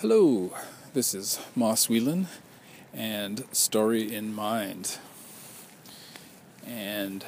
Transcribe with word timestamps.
Hello, 0.00 0.52
this 0.94 1.12
is 1.12 1.40
Moss 1.56 1.88
Whelan 1.88 2.28
and 2.94 3.44
Story 3.50 4.14
in 4.14 4.32
Mind. 4.32 4.96
And 6.64 7.24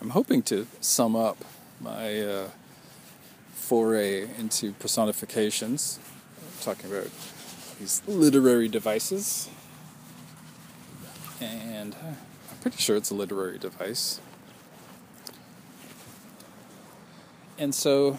I'm 0.00 0.10
hoping 0.10 0.42
to 0.50 0.66
sum 0.80 1.14
up 1.14 1.44
my 1.80 2.20
uh, 2.20 2.48
foray 3.54 4.22
into 4.36 4.72
personifications, 4.72 6.00
I'm 6.36 6.64
talking 6.64 6.90
about 6.90 7.10
these 7.78 8.02
literary 8.08 8.66
devices. 8.66 9.48
And 11.40 11.94
I'm 12.02 12.56
pretty 12.60 12.78
sure 12.78 12.96
it's 12.96 13.12
a 13.12 13.14
literary 13.14 13.60
device. 13.60 14.20
And 17.56 17.72
so 17.72 18.18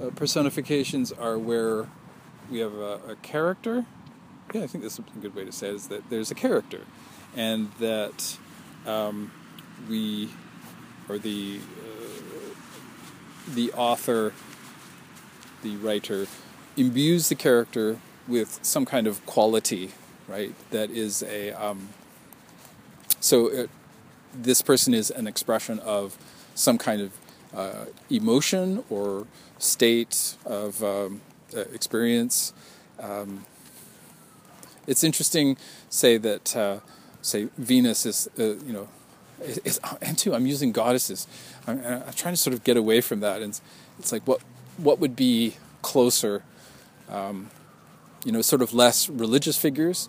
uh, 0.00 0.10
personifications 0.10 1.12
are 1.12 1.38
where 1.38 1.88
we 2.50 2.58
have 2.58 2.74
a, 2.74 3.00
a, 3.08 3.16
character. 3.22 3.84
Yeah, 4.52 4.62
I 4.62 4.66
think 4.66 4.82
that's 4.82 4.98
a 4.98 5.02
good 5.20 5.34
way 5.34 5.44
to 5.44 5.52
say 5.52 5.68
it, 5.68 5.74
is 5.74 5.88
that 5.88 6.08
there's 6.10 6.30
a 6.30 6.34
character, 6.34 6.80
and 7.36 7.70
that 7.80 8.38
um, 8.86 9.30
we, 9.88 10.30
or 11.08 11.18
the 11.18 11.60
uh, 11.60 12.54
the 13.54 13.72
author, 13.72 14.32
the 15.62 15.76
writer, 15.76 16.26
imbues 16.76 17.28
the 17.28 17.34
character 17.34 17.98
with 18.26 18.60
some 18.62 18.84
kind 18.84 19.06
of 19.06 19.24
quality, 19.26 19.90
right? 20.26 20.54
That 20.70 20.90
is 20.90 21.22
a 21.22 21.52
um, 21.52 21.90
so 23.20 23.48
it, 23.48 23.70
this 24.34 24.62
person 24.62 24.94
is 24.94 25.10
an 25.10 25.26
expression 25.26 25.78
of 25.80 26.16
some 26.54 26.78
kind 26.78 27.00
of 27.00 27.12
uh, 27.54 27.86
emotion 28.10 28.84
or 28.90 29.26
state 29.58 30.36
of 30.44 30.82
um, 30.82 31.20
uh, 31.56 31.60
experience. 31.72 32.52
Um, 33.00 33.44
it's 34.86 35.04
interesting, 35.04 35.56
say 35.90 36.16
that, 36.18 36.56
uh, 36.56 36.78
say 37.22 37.48
Venus 37.58 38.06
is, 38.06 38.28
uh, 38.38 38.42
you 38.42 38.72
know, 38.72 38.88
is, 39.42 39.80
and 40.02 40.18
too 40.18 40.34
I'm 40.34 40.46
using 40.46 40.72
goddesses. 40.72 41.26
I'm, 41.66 41.84
I'm, 41.84 42.12
trying 42.14 42.34
to 42.34 42.40
sort 42.40 42.54
of 42.54 42.64
get 42.64 42.76
away 42.76 43.00
from 43.00 43.20
that, 43.20 43.42
and 43.42 43.50
it's, 43.50 43.62
it's 43.98 44.12
like 44.12 44.26
what 44.26 44.40
what 44.78 45.00
would 45.00 45.16
be 45.16 45.54
closer, 45.82 46.44
um, 47.08 47.50
you 48.24 48.32
know, 48.32 48.42
sort 48.42 48.62
of 48.62 48.72
less 48.72 49.08
religious 49.08 49.58
figures, 49.58 50.08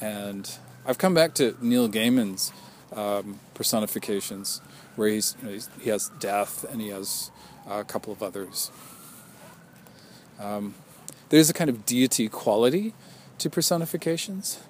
and 0.00 0.58
I've 0.86 0.98
come 0.98 1.14
back 1.14 1.34
to 1.34 1.56
Neil 1.60 1.88
Gaiman's 1.88 2.52
um, 2.94 3.40
personifications, 3.54 4.60
where 4.98 5.08
he's, 5.08 5.36
you 5.40 5.46
know, 5.46 5.52
he's, 5.54 5.70
he 5.80 5.90
has 5.90 6.10
death 6.18 6.64
and 6.70 6.80
he 6.80 6.88
has 6.88 7.30
a 7.68 7.84
couple 7.84 8.12
of 8.12 8.22
others. 8.22 8.70
Um, 10.40 10.74
there's 11.28 11.48
a 11.48 11.52
kind 11.52 11.70
of 11.70 11.86
deity 11.86 12.28
quality 12.28 12.94
to 13.38 13.48
personifications. 13.48 14.60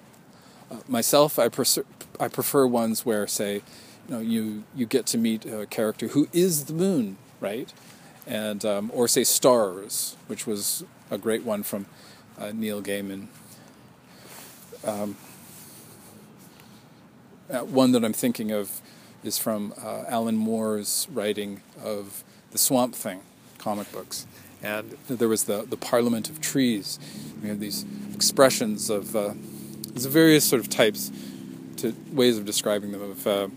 Uh, 0.69 0.77
myself, 0.87 1.39
I, 1.39 1.49
prefer, 1.49 1.83
I 2.19 2.27
prefer 2.27 2.67
ones 2.67 3.05
where, 3.05 3.25
say, 3.27 3.55
you 3.55 4.15
know, 4.15 4.19
you 4.19 4.63
you 4.75 4.85
get 4.85 5.05
to 5.07 5.17
meet 5.17 5.45
a 5.45 5.65
character 5.65 6.09
who 6.09 6.27
is 6.33 6.65
the 6.65 6.73
moon, 6.73 7.17
right? 7.39 7.71
And 8.25 8.65
um, 8.65 8.91
or 8.93 9.07
say 9.07 9.23
stars, 9.23 10.17
which 10.27 10.47
was 10.47 10.83
a 11.11 11.17
great 11.17 11.43
one 11.43 11.63
from 11.63 11.85
uh, 12.37 12.51
Neil 12.53 12.81
Gaiman. 12.81 13.27
Um, 14.83 15.15
uh, 17.51 17.59
one 17.59 17.91
that 17.91 18.03
I'm 18.03 18.13
thinking 18.13 18.51
of 18.51 18.81
is 19.23 19.37
from 19.37 19.73
uh, 19.81 20.03
Alan 20.07 20.35
Moore's 20.35 21.07
writing 21.11 21.61
of 21.83 22.23
the 22.51 22.57
Swamp 22.57 22.95
Thing 22.95 23.21
comic 23.57 23.91
books. 23.91 24.25
And 24.61 24.97
there 25.07 25.27
was 25.27 25.45
the, 25.45 25.63
the 25.63 25.77
Parliament 25.77 26.29
of 26.29 26.41
Trees. 26.41 26.99
We 27.41 27.49
have 27.49 27.59
these 27.59 27.85
expressions 28.13 28.89
of 28.89 29.15
uh, 29.15 29.33
various 29.93 30.45
sort 30.45 30.61
of 30.61 30.69
types 30.69 31.11
to 31.77 31.95
ways 32.11 32.37
of 32.37 32.45
describing 32.45 32.91
them 32.91 33.01
of 33.01 33.27
uh, 33.27 33.47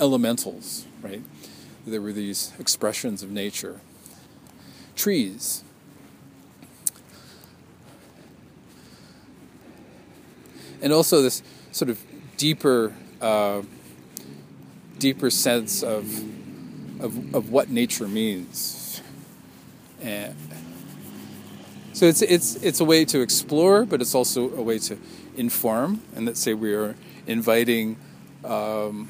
elementals, 0.00 0.86
right? 1.02 1.22
There 1.86 2.00
were 2.00 2.12
these 2.12 2.52
expressions 2.58 3.22
of 3.22 3.30
nature. 3.30 3.80
Trees. 4.96 5.62
And 10.82 10.92
also 10.92 11.22
this 11.22 11.42
sort 11.72 11.90
of 11.90 12.02
deeper 12.36 12.94
uh, 13.20 13.62
deeper 14.98 15.30
sense 15.30 15.82
of, 15.82 16.04
of, 17.00 17.34
of 17.34 17.50
what 17.50 17.70
nature 17.70 18.08
means. 18.08 19.00
And 20.00 20.36
so 21.92 22.06
it's, 22.06 22.22
it's, 22.22 22.56
it's 22.56 22.80
a 22.80 22.84
way 22.84 23.04
to 23.06 23.20
explore, 23.20 23.84
but 23.84 24.00
it's 24.00 24.14
also 24.14 24.50
a 24.54 24.62
way 24.62 24.78
to 24.80 24.98
inform. 25.36 26.02
And 26.14 26.26
let's 26.26 26.40
say 26.40 26.54
we 26.54 26.74
are 26.74 26.94
inviting, 27.26 27.96
um, 28.44 29.08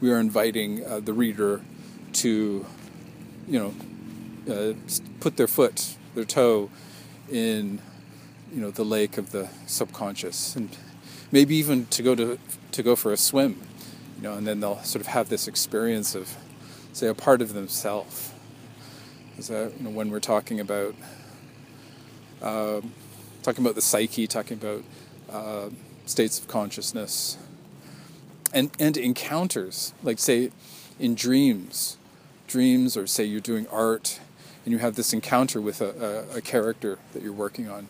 we 0.00 0.12
are 0.12 0.18
inviting 0.18 0.84
uh, 0.84 1.00
the 1.00 1.12
reader 1.12 1.62
to, 2.14 2.66
you 3.48 3.58
know, 3.58 3.74
uh, 4.52 4.74
put 5.20 5.36
their 5.36 5.46
foot, 5.46 5.96
their 6.14 6.24
toe 6.24 6.70
in, 7.30 7.80
you 8.52 8.60
know, 8.60 8.70
the 8.70 8.84
lake 8.84 9.16
of 9.16 9.32
the 9.32 9.48
subconscious, 9.66 10.54
and 10.54 10.76
maybe 11.32 11.56
even 11.56 11.86
to 11.86 12.02
go 12.02 12.14
to 12.14 12.38
to 12.70 12.82
go 12.82 12.94
for 12.94 13.12
a 13.12 13.16
swim 13.16 13.60
you 14.16 14.22
know, 14.22 14.34
and 14.34 14.46
then 14.46 14.60
they'll 14.60 14.82
sort 14.82 15.00
of 15.00 15.08
have 15.08 15.28
this 15.28 15.48
experience 15.48 16.14
of, 16.14 16.36
say, 16.92 17.08
a 17.08 17.14
part 17.14 17.42
of 17.42 17.52
themselves. 17.52 18.32
So, 19.40 19.72
you 19.76 19.84
know, 19.84 19.90
when 19.90 20.10
we're 20.10 20.20
talking 20.20 20.60
about 20.60 20.94
uh, 22.40 22.80
talking 23.42 23.64
about 23.64 23.74
the 23.74 23.82
psyche, 23.82 24.26
talking 24.26 24.58
about 24.58 24.84
uh, 25.30 25.70
states 26.06 26.38
of 26.38 26.46
consciousness, 26.46 27.36
and 28.52 28.70
and 28.78 28.96
encounters, 28.96 29.92
like 30.02 30.18
say, 30.18 30.50
in 30.98 31.14
dreams, 31.14 31.96
dreams, 32.46 32.96
or 32.96 33.06
say 33.06 33.24
you're 33.24 33.40
doing 33.40 33.66
art, 33.68 34.20
and 34.64 34.72
you 34.72 34.78
have 34.78 34.94
this 34.94 35.12
encounter 35.12 35.60
with 35.60 35.80
a, 35.80 36.26
a, 36.32 36.38
a 36.38 36.40
character 36.40 36.98
that 37.12 37.22
you're 37.22 37.32
working 37.32 37.68
on, 37.68 37.88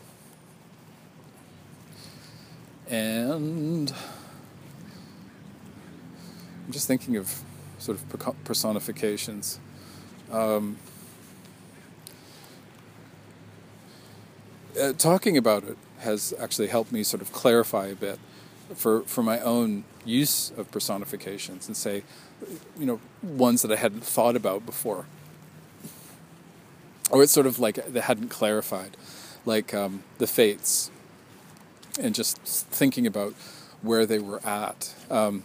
and 2.88 3.92
I'm 6.66 6.72
just 6.72 6.86
thinking 6.86 7.16
of 7.16 7.42
sort 7.78 7.98
of 7.98 8.44
personifications. 8.44 9.58
Um, 10.32 10.76
uh, 14.80 14.92
talking 14.94 15.36
about 15.36 15.64
it 15.64 15.76
has 15.98 16.34
actually 16.40 16.68
helped 16.68 16.92
me 16.92 17.02
sort 17.02 17.20
of 17.22 17.32
clarify 17.32 17.86
a 17.86 17.94
bit 17.94 18.18
for, 18.74 19.02
for 19.02 19.22
my 19.22 19.40
own 19.40 19.84
use 20.04 20.52
of 20.56 20.70
personifications 20.70 21.66
and 21.66 21.76
say, 21.76 22.02
you 22.78 22.86
know, 22.86 23.00
ones 23.22 23.62
that 23.62 23.70
I 23.70 23.76
hadn't 23.76 24.04
thought 24.04 24.36
about 24.36 24.66
before. 24.66 25.06
Or 27.10 27.22
it's 27.22 27.32
sort 27.32 27.46
of 27.46 27.58
like 27.58 27.76
they 27.86 28.00
hadn't 28.00 28.28
clarified, 28.28 28.96
like 29.44 29.74
um, 29.74 30.02
the 30.18 30.26
fates, 30.26 30.90
and 32.00 32.14
just 32.14 32.38
thinking 32.38 33.06
about 33.06 33.34
where 33.82 34.06
they 34.06 34.18
were 34.18 34.44
at. 34.44 34.94
Um, 35.10 35.44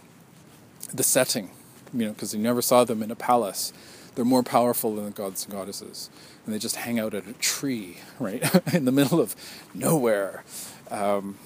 the 0.92 1.02
setting, 1.02 1.50
you 1.92 2.06
know, 2.06 2.12
because 2.12 2.34
you 2.34 2.40
never 2.40 2.62
saw 2.62 2.84
them 2.84 3.02
in 3.02 3.10
a 3.10 3.16
palace. 3.16 3.72
They're 4.14 4.24
more 4.24 4.42
powerful 4.42 4.94
than 4.94 5.04
the 5.06 5.10
gods 5.10 5.44
and 5.44 5.54
goddesses, 5.54 6.10
and 6.44 6.54
they 6.54 6.58
just 6.58 6.76
hang 6.76 6.98
out 6.98 7.14
at 7.14 7.26
a 7.26 7.32
tree, 7.34 7.98
right, 8.18 8.42
in 8.74 8.84
the 8.84 8.92
middle 8.92 9.20
of 9.20 9.36
nowhere, 9.74 10.44
um, 10.90 11.38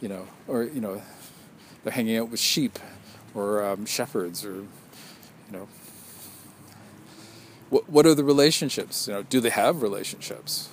you 0.00 0.08
know, 0.08 0.26
or 0.46 0.64
you 0.64 0.80
know, 0.80 1.02
they're 1.84 1.92
hanging 1.92 2.16
out 2.16 2.30
with 2.30 2.40
sheep 2.40 2.78
or 3.34 3.64
um, 3.64 3.86
shepherds, 3.86 4.44
or 4.44 4.54
you 4.54 4.66
know, 5.52 5.68
what 7.70 7.88
what 7.88 8.06
are 8.06 8.14
the 8.14 8.24
relationships? 8.24 9.08
You 9.08 9.14
know, 9.14 9.22
do 9.22 9.40
they 9.40 9.50
have 9.50 9.82
relationships? 9.82 10.68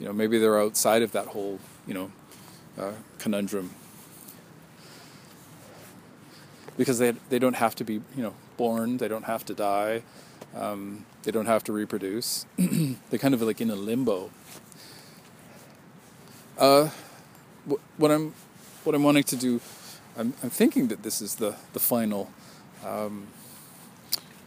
You 0.00 0.06
know, 0.06 0.12
maybe 0.12 0.38
they're 0.38 0.58
outside 0.58 1.02
of 1.02 1.12
that 1.12 1.26
whole, 1.26 1.60
you 1.86 1.92
know, 1.92 2.10
uh, 2.78 2.92
conundrum 3.18 3.70
because 6.80 6.98
they 6.98 7.10
they 7.28 7.38
don't 7.38 7.56
have 7.56 7.74
to 7.74 7.84
be 7.84 8.00
you 8.16 8.22
know 8.22 8.32
born, 8.56 8.96
they 8.96 9.06
don't 9.06 9.26
have 9.26 9.44
to 9.44 9.52
die, 9.52 10.02
um, 10.56 11.04
they 11.24 11.30
don't 11.30 11.44
have 11.44 11.62
to 11.64 11.74
reproduce. 11.74 12.46
They're 12.56 13.18
kind 13.18 13.34
of 13.34 13.42
like 13.42 13.60
in 13.60 13.68
a 13.68 13.76
limbo. 13.76 14.30
Uh, 16.56 16.88
what 17.98 18.10
I'm 18.10 18.32
what 18.84 18.94
I'm 18.94 19.02
wanting 19.02 19.24
to 19.24 19.36
do, 19.36 19.60
I'm, 20.16 20.32
I'm 20.42 20.48
thinking 20.48 20.88
that 20.88 21.02
this 21.02 21.20
is 21.20 21.34
the 21.34 21.54
the 21.74 21.80
final 21.80 22.30
um, 22.82 23.26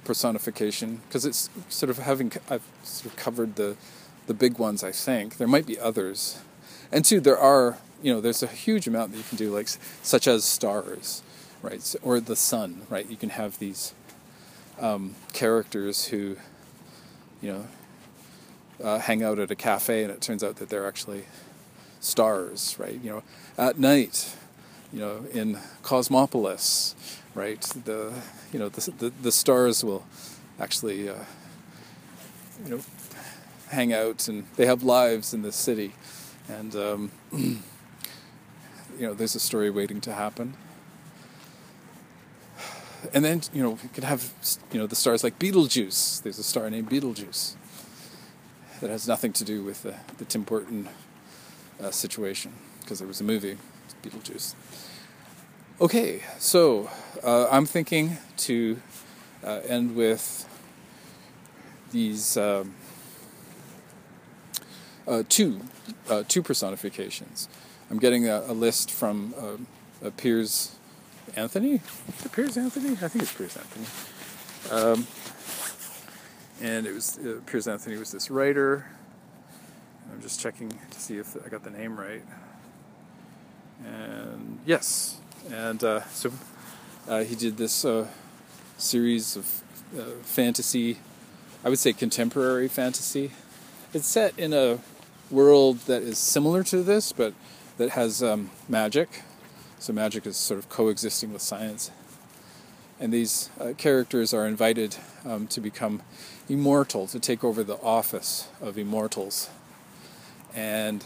personification 0.04 1.02
because 1.08 1.28
it's 1.28 1.52
sort 1.70 1.92
of 1.92 2.00
having 2.00 2.32
I've 2.50 2.66
sort 2.82 3.14
of 3.14 3.16
covered 3.16 3.58
the 3.58 3.76
the 4.26 4.34
big 4.34 4.58
ones. 4.58 4.84
I 4.84 4.92
think 4.92 5.38
there 5.38 5.48
might 5.48 5.68
be 5.68 5.80
others, 5.80 6.42
and 6.92 7.06
two 7.06 7.20
there 7.20 7.38
are 7.38 7.78
you 8.02 8.12
know 8.12 8.22
there's 8.22 8.42
a 8.42 8.48
huge 8.48 8.88
amount 8.88 9.12
that 9.12 9.20
you 9.20 9.24
can 9.30 9.38
do 9.38 9.56
like 9.56 9.68
such 10.02 10.26
as 10.28 10.44
stars 10.44 11.22
right? 11.64 11.82
So, 11.82 11.98
or 12.04 12.20
the 12.20 12.36
sun, 12.36 12.84
right? 12.90 13.10
You 13.10 13.18
can 13.18 13.30
have 13.30 13.58
these 13.58 13.96
um, 14.80 15.16
characters 15.32 16.06
who, 16.06 16.36
you 17.42 17.54
know, 17.54 17.68
uh, 18.84 19.00
hang 19.00 19.24
out 19.24 19.40
at 19.40 19.50
a 19.50 19.56
cafe, 19.56 20.04
and 20.04 20.12
it 20.12 20.22
turns 20.22 20.44
out 20.44 20.58
that 20.58 20.70
they're 20.70 20.88
actually 20.88 21.26
stars, 22.00 22.76
right? 22.78 23.00
You 23.02 23.10
know, 23.10 23.24
at 23.58 23.80
night, 23.80 24.36
you 24.92 25.00
know, 25.00 25.26
in 25.34 25.58
Cosmopolis, 25.82 26.96
right? 27.34 27.62
The 27.62 28.14
you 28.52 28.60
know 28.60 28.70
the 28.70 28.92
the, 28.92 29.10
the 29.22 29.32
stars 29.32 29.84
will 29.84 30.06
actually 30.60 31.10
uh, 31.10 31.24
you 32.66 32.72
know 32.72 32.82
hang 33.70 33.94
out 33.94 34.28
and 34.28 34.46
they 34.56 34.66
have 34.66 34.84
lives 34.84 35.34
in 35.34 35.42
the 35.42 35.52
city, 35.52 35.94
and 36.50 36.76
um, 36.76 37.12
you 37.32 37.62
know 39.00 39.14
there's 39.14 39.36
a 39.36 39.40
story 39.40 39.70
waiting 39.70 40.02
to 40.02 40.14
happen. 40.14 40.56
And 43.14 43.26
then 43.26 43.42
you 43.54 43.62
know 43.62 43.78
you 43.84 43.90
could 43.94 44.04
have 44.04 44.32
you 44.72 44.80
know 44.80 44.88
the 44.88 44.96
stars 44.96 45.24
like 45.24 45.40
Beetlejuice. 45.40 46.22
There's 46.22 46.40
a 46.40 46.44
star 46.44 46.70
named 46.70 46.90
Beetlejuice 46.90 47.56
that 48.80 48.90
has 48.90 49.08
nothing 49.08 49.34
to 49.34 49.44
do 49.44 49.64
with 49.64 49.84
the, 49.84 49.96
the 50.18 50.26
Tim 50.26 50.44
Burton 50.44 50.90
uh, 51.82 51.92
situation 51.92 52.54
because 52.82 53.00
there 53.00 53.08
was 53.08 53.22
a 53.22 53.24
movie, 53.24 53.58
Beetlejuice. 54.04 54.56
Okay, 55.82 56.22
so 56.38 56.90
uh, 57.24 57.48
I'm 57.50 57.66
thinking 57.66 58.18
to 58.38 58.80
uh, 59.44 59.62
end 59.68 59.96
with 59.96 60.48
these 61.92 62.38
um, 62.38 62.76
uh, 65.08 65.24
two 65.30 65.62
uh, 66.10 66.24
two 66.28 66.42
personifications. 66.42 67.50
I'm 67.90 68.00
getting 68.00 68.28
a, 68.28 68.44
a 68.48 68.54
list 68.54 68.92
from 68.92 69.34
uh, 70.04 70.10
Piers 70.18 70.76
Anthony. 71.36 71.82
Piers 72.32 72.58
Anthony? 72.58 72.92
I 72.92 73.08
think 73.08 73.24
it's 73.24 73.34
Piers 73.34 73.58
Anthony. 73.58 73.86
Um, 74.72 75.08
and 76.62 76.86
it 76.86 76.94
was 76.94 77.18
uh, 77.18 77.40
Piers 77.46 77.68
Anthony 77.68 77.98
was 77.98 78.12
this 78.12 78.30
writer. 78.30 78.86
I'm 80.12 80.22
just 80.22 80.40
checking 80.40 80.70
to 80.70 81.00
see 81.00 81.18
if 81.18 81.36
I 81.46 81.50
got 81.50 81.64
the 81.64 81.72
name 81.72 82.00
right. 82.00 82.24
And 83.86 84.60
yes, 84.66 85.20
and 85.52 85.84
uh, 85.84 86.06
so 86.06 86.32
uh, 87.08 87.24
he 87.24 87.36
did 87.36 87.58
this 87.58 87.84
uh, 87.84 88.08
series 88.78 89.36
of 89.36 89.64
uh, 89.98 90.04
fantasy, 90.22 91.00
I 91.64 91.70
would 91.70 91.80
say 91.80 91.94
contemporary 91.94 92.68
fantasy. 92.68 93.32
It's 93.94 94.08
set 94.08 94.38
in 94.38 94.54
a 94.54 94.80
world 95.30 95.80
that 95.88 96.02
is 96.04 96.18
similar 96.18 96.64
to 96.64 96.84
this, 96.84 97.12
but 97.12 97.34
that 97.78 97.92
has 97.92 98.24
um, 98.24 98.52
magic. 98.70 99.24
So 99.84 99.92
magic 99.92 100.26
is 100.26 100.38
sort 100.38 100.60
of 100.60 100.70
coexisting 100.70 101.34
with 101.34 101.42
science. 101.42 101.92
And 103.02 103.12
these 103.12 103.50
uh, 103.60 103.74
characters 103.78 104.34
are 104.34 104.48
invited 104.48 104.96
um, 105.26 105.46
to 105.48 105.60
become 105.60 106.02
immortal, 106.48 107.06
to 107.08 107.20
take 107.20 107.44
over 107.44 107.66
the 107.66 107.76
office 107.82 108.48
of 108.62 108.78
immortals. 108.78 109.50
And 110.56 111.04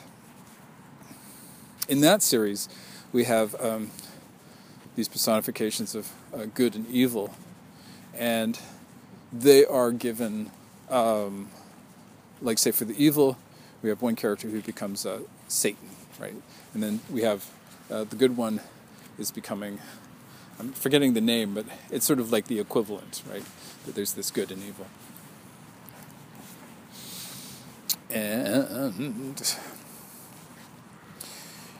in 1.90 2.02
that 2.02 2.22
series, 2.22 2.70
we 3.12 3.24
have 3.24 3.60
um, 3.60 3.90
these 4.96 5.08
personifications 5.08 5.96
of 5.96 6.12
uh, 6.32 6.46
good 6.54 6.76
and 6.76 6.88
evil, 6.88 7.34
and 8.14 8.60
they 9.34 9.66
are 9.66 9.92
given, 9.92 10.52
um, 10.92 11.50
like, 12.44 12.60
say, 12.60 12.70
for 12.70 12.86
the 12.86 13.04
evil, 13.04 13.40
we 13.82 13.90
have 13.90 14.04
one 14.04 14.16
character 14.16 14.48
who 14.50 14.62
becomes 14.62 15.04
uh, 15.04 15.22
Satan, 15.48 15.90
right? 16.20 16.36
And 16.76 16.84
then 16.84 17.00
we 17.10 17.24
have 17.24 17.50
uh, 17.90 18.04
the 18.04 18.16
good 18.16 18.38
one 18.38 18.62
is 19.18 19.32
becoming, 19.32 19.80
I'm 20.60 20.74
forgetting 20.74 21.14
the 21.14 21.22
name, 21.22 21.54
but 21.54 21.66
it's 21.90 22.06
sort 22.06 22.20
of 22.20 22.32
like 22.32 22.48
the 22.48 22.60
equivalent, 22.60 23.24
right? 23.30 23.44
That 23.86 23.96
there's 23.96 24.14
this 24.14 24.32
good 24.32 24.52
and 24.52 24.64
evil. 24.64 24.88
And 28.10 29.42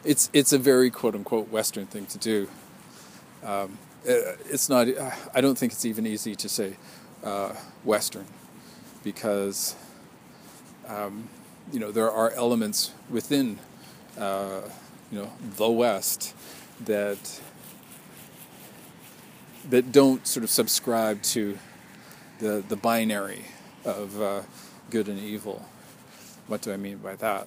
it's 0.04 0.30
it's 0.32 0.52
a 0.52 0.58
very 0.58 0.90
quote 0.90 1.14
unquote 1.14 1.48
Western 1.48 1.86
thing 1.86 2.06
to 2.06 2.18
do. 2.18 2.48
Um, 3.44 3.78
uh, 4.08 4.36
it's 4.48 4.68
not. 4.68 4.88
I 5.34 5.40
don't 5.40 5.56
think 5.56 5.72
it's 5.72 5.84
even 5.84 6.06
easy 6.06 6.34
to 6.34 6.48
say 6.48 6.76
uh, 7.24 7.54
Western 7.84 8.26
because 9.02 9.76
um, 10.86 11.28
you 11.72 11.80
know 11.80 11.90
there 11.90 12.10
are 12.10 12.30
elements 12.32 12.92
within 13.10 13.58
uh, 14.18 14.62
you 15.10 15.18
know 15.18 15.32
the 15.56 15.70
West 15.70 16.34
that 16.84 17.40
that 19.68 19.92
don't 19.92 20.26
sort 20.26 20.44
of 20.44 20.50
subscribe 20.50 21.22
to 21.22 21.58
the 22.38 22.64
the 22.68 22.76
binary 22.76 23.44
of 23.84 24.20
uh, 24.20 24.42
good 24.90 25.08
and 25.08 25.18
evil. 25.18 25.64
What 26.46 26.62
do 26.62 26.72
I 26.72 26.76
mean 26.76 26.98
by 26.98 27.16
that? 27.16 27.46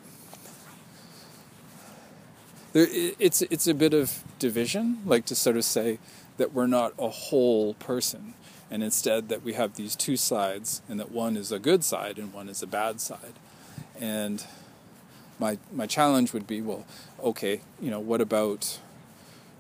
There, 2.74 2.88
it's 2.92 3.42
it's 3.42 3.68
a 3.68 3.74
bit 3.74 3.94
of 3.94 4.24
division, 4.40 5.02
like 5.06 5.26
to 5.26 5.36
sort 5.36 5.58
of 5.58 5.64
say 5.64 6.00
that 6.38 6.54
we're 6.54 6.68
not 6.68 6.94
a 6.98 7.10
whole 7.10 7.74
person, 7.76 8.34
and 8.70 8.82
instead 8.84 9.30
that 9.30 9.44
we 9.44 9.54
have 9.54 9.76
these 9.76 9.96
two 9.96 10.18
sides, 10.18 10.82
and 10.88 11.00
that 11.00 11.12
one 11.12 11.38
is 11.38 11.52
a 11.52 11.60
good 11.60 11.84
side 11.84 12.18
and 12.18 12.34
one 12.34 12.50
is 12.50 12.64
a 12.64 12.68
bad 12.68 13.02
side. 13.02 13.34
And 14.00 14.46
my 15.42 15.58
my 15.74 15.88
challenge 15.88 16.32
would 16.32 16.48
be, 16.48 16.62
well, 16.62 16.86
okay, 17.22 17.62
you 17.82 17.92
know, 17.92 18.00
what 18.00 18.22
about, 18.22 18.80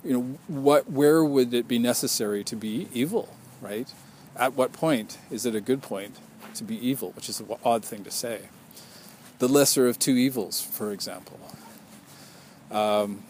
you 0.05 0.13
know, 0.13 0.21
what 0.47 0.89
where 0.89 1.23
would 1.25 1.53
it 1.53 1.67
be 1.67 1.79
necessary 1.79 2.43
to 2.45 2.55
be 2.55 2.87
evil, 2.93 3.35
right? 3.61 3.91
At 4.37 4.53
what 4.53 4.71
point 4.71 5.17
is 5.29 5.45
it 5.45 5.55
a 5.55 5.61
good 5.61 5.81
point 5.81 6.15
to 6.55 6.63
be 6.63 6.75
evil, 6.75 7.11
which 7.11 7.27
is 7.27 7.39
an 7.41 7.47
odd 7.65 7.83
thing 7.83 8.03
to 8.05 8.11
say 8.11 8.41
the 9.39 9.49
lesser 9.49 9.87
of 9.87 9.97
two 9.97 10.15
evils, 10.15 10.61
for 10.61 10.91
example. 10.91 11.39
Um, 12.69 13.23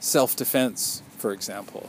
Self 0.00 0.34
defense, 0.34 1.00
for 1.16 1.32
example. 1.32 1.88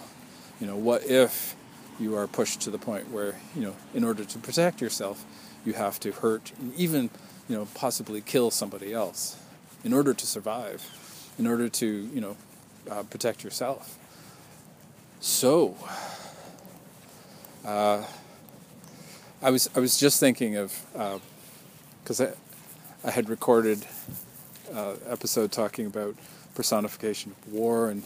You 0.61 0.67
know, 0.67 0.75
what 0.75 1.03
if 1.03 1.55
you 1.99 2.15
are 2.15 2.27
pushed 2.27 2.61
to 2.61 2.69
the 2.69 2.77
point 2.77 3.09
where, 3.09 3.33
you 3.55 3.63
know, 3.63 3.75
in 3.95 4.03
order 4.03 4.23
to 4.23 4.37
protect 4.37 4.81
yourself, 4.81 5.25
you 5.65 5.73
have 5.73 5.99
to 6.01 6.11
hurt, 6.11 6.51
even, 6.77 7.09
you 7.49 7.55
know, 7.55 7.67
possibly 7.73 8.21
kill 8.21 8.51
somebody 8.51 8.93
else 8.93 9.37
in 9.83 9.93
order 9.93 10.13
to 10.13 10.25
survive, 10.25 10.81
in 11.37 11.47
order 11.47 11.67
to, 11.67 11.85
you 11.85 12.21
know, 12.21 12.37
uh, 12.89 13.03
protect 13.03 13.43
yourself. 13.43 13.97
So, 15.19 15.77
uh, 17.65 18.03
I 19.41 19.49
was 19.49 19.69
I 19.75 19.79
was 19.79 19.97
just 19.97 20.19
thinking 20.19 20.55
of 20.55 20.73
because 22.01 22.21
uh, 22.21 22.35
I 23.03 23.11
had 23.11 23.29
recorded 23.29 23.85
uh, 24.73 24.95
episode 25.07 25.51
talking 25.51 25.85
about 25.85 26.15
personification 26.55 27.31
of 27.31 27.53
war 27.53 27.89
and 27.89 28.03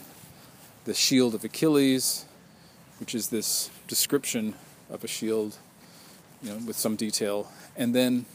the 0.84 0.94
shield 0.94 1.34
of 1.34 1.44
Achilles, 1.44 2.24
which 2.98 3.14
is 3.14 3.28
this 3.28 3.70
description 3.86 4.54
of 4.90 5.04
a 5.04 5.08
shield, 5.08 5.58
you 6.42 6.50
know, 6.50 6.58
with 6.66 6.76
some 6.76 6.96
detail, 6.96 7.50
and 7.76 7.94
then 7.94 8.26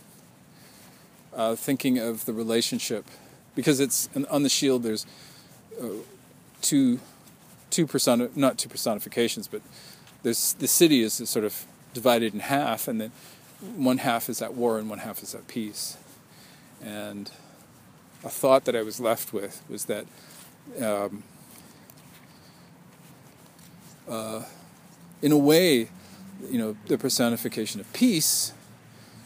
uh, 1.35 1.55
thinking 1.55 1.97
of 1.97 2.25
the 2.25 2.33
relationship 2.33 3.05
because 3.55 3.79
it's 3.79 4.09
on 4.29 4.43
the 4.43 4.49
shield. 4.49 4.83
There's 4.83 5.05
uh, 5.81 5.87
two 6.61 6.99
two 7.69 7.87
persona 7.87 8.29
not 8.35 8.57
two 8.57 8.69
personifications, 8.69 9.47
but 9.47 9.61
there's 10.23 10.53
the 10.53 10.67
city 10.67 11.01
is 11.01 11.13
sort 11.13 11.45
of 11.45 11.65
divided 11.93 12.33
in 12.33 12.39
half, 12.39 12.87
and 12.87 12.99
then 12.99 13.11
one 13.75 13.99
half 13.99 14.29
is 14.29 14.41
at 14.41 14.53
war 14.53 14.77
and 14.77 14.89
one 14.89 14.99
half 14.99 15.23
is 15.23 15.33
at 15.33 15.47
peace. 15.47 15.97
And 16.83 17.31
a 18.23 18.29
thought 18.29 18.65
that 18.65 18.75
I 18.75 18.81
was 18.81 18.99
left 18.99 19.33
with 19.33 19.61
was 19.69 19.85
that 19.85 20.05
um, 20.81 21.23
uh, 24.07 24.43
in 25.21 25.31
a 25.31 25.37
way, 25.37 25.89
you 26.49 26.57
know, 26.57 26.75
the 26.87 26.97
personification 26.97 27.79
of 27.79 27.91
peace, 27.93 28.53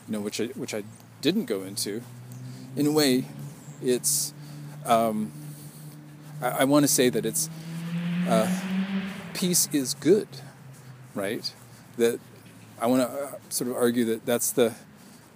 you 0.07 0.13
know, 0.13 0.19
which 0.19 0.39
I, 0.39 0.45
which 0.47 0.73
I 0.73 0.83
didn't 1.21 1.45
go 1.45 1.63
into, 1.63 2.01
in 2.75 2.87
a 2.87 2.91
way, 2.91 3.25
it's, 3.81 4.33
um, 4.85 5.31
I, 6.41 6.49
I 6.49 6.63
want 6.63 6.83
to 6.83 6.87
say 6.87 7.09
that 7.09 7.25
it's, 7.25 7.49
uh, 8.27 8.47
peace 9.33 9.69
is 9.71 9.93
good, 9.93 10.27
right? 11.15 11.53
That 11.97 12.19
I 12.79 12.87
want 12.87 13.01
to 13.03 13.09
uh, 13.09 13.31
sort 13.49 13.69
of 13.69 13.75
argue 13.75 14.05
that 14.05 14.25
that's 14.25 14.51
the, 14.51 14.75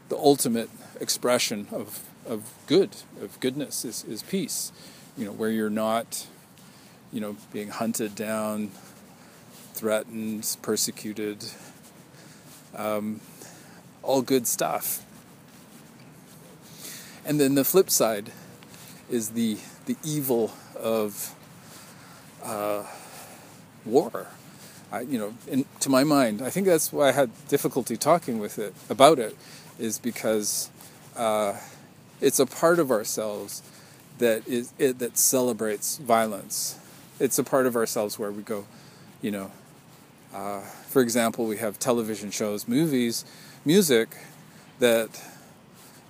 the 0.10 0.18
ultimate 0.18 0.70
expression 1.00 1.68
of 1.72 2.02
of 2.26 2.54
good, 2.68 2.96
of 3.22 3.40
goodness, 3.40 3.84
is, 3.84 4.04
is 4.06 4.24
peace. 4.24 4.72
You 5.18 5.26
know, 5.26 5.32
where 5.32 5.50
you're 5.50 5.70
not, 5.70 6.28
you 7.12 7.20
know, 7.20 7.36
being 7.52 7.70
hunted 7.70 8.16
down, 8.16 8.72
threatened, 9.74 10.58
persecuted, 10.62 11.46
um, 12.76 13.20
all 14.04 14.22
good 14.22 14.48
stuff. 14.48 15.06
And 17.26 17.40
then 17.40 17.56
the 17.56 17.64
flip 17.64 17.90
side 17.90 18.32
is 19.10 19.30
the 19.32 19.58
the 19.86 19.96
evil 20.04 20.52
of 20.76 21.36
uh, 22.44 22.84
war. 23.86 24.28
I, 24.92 25.02
you 25.02 25.18
know, 25.18 25.34
in, 25.48 25.66
to 25.80 25.90
my 25.90 26.04
mind, 26.04 26.42
I 26.42 26.50
think 26.50 26.68
that's 26.68 26.92
why 26.92 27.10
I 27.10 27.12
had 27.12 27.30
difficulty 27.48 27.96
talking 27.96 28.40
with 28.40 28.60
it 28.60 28.74
about 28.90 29.20
it, 29.20 29.38
is 29.80 30.00
because 30.00 30.70
uh, 31.16 31.58
it's 32.20 32.40
a 32.40 32.46
part 32.46 32.80
of 32.80 32.92
ourselves 32.92 33.64
that 34.18 34.48
is 34.48 34.74
it, 34.78 35.00
that 35.00 35.18
celebrates 35.18 35.98
violence. 35.98 36.78
It's 37.20 37.40
a 37.40 37.44
part 37.44 37.66
of 37.68 37.76
ourselves 37.76 38.18
where 38.20 38.32
we 38.32 38.44
go, 38.44 38.66
you 39.22 39.32
know. 39.32 39.52
Uh, 40.34 40.62
for 40.62 41.02
example, 41.02 41.46
we 41.46 41.58
have 41.58 41.78
television 41.78 42.32
shows, 42.32 42.68
movies, 42.68 43.26
music 43.66 44.16
that 44.80 45.22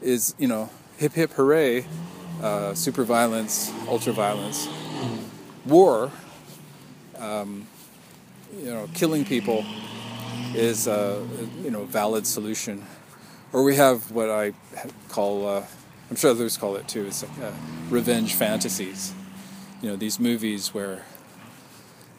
is, 0.01 0.35
you 0.37 0.47
know, 0.47 0.69
hip 1.01 1.13
hip 1.13 1.33
hooray, 1.33 1.83
uh, 2.43 2.75
super 2.75 3.03
violence, 3.03 3.73
ultra 3.87 4.13
violence, 4.13 4.69
war, 5.65 6.11
um, 7.17 7.65
you 8.55 8.65
know, 8.65 8.87
killing 8.93 9.25
people 9.25 9.65
is 10.53 10.85
a 10.85 11.27
you 11.63 11.71
know 11.71 11.85
valid 11.85 12.27
solution. 12.27 12.85
Or 13.51 13.63
we 13.63 13.77
have 13.77 14.11
what 14.11 14.29
I 14.29 14.53
call, 15.09 15.47
uh, 15.47 15.65
I'm 16.11 16.15
sure 16.15 16.29
others 16.29 16.55
call 16.55 16.75
it 16.75 16.87
too, 16.87 17.07
is 17.07 17.23
uh, 17.23 17.51
revenge 17.89 18.35
fantasies. 18.35 19.11
You 19.81 19.89
know, 19.89 19.95
these 19.95 20.19
movies 20.19 20.71
where 20.71 21.03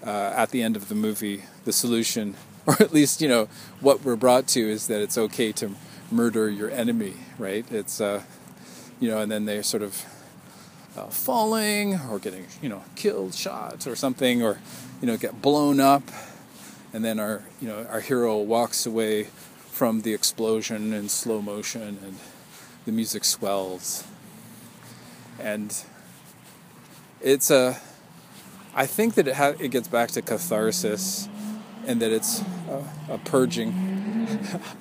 uh, 0.05 0.35
at 0.37 0.51
the 0.51 0.61
end 0.61 0.75
of 0.75 0.89
the 0.89 0.97
movie, 0.97 1.45
the 1.65 1.73
solution, 1.73 2.35
or 2.67 2.75
at 2.81 2.93
least 2.93 3.21
you 3.21 3.29
know 3.29 3.49
what 3.81 4.03
we're 4.03 4.17
brought 4.17 4.49
to, 4.49 4.61
is 4.61 4.89
that 4.89 5.01
it's 5.01 5.17
okay 5.17 5.53
to 5.53 5.71
murder 6.11 6.51
your 6.51 6.69
enemy, 6.69 7.15
right? 7.39 7.65
It's 7.71 8.01
uh, 8.01 8.23
you 9.03 9.09
know, 9.09 9.19
and 9.19 9.33
then 9.33 9.47
they're 9.47 9.65
sort 9.65 9.83
of 9.83 10.07
uh, 10.97 11.07
falling 11.09 11.99
or 12.09 12.21
getting 12.21 12.47
you 12.63 12.69
know 12.69 12.85
killed, 12.95 13.35
shot, 13.35 13.85
or 13.89 13.97
something, 13.97 14.45
or 14.45 14.61
you 15.01 15.09
know 15.09 15.17
get 15.17 15.43
blown 15.43 15.81
up. 15.81 16.05
And 16.93 17.05
then 17.05 17.19
our 17.19 17.43
you 17.61 17.67
know 17.67 17.85
our 17.91 17.99
hero 17.99 18.39
walks 18.39 18.87
away 18.87 19.25
from 19.73 20.03
the 20.03 20.15
explosion 20.15 20.93
in 20.93 21.09
slow 21.09 21.43
motion 21.43 21.99
and 22.05 22.17
the 22.85 22.93
music 22.93 23.25
swells. 23.25 24.05
And 25.41 25.77
it's 27.21 27.51
a 27.51 27.81
I 28.73 28.87
think 28.87 29.15
that 29.15 29.27
it 29.27 29.35
ha- 29.35 29.57
it 29.59 29.73
gets 29.73 29.89
back 29.89 30.13
to 30.13 30.23
catharsis 30.23 31.29
and 31.89 32.01
that 32.01 32.13
it's 32.13 32.41
a, 32.69 33.15
a 33.15 33.19
purging. 33.19 34.39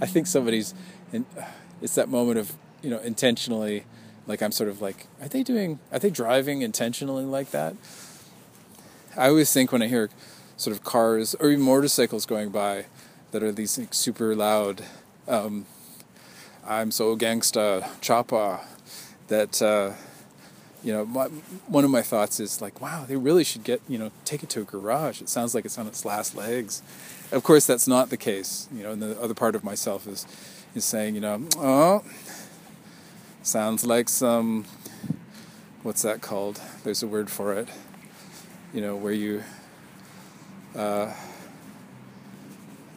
I 0.00 0.06
think 0.06 0.26
somebody's 0.26 0.74
in, 1.12 1.26
it's 1.80 1.94
that 1.94 2.08
moment 2.08 2.40
of 2.40 2.52
you 2.82 2.90
know 2.90 2.98
intentionally 2.98 3.84
like 4.26 4.42
I'm 4.42 4.52
sort 4.52 4.68
of 4.68 4.80
like 4.80 5.06
are 5.20 5.28
they 5.28 5.42
doing 5.42 5.78
are 5.90 5.98
they 5.98 6.10
driving 6.10 6.62
intentionally 6.62 7.24
like 7.24 7.50
that 7.50 7.74
I 9.16 9.28
always 9.28 9.52
think 9.52 9.72
when 9.72 9.82
I 9.82 9.88
hear 9.88 10.08
sort 10.56 10.74
of 10.74 10.84
cars 10.84 11.34
or 11.34 11.50
even 11.50 11.64
motorcycles 11.64 12.24
going 12.24 12.48
by 12.48 12.86
that 13.32 13.42
are 13.42 13.52
these 13.52 13.78
like, 13.78 13.92
super 13.92 14.34
loud. 14.34 14.84
Um, 15.28 15.66
I'm 16.64 16.90
so 16.90 17.16
gangsta, 17.16 17.82
choppa, 18.00 18.60
that 19.28 19.60
uh, 19.60 19.92
you 20.82 20.92
know. 20.92 21.04
My, 21.04 21.24
one 21.66 21.84
of 21.84 21.90
my 21.90 22.02
thoughts 22.02 22.38
is 22.40 22.62
like, 22.62 22.80
wow, 22.80 23.04
they 23.06 23.16
really 23.16 23.44
should 23.44 23.64
get 23.64 23.82
you 23.88 23.98
know 23.98 24.12
take 24.24 24.42
it 24.42 24.48
to 24.50 24.60
a 24.60 24.64
garage. 24.64 25.20
It 25.20 25.28
sounds 25.28 25.54
like 25.54 25.64
it's 25.64 25.78
on 25.78 25.86
its 25.86 26.04
last 26.04 26.36
legs. 26.36 26.82
Of 27.32 27.42
course, 27.42 27.66
that's 27.66 27.88
not 27.88 28.10
the 28.10 28.16
case. 28.16 28.68
You 28.72 28.84
know, 28.84 28.92
and 28.92 29.02
the 29.02 29.20
other 29.20 29.34
part 29.34 29.54
of 29.56 29.64
myself 29.64 30.06
is 30.06 30.26
is 30.74 30.84
saying, 30.84 31.16
you 31.16 31.20
know, 31.20 31.48
oh, 31.58 32.04
sounds 33.42 33.84
like 33.84 34.08
some. 34.08 34.64
What's 35.82 36.02
that 36.02 36.20
called? 36.20 36.60
There's 36.84 37.02
a 37.02 37.06
word 37.06 37.30
for 37.30 37.52
it. 37.54 37.68
You 38.72 38.80
know, 38.80 38.96
where 38.96 39.12
you 39.12 39.42
uh, 40.76 41.12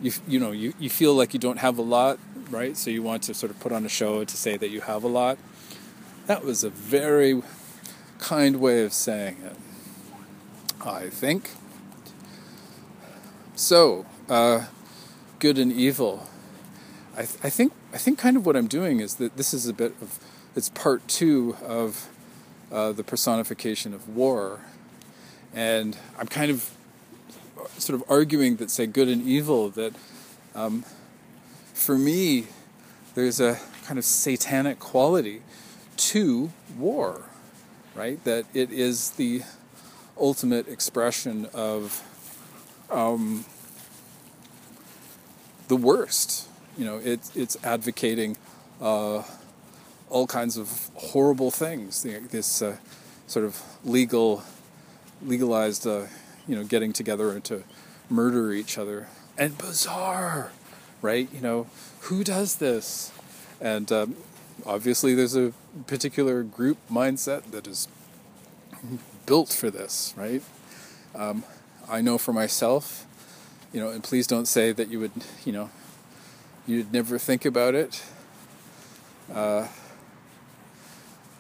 you 0.02 0.12
you 0.28 0.40
know 0.40 0.52
you, 0.52 0.74
you 0.80 0.90
feel 0.90 1.14
like 1.14 1.34
you 1.34 1.40
don't 1.40 1.58
have 1.58 1.78
a 1.78 1.82
lot, 1.82 2.20
right? 2.50 2.78
So 2.78 2.90
you 2.90 3.04
want 3.04 3.24
to 3.24 3.34
sort 3.34 3.52
of 3.52 3.60
put 3.60 3.72
on 3.72 3.86
a 3.86 3.90
show 3.90 4.24
to 4.24 4.38
say 4.38 4.58
that 4.58 4.70
you 4.70 4.82
have 4.82 5.04
a 5.04 5.08
lot. 5.08 5.38
That 6.28 6.44
was 6.44 6.64
a 6.64 6.70
very 6.70 7.42
kind 8.20 8.58
way 8.58 8.84
of 8.84 8.94
saying 8.94 9.38
it, 9.44 9.56
I 10.86 11.10
think. 11.10 11.52
So, 13.56 14.06
uh, 14.30 14.66
good 15.40 15.58
and 15.58 15.72
evil. 15.72 16.28
I, 17.14 17.22
th- 17.22 17.40
I 17.44 17.50
think 17.50 17.74
I 17.94 17.98
think 17.98 18.20
kind 18.20 18.36
of 18.36 18.46
what 18.46 18.56
I'm 18.56 18.68
doing 18.68 19.00
is 19.00 19.16
that 19.16 19.38
this 19.38 19.54
is 19.54 19.68
a 19.68 19.74
bit 19.74 19.94
of 20.02 20.20
it's 20.56 20.70
part 20.70 21.08
two 21.08 21.56
of 21.64 22.10
uh, 22.72 22.92
the 22.92 23.04
personification 23.04 23.94
of 23.94 24.10
war, 24.10 24.62
and 25.54 25.98
I'm 26.18 26.28
kind 26.28 26.52
of 26.52 26.72
sort 27.78 28.00
of 28.00 28.10
arguing 28.10 28.58
that 28.58 28.72
say 28.72 28.86
good 28.86 29.08
and 29.08 29.22
evil 29.22 29.70
that 29.72 29.94
um, 30.54 30.84
for 31.74 31.98
me 31.98 32.48
there's 33.16 33.40
a 33.40 33.60
kind 33.86 33.98
of 33.98 34.06
satanic 34.06 34.80
quality 34.80 35.42
to 35.98 36.52
war 36.78 37.26
right? 37.96 38.22
That 38.26 38.46
it 38.54 38.72
is 38.72 39.12
the 39.12 39.42
ultimate 40.20 40.68
expression 40.68 41.48
of 41.54 42.04
um, 42.92 43.46
the 45.68 45.78
worst. 45.78 46.50
You 46.78 46.86
know 46.86 46.98
it, 46.98 47.22
it's 47.34 47.58
advocating 47.64 48.38
uh, 48.82 49.24
all 50.10 50.28
kinds 50.28 50.58
of 50.58 50.90
horrible 50.96 51.52
things 51.52 52.04
this 52.04 52.62
uh, 52.62 52.78
sort 53.28 53.46
of 53.46 53.62
legal 53.84 54.44
legalized 55.22 55.88
uh, 55.88 56.06
you 56.48 56.56
know, 56.56 56.64
getting 56.64 56.94
together 56.94 57.40
to 57.40 57.64
murder 58.10 58.52
each 58.52 58.78
other. 58.78 59.08
And 59.38 59.58
bizarre, 59.58 60.52
right? 61.02 61.28
You 61.34 61.42
know, 61.42 61.68
who 62.02 62.24
does 62.24 62.56
this? 62.56 63.12
And 63.60 63.92
um, 63.92 64.16
obviously, 64.66 65.16
there's 65.16 65.36
a 65.36 65.54
particular 65.88 66.44
group 66.44 66.78
mindset 66.92 67.52
that 67.52 67.68
is 67.68 67.88
built 69.26 69.50
for 69.50 69.70
this, 69.70 70.14
right? 70.16 70.44
Um, 71.16 71.44
I 71.90 72.02
know 72.02 72.18
for 72.18 72.34
myself, 72.34 73.06
you 73.74 73.80
know, 73.80 73.90
and 73.90 74.04
please 74.04 74.28
don't 74.28 74.48
say 74.48 74.72
that 74.72 74.90
you 74.90 75.00
would, 75.00 75.12
you 75.44 75.52
know, 75.52 75.70
you'd 76.68 76.94
never 76.94 77.18
think 77.18 77.46
about 77.46 77.76
it. 77.76 78.04
Uh, 79.34 79.68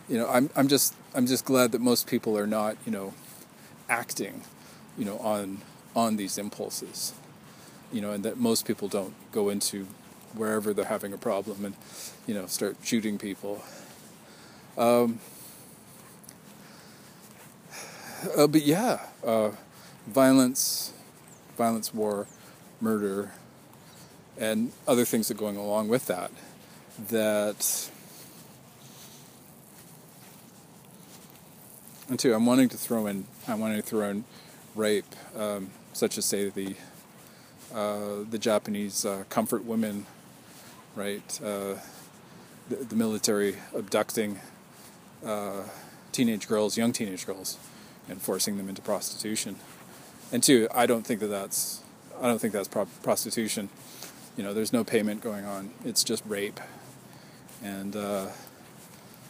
you 0.09 0.17
know, 0.17 0.27
I'm 0.29 0.50
I'm 0.55 0.67
just 0.67 0.95
I'm 1.13 1.27
just 1.27 1.45
glad 1.45 1.71
that 1.71 1.81
most 1.81 2.07
people 2.07 2.38
are 2.38 2.47
not, 2.47 2.77
you 2.85 2.91
know, 2.91 3.13
acting 3.89 4.41
you 4.97 5.05
know, 5.05 5.17
on 5.19 5.62
on 5.95 6.17
these 6.17 6.38
impulses, 6.38 7.13
you 7.91 8.01
know, 8.01 8.12
and 8.12 8.24
that 8.24 8.38
most 8.38 8.65
people 8.65 8.88
don't 8.88 9.13
go 9.31 9.50
into 9.50 9.88
wherever 10.33 10.74
they're 10.74 10.85
having 10.85 11.13
a 11.13 11.17
problem 11.17 11.63
and 11.63 11.75
you 12.27 12.33
know 12.33 12.45
start 12.45 12.77
shooting 12.83 13.17
people. 13.17 13.63
Um, 14.77 15.19
uh, 18.38 18.47
but 18.47 18.62
yeah, 18.63 19.00
uh, 19.25 19.51
violence, 20.07 20.93
violence, 21.57 21.93
war, 21.93 22.27
murder, 22.81 23.31
and 24.38 24.71
other 24.88 25.05
things 25.05 25.27
that 25.27 25.35
are 25.35 25.39
going 25.39 25.57
along 25.57 25.88
with 25.88 26.07
that. 26.07 26.31
That 27.09 27.89
and 32.09 32.19
two, 32.19 32.33
I'm 32.33 32.45
wanting 32.45 32.69
to 32.69 32.77
throw 32.77 33.07
in. 33.07 33.25
I'm 33.47 33.59
wanting 33.59 33.81
to 33.81 33.88
throw 33.88 34.09
in 34.09 34.25
rape, 34.75 35.05
um, 35.38 35.69
such 35.93 36.17
as 36.17 36.25
say 36.25 36.50
the 36.50 36.75
uh, 37.74 38.24
the 38.29 38.38
Japanese 38.38 39.05
uh, 39.05 39.24
comfort 39.29 39.65
women, 39.65 40.05
right? 40.95 41.39
Uh, 41.43 41.75
the, 42.69 42.75
the, 42.77 42.95
military 42.95 43.55
abducting 43.75 44.39
uh, 45.25 45.63
teenage 46.12 46.47
girls, 46.47 46.77
young 46.77 46.91
teenage 46.91 47.25
girls, 47.25 47.57
and 48.09 48.21
forcing 48.21 48.57
them 48.57 48.69
into 48.69 48.81
prostitution. 48.81 49.55
And 50.31 50.41
two, 50.41 50.67
I 50.74 50.85
don't 50.85 51.05
think 51.05 51.19
that 51.19 51.27
that's 51.27 51.81
I 52.21 52.27
don't 52.27 52.39
think 52.39 52.53
that's 52.53 52.67
pro- 52.67 52.88
prostitution. 53.03 53.69
You 54.38 54.43
know, 54.43 54.53
there's 54.53 54.74
no 54.74 54.83
payment 54.83 55.21
going 55.21 55.45
on. 55.45 55.71
It's 55.83 56.03
just 56.03 56.24
rape. 56.25 56.59
And 57.63 57.95
uh, 57.95 58.27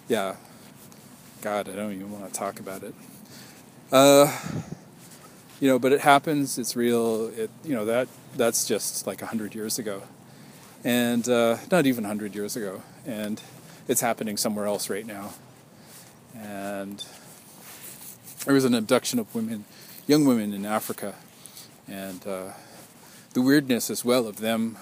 yeah, 0.08 0.36
God, 1.42 1.70
I 1.70 1.74
don't 1.74 1.94
even 1.94 2.12
want 2.12 2.32
to 2.32 2.38
talk 2.38 2.60
about 2.60 2.84
it. 2.84 2.96
Uh, 3.92 4.32
you 5.60 5.68
know, 5.68 5.80
but 5.80 5.92
it 5.92 6.02
happens. 6.02 6.58
It's 6.58 6.76
real. 6.76 7.28
It 7.28 7.50
you 7.64 7.76
know 7.76 7.86
that 7.86 8.08
that's 8.36 8.66
just 8.66 9.08
like 9.08 9.22
a 9.22 9.28
hundred 9.28 9.56
years 9.56 9.80
ago, 9.80 10.04
and 10.84 11.28
uh, 11.30 11.58
not 11.72 11.86
even 11.86 12.04
hundred 12.04 12.36
years 12.36 12.56
ago, 12.56 12.82
and 13.06 13.42
it's 13.88 14.02
happening 14.02 14.38
somewhere 14.38 14.66
else 14.66 14.90
right 14.90 15.06
now. 15.06 15.34
And 16.36 17.04
there 18.46 18.54
was 18.54 18.66
an 18.66 18.74
abduction 18.74 19.20
of 19.20 19.34
women, 19.34 19.66
young 20.08 20.26
women 20.26 20.54
in 20.54 20.66
Africa, 20.66 21.16
and 21.88 22.26
uh, 22.28 22.52
the 23.34 23.42
weirdness 23.42 23.90
as 23.90 24.04
well 24.04 24.28
of 24.28 24.38
them, 24.38 24.78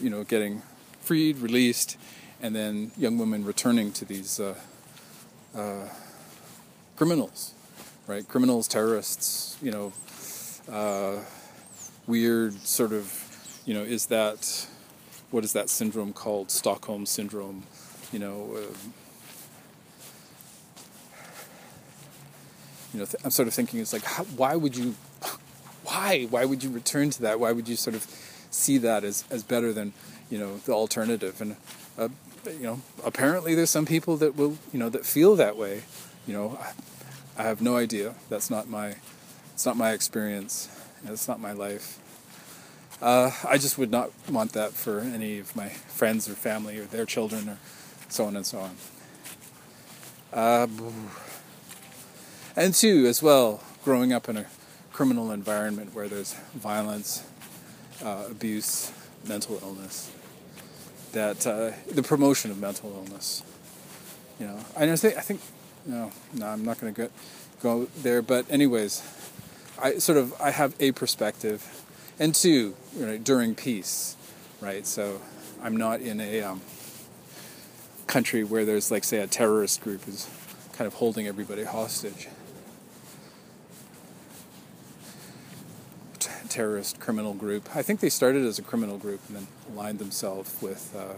you 0.00 0.10
know, 0.10 0.22
getting 0.24 0.62
freed, 1.00 1.38
released, 1.38 1.96
and 2.40 2.54
then 2.54 2.92
young 2.96 3.18
women 3.18 3.44
returning 3.44 3.92
to 3.92 4.04
these 4.04 4.38
uh, 5.54 5.88
criminals 6.96 7.54
right? 8.08 8.26
Criminals, 8.26 8.66
terrorists, 8.66 9.56
you 9.62 9.70
know, 9.70 9.92
uh, 10.72 11.22
weird 12.06 12.54
sort 12.66 12.92
of, 12.92 13.60
you 13.66 13.74
know, 13.74 13.82
is 13.82 14.06
that, 14.06 14.66
what 15.30 15.44
is 15.44 15.52
that 15.52 15.68
syndrome 15.68 16.12
called? 16.12 16.50
Stockholm 16.50 17.06
syndrome. 17.06 17.62
you 18.12 18.18
know. 18.18 18.56
Uh, 18.56 18.74
you 22.94 23.00
know, 23.00 23.04
th- 23.04 23.22
I'm 23.22 23.30
sort 23.30 23.46
of 23.46 23.54
thinking 23.54 23.80
it's 23.80 23.92
like, 23.92 24.04
how, 24.04 24.24
why 24.24 24.56
would 24.56 24.74
you, 24.74 24.94
why, 25.84 26.26
why 26.30 26.46
would 26.46 26.64
you 26.64 26.70
return 26.70 27.10
to 27.10 27.22
that? 27.22 27.38
Why 27.38 27.52
would 27.52 27.68
you 27.68 27.76
sort 27.76 27.94
of 27.94 28.06
see 28.50 28.78
that 28.78 29.04
as, 29.04 29.24
as 29.30 29.42
better 29.42 29.74
than, 29.74 29.92
you 30.30 30.38
know, 30.38 30.58
the 30.58 30.72
alternative? 30.72 31.40
And, 31.40 31.56
uh, 31.98 32.08
you 32.46 32.62
know, 32.62 32.80
apparently 33.04 33.54
there's 33.54 33.70
some 33.70 33.86
people 33.86 34.16
that 34.18 34.36
will, 34.36 34.58
you 34.72 34.78
know, 34.78 34.88
that 34.88 35.04
feel 35.04 35.36
that 35.36 35.56
way. 35.56 35.82
You 36.26 36.34
know, 36.34 36.58
I, 36.60 37.42
I 37.42 37.42
have 37.44 37.60
no 37.60 37.76
idea. 37.76 38.14
That's 38.28 38.50
not 38.50 38.68
my, 38.68 38.96
it's 39.54 39.66
not 39.66 39.76
my 39.76 39.92
experience. 39.92 40.68
It's 41.04 41.28
not 41.28 41.40
my 41.40 41.52
life. 41.52 41.98
Uh, 43.00 43.30
I 43.48 43.58
just 43.58 43.78
would 43.78 43.90
not 43.90 44.10
want 44.28 44.52
that 44.52 44.72
for 44.72 45.00
any 45.00 45.38
of 45.38 45.54
my 45.54 45.68
friends 45.68 46.28
or 46.28 46.34
family 46.34 46.78
or 46.78 46.84
their 46.84 47.06
children 47.06 47.48
or 47.48 47.58
so 48.08 48.24
on 48.24 48.36
and 48.36 48.44
so 48.44 48.58
on. 48.58 48.76
Uh, 50.32 50.66
and 52.56 52.74
two, 52.74 53.06
as 53.06 53.22
well, 53.22 53.62
growing 53.84 54.12
up 54.12 54.28
in 54.28 54.36
a 54.36 54.46
criminal 54.92 55.30
environment 55.30 55.94
where 55.94 56.08
there's 56.08 56.34
violence, 56.54 57.22
uh, 58.04 58.24
abuse, 58.28 58.90
mental 59.26 59.60
illness, 59.62 60.10
that 61.12 61.46
uh, 61.46 61.72
the 61.92 62.02
promotion 62.02 62.50
of 62.50 62.58
mental 62.58 62.92
illness. 62.92 63.42
You 64.38 64.46
know, 64.46 64.58
I 64.76 64.94
think 64.96 65.16
I 65.16 65.20
think 65.20 65.40
no, 65.86 66.12
no, 66.34 66.46
I'm 66.46 66.64
not 66.64 66.80
going 66.80 66.94
to 66.94 67.10
go 67.60 67.88
there. 68.02 68.22
But 68.22 68.50
anyways, 68.50 69.02
I 69.80 69.98
sort 69.98 70.18
of 70.18 70.34
I 70.40 70.50
have 70.50 70.74
a 70.80 70.92
perspective, 70.92 71.84
and 72.18 72.34
two, 72.34 72.76
you 72.96 73.06
know, 73.06 73.18
during 73.18 73.54
peace, 73.54 74.16
right? 74.60 74.86
So 74.86 75.20
I'm 75.62 75.76
not 75.76 76.00
in 76.00 76.20
a 76.20 76.42
um, 76.42 76.60
country 78.06 78.44
where 78.44 78.64
there's 78.64 78.90
like 78.90 79.04
say 79.04 79.18
a 79.18 79.26
terrorist 79.26 79.80
group 79.80 80.06
is 80.06 80.28
kind 80.72 80.86
of 80.86 80.94
holding 80.94 81.26
everybody 81.26 81.64
hostage. 81.64 82.28
Terrorist 86.48 87.00
criminal 87.00 87.34
group. 87.34 87.68
I 87.76 87.82
think 87.82 88.00
they 88.00 88.08
started 88.08 88.44
as 88.44 88.58
a 88.58 88.62
criminal 88.62 88.98
group 88.98 89.20
and 89.28 89.36
then 89.36 89.46
aligned 89.72 89.98
themselves 89.98 90.56
with 90.60 90.94
uh, 90.96 91.14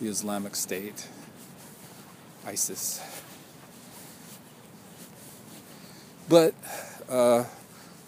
the 0.00 0.08
Islamic 0.08 0.56
State, 0.56 1.08
ISIS. 2.46 3.00
But 6.28 6.54
uh, 7.08 7.44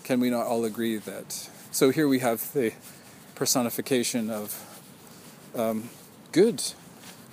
can 0.05 0.21
we 0.21 0.31
not 0.31 0.47
all 0.47 0.65
agree 0.65 0.97
that? 0.97 1.49
So 1.71 1.91
here 1.91 2.09
we 2.09 2.19
have 2.19 2.53
the 2.53 2.73
personification 3.35 4.31
of 4.31 4.65
um, 5.55 5.91
good, 6.33 6.63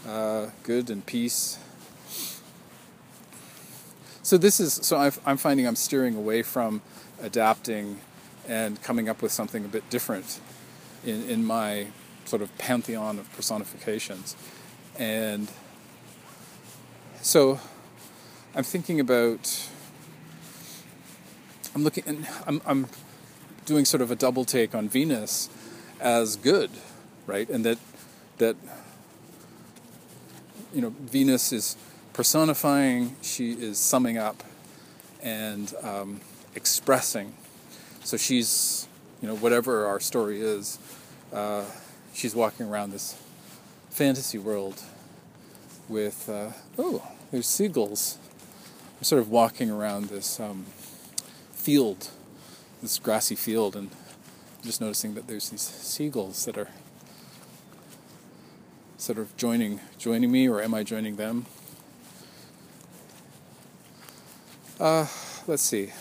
uh, 0.07 0.47
good 0.63 0.89
and 0.89 1.05
peace. 1.05 1.57
So 4.21 4.37
this 4.37 4.59
is 4.59 4.73
so 4.73 4.97
i 4.97 5.11
am 5.25 5.37
finding 5.37 5.67
I'm 5.67 5.75
steering 5.75 6.15
away 6.15 6.41
from 6.41 6.81
adapting 7.21 7.99
and 8.47 8.81
coming 8.81 9.09
up 9.09 9.21
with 9.21 9.31
something 9.31 9.65
a 9.65 9.67
bit 9.67 9.89
different 9.89 10.39
in, 11.03 11.27
in 11.29 11.45
my 11.45 11.87
sort 12.25 12.41
of 12.41 12.55
pantheon 12.57 13.19
of 13.19 13.31
personifications. 13.33 14.35
And 14.97 15.51
so 17.21 17.59
I'm 18.55 18.63
thinking 18.63 18.99
about 18.99 19.69
I'm 21.73 21.83
looking 21.83 22.03
and 22.07 22.27
I'm 22.47 22.61
I'm 22.65 22.87
doing 23.65 23.85
sort 23.85 24.01
of 24.01 24.11
a 24.11 24.15
double 24.15 24.45
take 24.45 24.73
on 24.73 24.87
Venus 24.87 25.49
as 25.99 26.35
good, 26.35 26.69
right? 27.27 27.49
And 27.49 27.65
that 27.65 27.77
that 28.37 28.55
you 30.73 30.81
know 30.81 30.93
Venus 31.01 31.51
is 31.51 31.75
personifying, 32.13 33.15
she 33.21 33.51
is 33.51 33.77
summing 33.77 34.17
up, 34.17 34.43
and 35.21 35.73
um, 35.83 36.21
expressing. 36.55 37.35
So 38.03 38.17
she's, 38.17 38.87
you 39.21 39.27
know, 39.27 39.35
whatever 39.35 39.85
our 39.85 39.99
story 39.99 40.41
is, 40.41 40.79
uh, 41.33 41.65
she's 42.13 42.35
walking 42.35 42.67
around 42.67 42.91
this 42.91 43.21
fantasy 43.89 44.37
world 44.37 44.81
with, 45.87 46.29
uh, 46.29 46.51
oh, 46.77 47.07
there's 47.31 47.47
seagulls. 47.47 48.17
I'm 48.97 49.03
sort 49.03 49.21
of 49.21 49.29
walking 49.29 49.69
around 49.69 50.05
this 50.05 50.39
um, 50.39 50.65
field, 51.51 52.09
this 52.81 52.97
grassy 52.99 53.35
field, 53.35 53.75
and 53.75 53.89
just 54.63 54.81
noticing 54.81 55.13
that 55.15 55.27
there's 55.27 55.49
these 55.49 55.61
seagulls 55.61 56.45
that 56.45 56.57
are 56.57 56.69
sort 58.97 59.19
of 59.19 59.35
joining 59.37 59.79
joining 59.97 60.31
me, 60.31 60.47
or 60.49 60.61
am 60.61 60.73
I 60.73 60.83
joining 60.83 61.17
them? 61.17 61.45
Uh, 64.79 65.07
let's 65.47 65.63
see. 65.63 65.91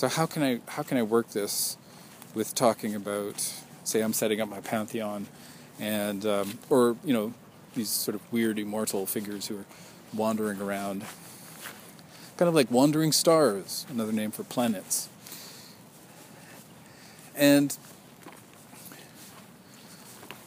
So 0.00 0.08
how 0.08 0.24
can 0.24 0.42
I 0.42 0.60
how 0.66 0.82
can 0.82 0.96
I 0.96 1.02
work 1.02 1.28
this 1.32 1.76
with 2.32 2.54
talking 2.54 2.94
about 2.94 3.52
say 3.84 4.00
I'm 4.00 4.14
setting 4.14 4.40
up 4.40 4.48
my 4.48 4.60
pantheon 4.60 5.26
and 5.78 6.24
um, 6.24 6.58
or 6.70 6.96
you 7.04 7.12
know 7.12 7.34
these 7.74 7.90
sort 7.90 8.14
of 8.14 8.32
weird 8.32 8.58
immortal 8.58 9.04
figures 9.04 9.48
who 9.48 9.58
are 9.58 9.66
wandering 10.14 10.58
around? 10.58 11.04
Kind 12.38 12.48
of 12.48 12.54
like 12.54 12.70
wandering 12.70 13.12
stars 13.12 13.84
another 13.90 14.10
name 14.10 14.30
for 14.30 14.42
planets. 14.42 15.10
And 17.36 17.76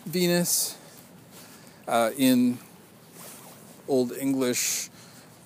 Venus 0.07 0.79
uh, 1.87 2.09
in 2.17 2.57
Old 3.87 4.13
English 4.13 4.89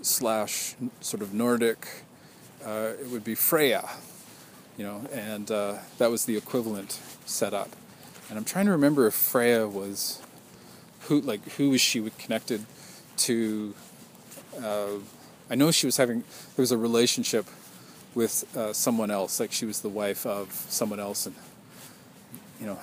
slash 0.02 0.76
sort 1.02 1.22
of 1.22 1.34
Nordic 1.34 2.06
uh, 2.68 2.92
it 3.00 3.10
would 3.10 3.24
be 3.24 3.34
Freya, 3.34 3.88
you 4.78 4.84
know, 4.84 5.02
and 5.14 5.50
uh, 5.50 5.76
that 6.00 6.12
was 6.12 6.26
the 6.26 6.36
equivalent 6.36 7.00
setup. 7.26 7.70
And 8.30 8.38
I'm 8.38 8.44
trying 8.44 8.66
to 8.66 8.72
remember 8.72 9.08
if 9.08 9.14
Freya 9.14 9.68
was 9.68 10.22
who, 11.02 11.22
like, 11.22 11.44
who 11.52 11.70
was 11.70 11.80
she 11.80 12.02
connected 12.18 12.66
to? 13.18 13.74
Uh, 14.62 15.00
I 15.50 15.56
know 15.56 15.72
she 15.72 15.86
was 15.86 15.96
having 15.96 16.20
there 16.56 16.64
was 16.64 16.74
a 16.74 16.78
relationship 16.78 17.46
with 18.14 18.44
uh, 18.58 18.74
someone 18.74 19.12
else, 19.12 19.40
like 19.40 19.54
she 19.54 19.66
was 19.66 19.80
the 19.80 19.90
wife 19.90 20.26
of 20.26 20.52
someone 20.68 21.00
else, 21.00 21.26
and 21.26 21.36
you 22.60 22.66
know, 22.66 22.80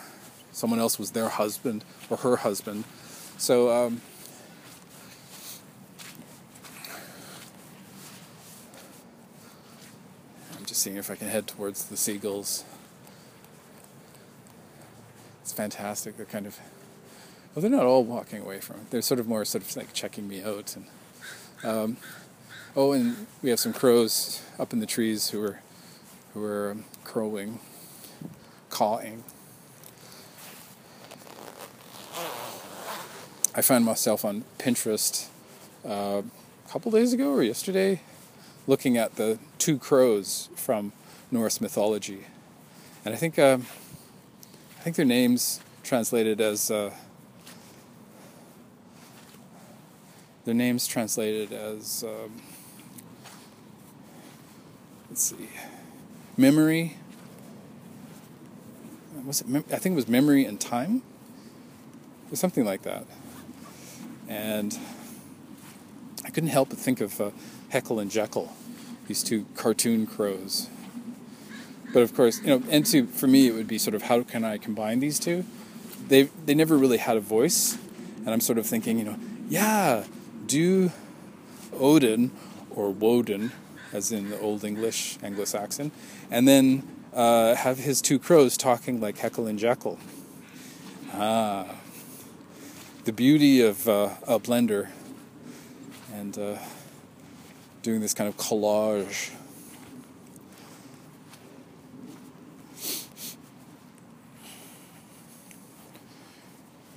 someone 0.53 0.81
else 0.81 0.99
was 0.99 1.11
their 1.11 1.29
husband 1.29 1.85
or 2.09 2.17
her 2.19 2.37
husband. 2.37 2.85
So. 3.37 3.71
Um, 3.71 4.01
just 10.75 10.83
seeing 10.83 10.97
if 10.97 11.09
I 11.09 11.15
can 11.15 11.29
head 11.29 11.47
towards 11.47 11.85
the 11.85 11.97
seagulls. 11.97 12.65
It's 15.41 15.53
fantastic. 15.53 16.17
They're 16.17 16.27
kind 16.27 16.47
of 16.47 16.59
well, 17.55 17.63
they're 17.63 17.71
not 17.71 17.87
all 17.87 18.03
walking 18.03 18.41
away 18.41 18.59
from 18.59 18.81
it. 18.81 18.91
They're 18.91 19.01
sort 19.01 19.21
of 19.21 19.29
more 19.29 19.45
sort 19.45 19.63
of 19.63 19.77
like 19.77 19.93
checking 19.93 20.27
me 20.27 20.43
out. 20.43 20.75
And 20.75 20.87
um, 21.63 21.97
oh, 22.75 22.91
and 22.91 23.29
we 23.41 23.51
have 23.51 23.61
some 23.61 23.73
crows 23.73 24.43
up 24.59 24.73
in 24.73 24.81
the 24.81 24.87
trees 24.87 25.31
who 25.31 25.45
are 25.45 25.61
who 26.33 26.43
are 26.43 26.73
um, 26.73 26.85
crowing, 27.05 27.61
cawing. 28.69 29.23
I 33.55 33.63
found 33.63 33.85
myself 33.85 34.25
on 34.25 34.43
Pinterest 34.59 35.29
uh, 35.87 36.23
a 36.23 36.69
couple 36.69 36.91
days 36.91 37.13
ago 37.13 37.31
or 37.31 37.45
yesterday 37.45 38.01
looking 38.67 38.97
at 38.97 39.17
the 39.17 39.39
two 39.59 39.79
crows 39.79 40.49
from 40.55 40.93
Norse 41.31 41.61
mythology, 41.61 42.25
and 43.05 43.15
I 43.15 43.17
think 43.17 43.39
uh, 43.39 43.59
I 44.79 44.83
think 44.83 44.97
their 44.97 45.05
names 45.05 45.61
translated 45.83 46.41
as 46.41 46.71
uh, 46.71 46.93
their 50.45 50.55
names 50.55 50.87
translated 50.87 51.53
as 51.53 52.05
um, 52.05 52.41
let's 55.09 55.23
see, 55.23 55.49
memory. 56.37 56.97
Was 59.25 59.41
it? 59.41 59.49
Mem- 59.49 59.65
I 59.73 59.77
think 59.77 59.95
it 59.95 59.97
was 59.97 60.09
memory 60.09 60.45
and 60.45 60.61
time, 60.61 61.03
or 62.31 62.37
something 62.37 62.65
like 62.65 62.83
that, 62.83 63.07
and 64.29 64.79
I 66.25 66.31
couldn't 66.31 66.51
help 66.51 66.69
but 66.71 66.79
think 66.79 67.01
of. 67.01 67.21
Uh, 67.21 67.31
Heckle 67.75 67.99
and 67.99 68.09
Jeckle, 68.09 68.53
these 69.09 69.25
two 69.25 69.47
cartoon 69.57 70.07
crows. 70.07 70.69
But 71.93 72.05
of 72.05 72.15
course, 72.15 72.41
you 72.41 72.47
know, 72.47 72.63
and 72.71 72.87
to 72.87 73.09
for 73.09 73.27
me, 73.27 73.49
it 73.49 73.53
would 73.53 73.67
be 73.67 73.79
sort 73.79 73.97
of 73.97 74.03
how 74.03 74.23
can 74.23 74.45
I 74.45 74.59
combine 74.59 75.01
these 75.01 75.19
two? 75.19 75.45
They 76.07 76.31
they 76.47 76.55
never 76.55 76.79
really 76.79 76.99
had 76.99 77.17
a 77.17 77.21
voice, 77.21 77.77
and 78.19 78.31
I'm 78.31 78.41
sort 78.41 78.59
of 78.59 78.67
thinking, 78.67 79.01
you 79.01 79.05
know, 79.05 79.19
yeah, 79.49 80.05
do 80.47 80.93
Odin 81.73 82.31
or 82.71 82.91
Woden, 82.91 83.51
as 83.93 84.13
in 84.13 84.31
the 84.31 84.39
Old 84.39 84.63
English 84.63 85.19
Anglo-Saxon, 85.21 85.91
and 86.31 86.47
then 86.47 86.85
uh, 87.13 87.57
have 87.57 87.79
his 87.79 88.01
two 88.01 88.21
crows 88.21 88.57
talking 88.57 89.01
like 89.01 89.19
Heckle 89.19 89.49
and 89.49 89.59
Jeckle. 89.59 89.99
Ah, 91.13 91.75
the 93.05 93.13
beauty 93.13 93.61
of 93.61 93.89
uh, 93.89 94.11
a 94.29 94.39
blender 94.39 94.91
and 96.13 96.39
uh, 96.39 96.57
doing 97.85 98.01
this 98.01 98.15
kind 98.15 98.27
of 98.27 98.37
collage. 98.39 99.31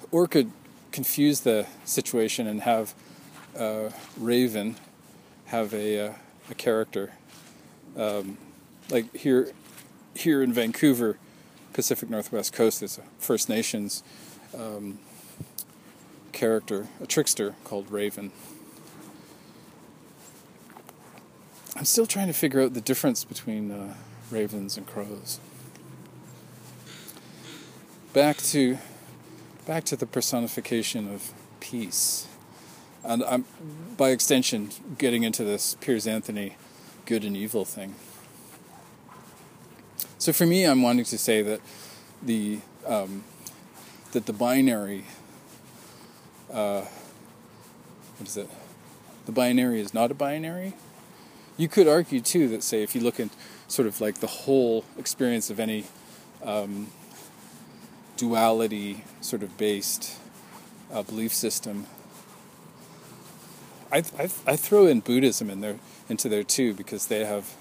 Or 0.10 0.28
could 0.28 0.50
confuse 0.92 1.42
the 1.42 1.68
situation 1.84 2.48
and 2.48 2.62
have 2.62 2.96
uh, 3.56 3.90
Raven 4.18 4.78
have 5.48 5.74
a, 5.74 6.08
uh, 6.08 6.14
a 6.50 6.56
character. 6.56 7.12
Um, 7.96 8.38
like 8.90 9.14
here, 9.16 9.52
here 10.16 10.42
in 10.42 10.54
Vancouver, 10.54 11.18
Pacific 11.74 12.10
Northwest 12.10 12.54
Coast, 12.54 12.80
there's 12.80 12.98
a 12.98 13.04
First 13.20 13.50
Nations 13.50 14.04
um, 14.58 15.00
character, 16.32 16.88
a 17.02 17.06
trickster 17.06 17.56
called 17.64 17.92
Raven. 17.92 18.32
I'm 21.78 21.86
still 21.86 22.08
trying 22.08 22.26
to 22.26 22.34
figure 22.34 22.60
out 22.62 22.74
the 22.74 22.82
difference 22.82 23.24
between 23.24 23.72
uh, 23.72 23.94
ravens 24.32 24.78
and 24.78 24.88
crows. 24.88 25.40
Back 28.14 28.38
to 28.38 28.80
back 29.68 29.84
to 29.84 29.96
the 29.96 30.08
personification 30.08 31.14
of 31.14 31.34
peace, 31.60 32.28
and 33.04 33.24
I'm 33.24 33.46
by 33.96 34.10
extension 34.10 34.72
getting 34.98 35.22
into 35.22 35.44
this 35.44 35.76
Piers 35.76 36.08
Anthony 36.08 36.56
good 37.06 37.24
and 37.24 37.38
evil 37.38 37.64
thing. 37.64 37.94
So 40.18 40.34
for 40.34 40.48
me, 40.48 40.64
I'm 40.64 40.82
wanting 40.82 41.06
to 41.06 41.18
say 41.20 41.44
that 41.44 41.62
the 42.24 42.60
um, 42.88 43.24
that 44.14 44.26
the 44.26 44.34
binary 44.34 45.06
uh, 46.52 46.86
what 48.18 48.28
is 48.28 48.36
it? 48.36 48.50
The 49.28 49.32
binary 49.32 49.80
is 49.80 49.94
not 49.94 50.10
a 50.10 50.16
binary. 50.16 50.74
You 51.58 51.68
could 51.68 51.88
argue 51.88 52.22
too 52.22 52.48
that 52.50 52.64
say 52.64 52.84
if 52.84 52.96
you 52.96 53.02
look 53.02 53.20
at 53.20 53.30
sort 53.68 53.88
of 53.88 54.00
like 54.00 54.20
the 54.20 54.28
whole 54.28 54.86
experience 54.98 55.50
of 55.50 55.60
any 55.60 55.86
um, 56.44 56.88
duality 58.16 59.04
sort 59.22 59.44
of 59.44 59.58
based 59.58 60.18
uh, 60.92 61.04
belief 61.04 61.34
system. 61.34 61.86
I, 63.92 64.04
I, 64.18 64.30
I 64.46 64.56
throw 64.56 64.86
in 64.86 65.00
Buddhism 65.00 65.50
in 65.50 65.62
there 65.62 65.80
into 66.10 66.30
there 66.30 66.44
too 66.44 66.74
because 66.74 67.08
they 67.08 67.26
have 67.26 67.54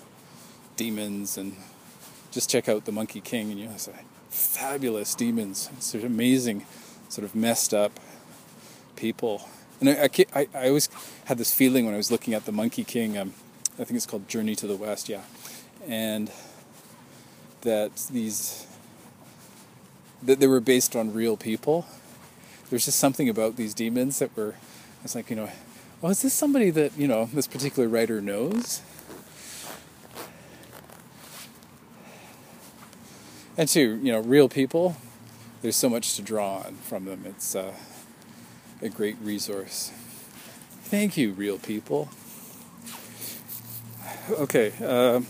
demons 0.76 1.36
and 1.36 1.56
just 2.30 2.50
check 2.50 2.68
out 2.68 2.84
the 2.84 2.92
Monkey 2.92 3.20
King 3.20 3.50
and 3.50 3.60
you 3.60 3.66
know 3.66 3.76
fabulous 4.30 5.14
demons. 5.14 5.70
It's 5.76 5.94
amazing, 5.94 6.66
sort 7.08 7.24
of 7.24 7.34
messed 7.34 7.72
up 7.72 7.98
people. 8.96 9.48
And 9.80 9.90
I, 9.90 10.08
I, 10.34 10.48
I, 10.54 10.68
always 10.68 10.88
had 11.26 11.38
this 11.38 11.54
feeling 11.54 11.84
when 11.84 11.94
I 11.94 11.98
was 11.98 12.10
looking 12.10 12.34
at 12.34 12.46
the 12.46 12.52
Monkey 12.52 12.82
King. 12.82 13.18
Um, 13.18 13.34
I 13.78 13.84
think 13.84 13.96
it's 13.96 14.06
called 14.06 14.26
Journey 14.26 14.54
to 14.56 14.66
the 14.66 14.76
West, 14.76 15.08
yeah. 15.08 15.20
And 15.86 16.30
that 17.60 17.94
these 18.10 18.66
that 20.22 20.40
they 20.40 20.46
were 20.46 20.60
based 20.60 20.96
on 20.96 21.12
real 21.12 21.36
people. 21.36 21.86
There's 22.70 22.86
just 22.86 22.98
something 22.98 23.28
about 23.28 23.56
these 23.56 23.74
demons 23.74 24.18
that 24.18 24.34
were 24.34 24.54
it's 25.04 25.14
like, 25.14 25.28
you 25.28 25.36
know, 25.36 25.50
well, 26.00 26.10
is 26.10 26.22
this 26.22 26.32
somebody 26.32 26.70
that, 26.70 26.96
you 26.96 27.06
know, 27.06 27.26
this 27.26 27.46
particular 27.46 27.86
writer 27.86 28.22
knows? 28.22 28.80
And 33.58 33.68
to, 33.68 33.80
you 33.80 34.12
know, 34.12 34.20
real 34.20 34.48
people, 34.48 34.96
there's 35.62 35.76
so 35.76 35.88
much 35.88 36.16
to 36.16 36.22
draw 36.22 36.58
on 36.58 36.76
from 36.76 37.04
them. 37.04 37.24
It's 37.26 37.54
uh, 37.54 37.72
a 38.80 38.88
great 38.88 39.16
resource. 39.22 39.92
Thank 40.82 41.16
you, 41.16 41.32
real 41.32 41.58
people 41.58 42.08
okay, 44.30 44.72
uh, 44.84 45.20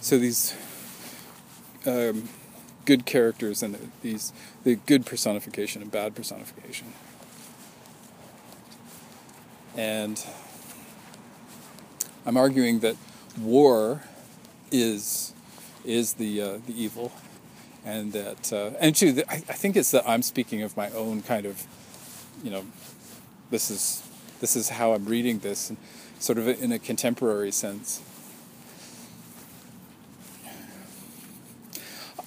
so 0.00 0.18
these 0.18 0.54
um, 1.86 2.28
good 2.84 3.06
characters 3.06 3.62
and 3.62 3.90
these 4.02 4.32
the 4.64 4.76
good 4.86 5.06
personification 5.06 5.82
and 5.82 5.90
bad 5.90 6.14
personification, 6.14 6.92
and 9.76 10.24
I'm 12.24 12.36
arguing 12.36 12.80
that 12.80 12.96
war 13.40 14.02
is 14.70 15.32
is 15.84 16.14
the 16.14 16.42
uh, 16.42 16.58
the 16.66 16.80
evil, 16.80 17.12
and 17.84 18.12
that 18.12 18.52
uh, 18.52 18.70
and 18.78 18.94
too, 18.94 19.22
I, 19.28 19.36
I 19.36 19.38
think 19.38 19.76
it's 19.76 19.90
that 19.92 20.08
I'm 20.08 20.22
speaking 20.22 20.62
of 20.62 20.76
my 20.76 20.90
own 20.90 21.22
kind 21.22 21.46
of, 21.46 21.66
you 22.42 22.50
know, 22.50 22.64
this 23.50 23.70
is 23.70 24.02
this 24.40 24.54
is 24.56 24.68
how 24.70 24.92
I'm 24.92 25.06
reading 25.06 25.38
this. 25.38 25.70
And, 25.70 25.78
sort 26.18 26.38
of 26.38 26.48
in 26.48 26.72
a 26.72 26.78
contemporary 26.78 27.50
sense. 27.50 28.02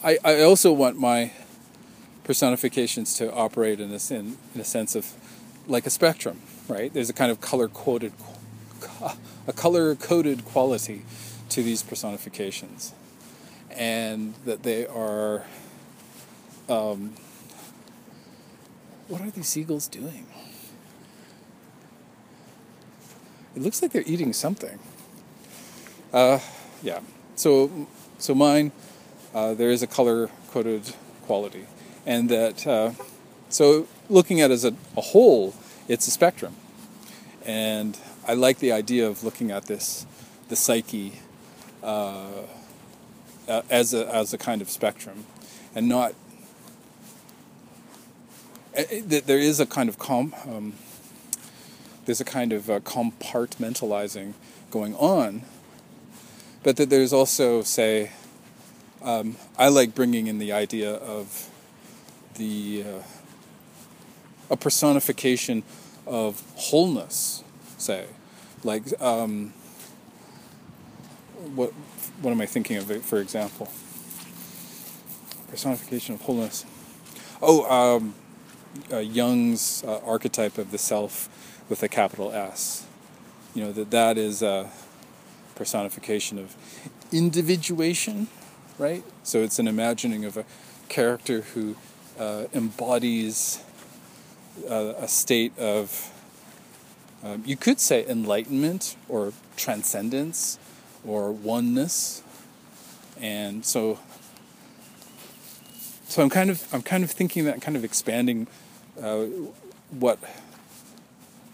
I, 0.03 0.17
I 0.23 0.41
also 0.41 0.71
want 0.71 0.97
my 0.97 1.33
personifications 2.23 3.15
to 3.15 3.33
operate 3.33 3.79
in 3.79 3.91
a, 3.91 4.13
in, 4.13 4.37
in 4.55 4.61
a 4.61 4.63
sense 4.63 4.95
of 4.95 5.13
like 5.67 5.85
a 5.85 5.89
spectrum, 5.89 6.39
right? 6.67 6.93
There's 6.93 7.09
a 7.09 7.13
kind 7.13 7.31
of 7.31 7.41
color 7.41 7.67
coded, 7.67 8.13
a 9.47 9.53
color 9.53 9.95
coded 9.95 10.45
quality 10.45 11.03
to 11.49 11.63
these 11.63 11.83
personifications, 11.83 12.93
and 13.71 14.35
that 14.45 14.63
they 14.63 14.85
are. 14.85 15.43
Um, 16.69 17.15
what 19.07 19.21
are 19.21 19.31
these 19.31 19.47
seagulls 19.47 19.87
doing? 19.87 20.27
It 23.55 23.61
looks 23.61 23.81
like 23.81 23.91
they're 23.91 24.03
eating 24.05 24.33
something. 24.33 24.79
Uh, 26.13 26.39
yeah. 26.81 26.99
So, 27.35 27.87
so 28.17 28.35
mine, 28.35 28.71
uh, 29.33 29.53
there 29.53 29.69
is 29.69 29.83
a 29.83 29.87
color 29.87 30.29
coded 30.51 30.93
quality, 31.25 31.65
and 32.05 32.29
that 32.29 32.65
uh, 32.65 32.91
so 33.49 33.87
looking 34.09 34.41
at 34.41 34.51
as 34.51 34.65
a, 34.65 34.73
a, 34.97 35.01
whole, 35.01 35.53
it's 35.87 36.07
a 36.07 36.11
spectrum, 36.11 36.55
and 37.45 37.97
I 38.27 38.33
like 38.33 38.59
the 38.59 38.71
idea 38.71 39.07
of 39.07 39.23
looking 39.23 39.51
at 39.51 39.65
this, 39.65 40.05
the 40.49 40.55
psyche, 40.55 41.13
uh, 41.83 42.43
as 43.47 43.93
a 43.93 44.13
as 44.13 44.33
a 44.33 44.37
kind 44.37 44.61
of 44.61 44.69
spectrum, 44.69 45.25
and 45.75 45.87
not. 45.87 46.13
Eh, 48.75 48.85
eh, 48.91 49.21
there 49.25 49.39
is 49.39 49.59
a 49.59 49.65
kind 49.65 49.89
of 49.89 49.97
com, 49.97 50.33
um, 50.45 50.73
there's 52.05 52.21
a 52.21 52.25
kind 52.25 52.53
of 52.53 52.69
uh, 52.69 52.79
compartmentalizing 52.79 54.33
going 54.71 54.95
on, 54.95 55.43
but 56.63 56.77
that 56.77 56.89
there's 56.89 57.13
also, 57.13 57.61
say, 57.61 58.11
um, 59.01 59.37
I 59.57 59.69
like 59.69 59.95
bringing 59.95 60.27
in 60.27 60.39
the 60.39 60.51
idea 60.51 60.93
of 60.93 61.49
the 62.35 62.83
uh, 62.83 63.03
a 64.49 64.57
personification 64.57 65.63
of 66.05 66.43
wholeness, 66.55 67.43
say, 67.77 68.07
like 68.63 68.99
um, 69.01 69.53
what 71.55 71.71
what 72.21 72.31
am 72.31 72.41
I 72.41 72.45
thinking 72.45 72.77
of? 72.77 72.91
For 73.05 73.19
example, 73.19 73.71
personification 75.49 76.15
of 76.15 76.21
wholeness. 76.21 76.65
Oh, 77.41 77.69
um, 77.69 78.15
uh, 78.91 78.97
Jung's 78.97 79.83
uh, 79.85 79.99
archetype 79.99 80.57
of 80.57 80.71
the 80.71 80.77
self 80.77 81.29
with 81.69 81.83
a 81.83 81.87
capital 81.87 82.31
S. 82.31 82.85
You 83.53 83.63
know, 83.63 83.71
that 83.71 83.91
that 83.91 84.17
is 84.17 84.41
a 84.41 84.69
personification 85.55 86.37
of 86.37 86.55
individuation, 87.11 88.27
right? 88.77 89.03
So 89.23 89.39
it's 89.39 89.59
an 89.59 89.67
imagining 89.67 90.25
of 90.25 90.37
a 90.37 90.45
character 90.87 91.41
who 91.41 91.75
uh, 92.19 92.45
embodies 92.53 93.63
uh, 94.69 94.93
a 94.97 95.07
state 95.07 95.57
of, 95.57 96.11
um, 97.23 97.43
you 97.45 97.55
could 97.55 97.79
say 97.79 98.05
enlightenment 98.07 98.95
or 99.07 99.33
transcendence 99.55 100.59
or 101.05 101.31
oneness. 101.31 102.23
And 103.21 103.65
so 103.65 103.99
so 106.09 106.23
I'm 106.23 106.29
kind 106.29 106.49
of 106.49 106.67
I'm 106.73 106.81
kind 106.81 107.03
of 107.03 107.11
thinking 107.11 107.45
that 107.45 107.61
kind 107.61 107.77
of 107.77 107.83
expanding 107.83 108.47
uh, 109.01 109.25
what 109.91 110.17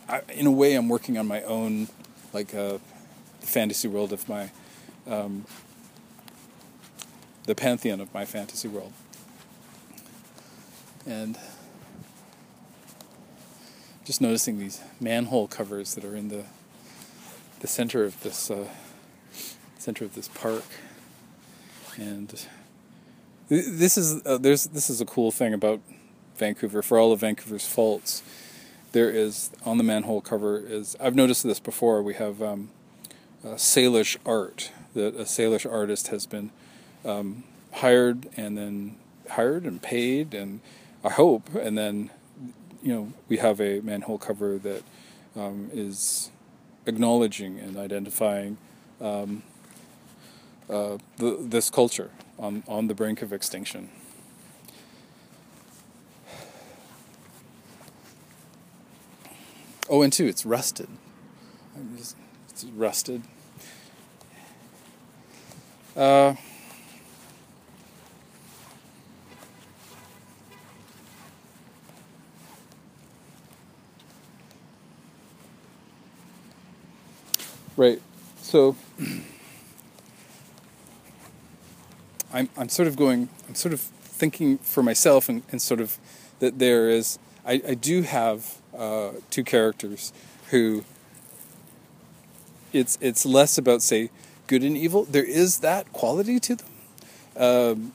I, 0.08 0.22
in 0.34 0.46
a 0.46 0.52
way, 0.52 0.76
I'm 0.76 0.90
working 0.90 1.18
on 1.18 1.28
my 1.28 1.42
own, 1.44 1.88
like 2.34 2.54
uh, 2.54 2.78
the 3.42 3.48
fantasy 3.48 3.88
world 3.88 4.14
of 4.14 4.28
my, 4.30 4.52
um, 5.08 5.46
the 7.46 7.56
pantheon 7.56 8.00
of 8.00 8.14
my 8.14 8.26
fantasy 8.26 8.68
world, 8.68 8.94
and 11.06 11.38
just 14.04 14.22
noticing 14.22 14.60
these 14.60 14.82
manhole 15.00 15.48
covers 15.48 15.96
that 15.96 16.06
are 16.06 16.16
in 16.16 16.30
the 16.30 16.46
the 17.62 17.68
center 17.68 18.04
of 18.04 18.22
this 18.22 18.52
uh, 18.52 18.68
center 19.80 20.06
of 20.06 20.14
this 20.14 20.28
park, 20.28 20.66
and 21.98 22.46
this 23.50 23.98
is 23.98 24.24
uh, 24.26 24.38
there's 24.38 24.66
this 24.66 24.90
is 24.90 25.02
a 25.02 25.06
cool 25.06 25.32
thing 25.32 25.54
about 25.54 25.80
Vancouver, 26.38 26.84
for 26.84 27.00
all 27.00 27.12
of 27.12 27.22
Vancouver's 27.22 27.66
faults, 27.66 28.22
there 28.96 29.10
is 29.10 29.52
on 29.66 29.78
the 29.78 29.84
manhole 29.84 30.22
cover 30.22 30.58
is 30.58 30.96
I've 31.02 31.16
noticed 31.16 31.44
this 31.44 31.60
before. 31.60 32.02
We 32.02 32.14
have 32.14 32.42
um, 32.42 32.70
Salish 33.44 34.16
art 34.26 34.72
that 34.94 35.16
a 35.16 35.26
Salish 35.26 35.70
artist 35.70 36.08
has 36.08 36.26
been 36.26 36.50
um, 37.04 37.44
hired 37.74 38.30
and 38.38 38.58
then 38.58 38.96
hired 39.32 39.66
and 39.66 39.82
paid 39.82 40.34
and 40.34 40.62
I 41.04 41.10
hope 41.10 41.54
and 41.54 41.78
then 41.78 42.10
you 42.82 42.94
know 42.94 43.14
we 43.28 43.36
have 43.36 43.60
a 43.60 43.82
manhole 43.82 44.18
cover 44.18 44.58
that 44.60 44.84
um, 45.36 45.70
is 45.74 46.32
acknowledging 46.86 47.60
and 47.60 47.76
identifying 47.76 48.56
um, 49.02 49.44
uh, 50.70 51.00
the, 51.18 51.36
this 51.42 51.70
culture 51.70 52.12
on 52.40 52.64
on 52.66 52.88
the 52.88 52.96
brink 52.96 53.22
of 53.22 53.34
extinction. 53.34 53.90
Oh, 59.88 60.02
and 60.02 60.12
two, 60.12 60.26
it's 60.26 60.46
rusted. 60.46 60.88
Just, 61.96 62.16
it's 62.50 62.64
rusted. 62.64 63.22
Uh, 65.96 66.34
right. 77.78 78.02
So 78.42 78.76
I'm 82.34 82.50
I'm 82.58 82.70
sort 82.70 82.88
of 82.88 82.96
going. 82.96 83.30
I'm 83.48 83.54
sort 83.56 83.74
of 83.74 83.80
thinking 83.80 84.58
for 84.58 84.82
myself 84.82 85.30
and, 85.30 85.44
and 85.52 85.62
sort 85.62 85.80
of 85.80 86.00
that 86.40 86.58
there 86.58 86.90
is. 86.90 87.20
I, 87.46 87.62
I 87.68 87.74
do 87.76 88.02
have 88.02 88.58
uh, 88.78 89.12
two 89.30 89.44
characters 89.44 90.14
who. 90.50 90.84
It's 92.74 92.98
it's 93.00 93.26
less 93.26 93.58
about 93.58 93.82
say 93.82 94.10
good 94.48 94.62
and 94.64 94.76
evil. 94.76 95.06
There 95.06 95.24
is 95.24 95.60
that 95.60 95.92
quality 95.94 96.40
to 96.42 96.56
them, 96.56 96.68
um, 97.38 97.94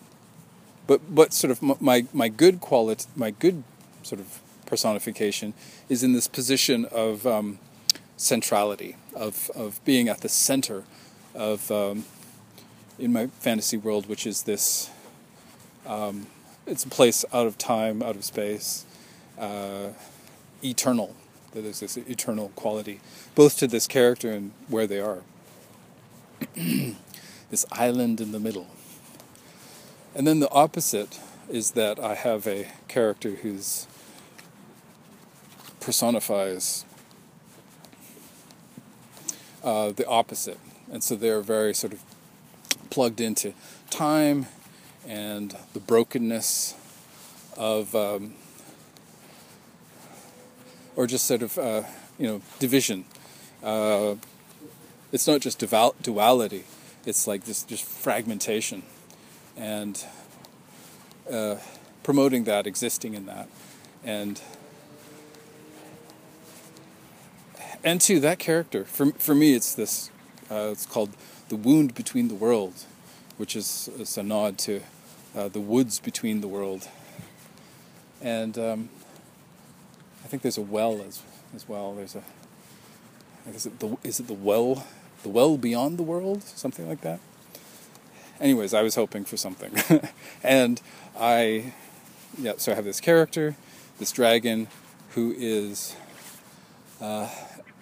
but 0.87 1.15
but 1.15 1.33
sort 1.33 1.51
of 1.51 1.63
my 1.81 2.07
my 2.13 2.29
good 2.29 2.61
quality, 2.61 3.05
my 3.15 3.31
good 3.31 3.63
sort 4.03 4.21
of 4.21 4.41
personification 4.67 5.53
is 5.89 6.03
in 6.03 6.13
this 6.13 6.29
position 6.29 6.87
of 6.87 7.27
um, 7.27 7.59
centrality, 8.17 8.97
of 9.15 9.51
of 9.55 9.85
being 9.85 10.09
at 10.09 10.21
the 10.21 10.29
center 10.29 10.85
of 11.35 11.71
um, 11.71 12.05
in 12.99 13.13
my 13.13 13.27
fantasy 13.27 13.77
world, 13.77 14.09
which 14.09 14.27
is 14.27 14.45
this. 14.45 14.91
Um, 15.87 16.27
it's 16.67 16.85
a 16.85 16.89
place 16.89 17.25
out 17.33 17.47
of 17.47 17.59
time, 17.59 18.03
out 18.03 18.17
of 18.17 18.25
space, 18.25 18.85
uh, 19.39 19.89
eternal. 20.63 21.15
That 21.53 21.63
there's 21.63 21.81
this 21.81 21.97
eternal 21.97 22.51
quality, 22.55 23.01
both 23.35 23.59
to 23.59 23.67
this 23.67 23.87
character 23.87 24.31
and 24.31 24.53
where 24.69 24.87
they 24.87 25.01
are. 25.01 25.23
this 26.55 27.67
island 27.73 28.21
in 28.21 28.33
the 28.33 28.41
middle. 28.41 28.69
And 30.15 30.27
then 30.27 30.41
the 30.41 30.51
opposite 30.51 31.21
is 31.49 31.73
that 31.73 31.99
I 31.99 32.15
have 32.15 32.47
a 32.47 32.69
character 32.89 33.31
who's 33.31 33.87
personifies 35.81 36.85
uh, 39.63 39.93
the 39.93 40.07
opposite. 40.07 40.59
And 40.91 41.03
so 41.03 41.17
they're 41.17 41.41
very 41.41 41.75
sort 41.75 41.93
of 41.93 42.03
plugged 42.91 43.21
into 43.21 43.55
time 43.89 44.47
and 45.07 45.57
the 45.73 45.81
brokenness 45.81 46.75
of, 47.57 47.95
um, 47.95 48.35
or 51.01 51.07
just 51.07 51.25
sort 51.25 51.41
of, 51.41 51.57
uh, 51.57 51.83
you 52.19 52.27
know, 52.27 52.43
division. 52.59 53.07
Uh, 53.63 54.17
it's 55.13 55.27
not 55.27 55.41
just 55.41 55.59
duality, 55.59 56.65
it's 57.07 57.27
like 57.27 57.45
this 57.45 57.63
just 57.63 57.85
fragmentation. 57.85 58.83
And 59.57 60.05
uh, 61.33 61.57
promoting 62.03 62.45
that, 62.45 62.67
existing 62.67 63.15
in 63.15 63.25
that. 63.25 63.49
And 64.05 64.43
and 67.83 67.99
two, 67.99 68.21
that 68.21 68.39
character 68.39 68.85
for 68.85 69.13
for 69.13 69.35
me, 69.35 69.55
it's 69.55 69.75
this. 69.75 70.11
Uh, 70.51 70.69
it's 70.71 70.85
called 70.85 71.11
the 71.49 71.57
wound 71.57 71.95
between 71.95 72.29
the 72.29 72.35
world, 72.35 72.75
which 73.39 73.57
is, 73.57 73.89
is 73.99 74.19
a 74.19 74.23
nod 74.23 74.59
to 74.59 74.83
uh, 75.35 75.49
the 75.49 75.61
woods 75.61 75.99
between 75.99 76.43
the 76.43 76.49
world. 76.49 76.89
And 78.21 78.59
um, 78.59 78.89
I 80.25 80.29
think 80.29 80.43
there's 80.43 80.59
a 80.59 80.63
well 80.63 81.03
as 81.07 81.23
as 81.55 81.69
well. 81.69 81.95
There's 81.95 82.15
a. 82.15 82.23
Is 83.53 83.67
it 83.67 83.81
the 83.81 83.97
is 84.05 84.21
it 84.21 84.27
the 84.27 84.35
well 84.35 84.87
the 85.23 85.29
well 85.29 85.59
beyond 85.59 85.99
the 85.99 86.03
world 86.03 86.43
something 86.43 86.89
like 86.89 87.01
that. 87.03 87.21
Anyways, 88.41 88.73
I 88.73 88.83
was 88.83 88.95
hoping 88.95 89.25
for 89.25 89.37
something, 89.37 89.73
and 90.43 90.81
I 91.19 91.75
yeah. 92.39 92.55
So 92.57 92.73
I 92.73 92.75
have 92.75 92.85
this 92.85 93.01
character, 93.01 93.57
this 93.99 94.13
dragon, 94.13 94.69
who 95.11 95.35
is 95.37 95.95
uh, 97.01 97.29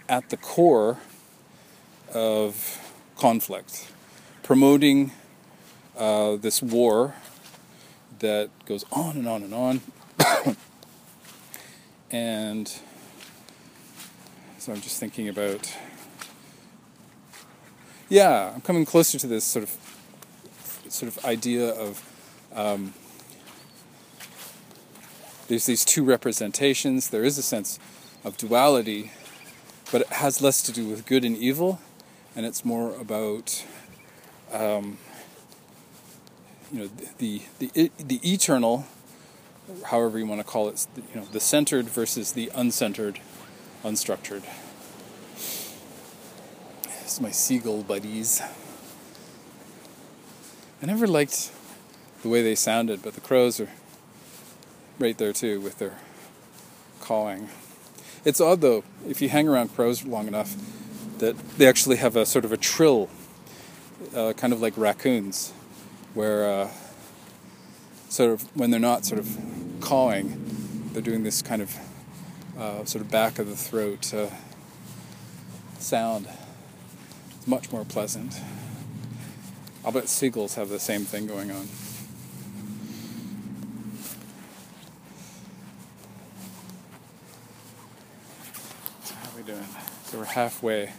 at 0.08 0.30
the 0.30 0.36
core 0.36 0.98
of 2.12 2.78
conflict, 3.16 3.92
promoting 4.42 5.12
uh, 5.96 6.36
this 6.36 6.62
war 6.62 7.14
that 8.18 8.50
goes 8.66 8.84
on 8.90 9.16
and 9.16 9.28
on 9.28 9.42
and 9.42 9.54
on. 9.54 10.56
and 12.10 12.68
so 14.58 14.72
I'm 14.72 14.80
just 14.80 14.98
thinking 14.98 15.28
about, 15.28 15.72
yeah, 18.08 18.52
I'm 18.54 18.60
coming 18.60 18.84
closer 18.84 19.18
to 19.18 19.26
this 19.26 19.44
sort 19.44 19.64
of 19.64 19.76
sort 20.88 21.14
of 21.14 21.24
idea 21.24 21.68
of 21.68 22.02
um, 22.54 22.94
there's 25.48 25.66
these 25.66 25.84
two 25.84 26.04
representations. 26.04 27.10
There 27.10 27.24
is 27.24 27.38
a 27.38 27.42
sense 27.42 27.78
of 28.24 28.36
duality, 28.36 29.12
but 29.92 30.02
it 30.02 30.08
has 30.08 30.40
less 30.40 30.62
to 30.62 30.72
do 30.72 30.88
with 30.88 31.06
good 31.06 31.24
and 31.24 31.36
evil 31.36 31.80
and 32.38 32.46
it's 32.46 32.64
more 32.64 32.94
about 33.00 33.64
um, 34.52 34.96
you 36.72 36.78
know 36.78 36.88
the, 37.18 37.42
the 37.58 37.90
the 37.98 38.20
eternal, 38.22 38.86
however 39.86 40.18
you 40.18 40.26
want 40.26 40.40
to 40.40 40.46
call 40.46 40.68
it, 40.68 40.86
you 40.96 41.20
know 41.20 41.26
the 41.26 41.40
centered 41.40 41.86
versus 41.86 42.32
the 42.32 42.50
uncentered, 42.54 43.18
unstructured. 43.84 44.42
Is 47.04 47.20
my 47.20 47.30
seagull 47.30 47.82
buddies. 47.82 48.42
I 50.82 50.86
never 50.86 51.06
liked 51.06 51.50
the 52.22 52.28
way 52.28 52.42
they 52.42 52.54
sounded, 52.54 53.02
but 53.02 53.14
the 53.14 53.20
crows 53.20 53.60
are 53.60 53.68
right 54.98 55.16
there 55.16 55.32
too 55.32 55.60
with 55.60 55.78
their 55.78 55.98
cawing. 57.00 57.48
It's 58.24 58.40
odd 58.40 58.60
though, 58.60 58.84
if 59.06 59.22
you 59.22 59.28
hang 59.28 59.48
around 59.48 59.74
crows 59.74 60.04
long 60.04 60.28
enough, 60.28 60.54
that 61.18 61.36
they 61.56 61.66
actually 61.66 61.96
have 61.96 62.16
a 62.16 62.26
sort 62.26 62.44
of 62.44 62.52
a 62.52 62.56
trill, 62.56 63.08
uh, 64.14 64.32
kind 64.34 64.52
of 64.52 64.60
like 64.60 64.76
raccoons, 64.76 65.52
where 66.14 66.48
uh, 66.48 66.70
sort 68.08 68.30
of 68.30 68.56
when 68.56 68.70
they're 68.70 68.80
not 68.80 69.04
sort 69.04 69.18
of 69.18 69.57
cawing, 69.80 70.90
they're 70.92 71.02
doing 71.02 71.22
this 71.22 71.42
kind 71.42 71.62
of 71.62 71.76
uh, 72.58 72.84
sort 72.84 73.04
of 73.04 73.10
back 73.10 73.38
of 73.38 73.48
the 73.48 73.56
throat 73.56 74.12
uh, 74.12 74.28
sound. 75.78 76.28
It's 77.36 77.46
much 77.46 77.70
more 77.70 77.84
pleasant. 77.84 78.40
I'll 79.84 79.92
bet 79.92 80.08
seagulls 80.08 80.56
have 80.56 80.68
the 80.68 80.80
same 80.80 81.02
thing 81.02 81.26
going 81.26 81.50
on. 81.50 81.68
How 89.14 89.30
are 89.30 89.36
we 89.36 89.42
doing? 89.44 89.64
So 90.04 90.18
we're 90.18 90.24
halfway 90.24 90.92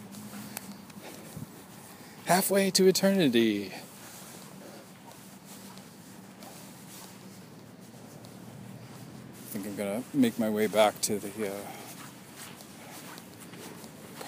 halfway 2.24 2.70
to 2.70 2.86
eternity. 2.86 3.72
I 9.50 9.52
think 9.52 9.66
I'm 9.66 9.76
gonna 9.76 9.99
make 10.12 10.38
my 10.38 10.50
way 10.50 10.66
back 10.66 11.00
to 11.02 11.18
the 11.18 11.48
uh, 11.48 11.52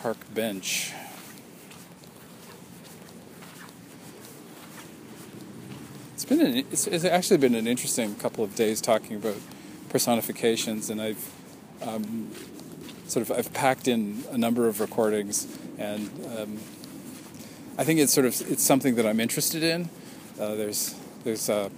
park 0.01 0.17
bench. 0.35 0.93
It's 6.15 6.25
been 6.25 6.41
an, 6.41 6.57
it's, 6.71 6.87
it's, 6.87 7.05
actually 7.05 7.39
been 7.39 7.55
an 7.55 7.67
interesting 7.67 8.15
couple 8.17 8.45
of 8.45 8.55
days 8.55 8.81
talking 8.81 9.17
about 9.17 9.37
personifications, 9.89 10.89
and 10.91 11.01
I've 11.01 11.33
um, 11.83 12.31
sort 13.07 13.29
of 13.29 13.37
I've 13.37 13.53
packed 13.53 13.89
in 13.89 14.25
a 14.31 14.39
number 14.39 14.69
of 14.69 14.81
recordings 14.81 15.47
and. 15.79 16.11
Um, 16.39 16.59
I 17.79 17.85
think 17.85 18.01
it's 18.01 18.13
sort 18.13 18.27
of 18.27 18.39
it's 18.51 18.63
something 18.63 18.97
that 18.97 19.07
I'm 19.07 19.19
interested 19.19 19.63
in. 19.63 19.89
Uh, 20.39 20.55
there's 20.57 20.95
there's 21.25 21.49
a, 21.49 21.71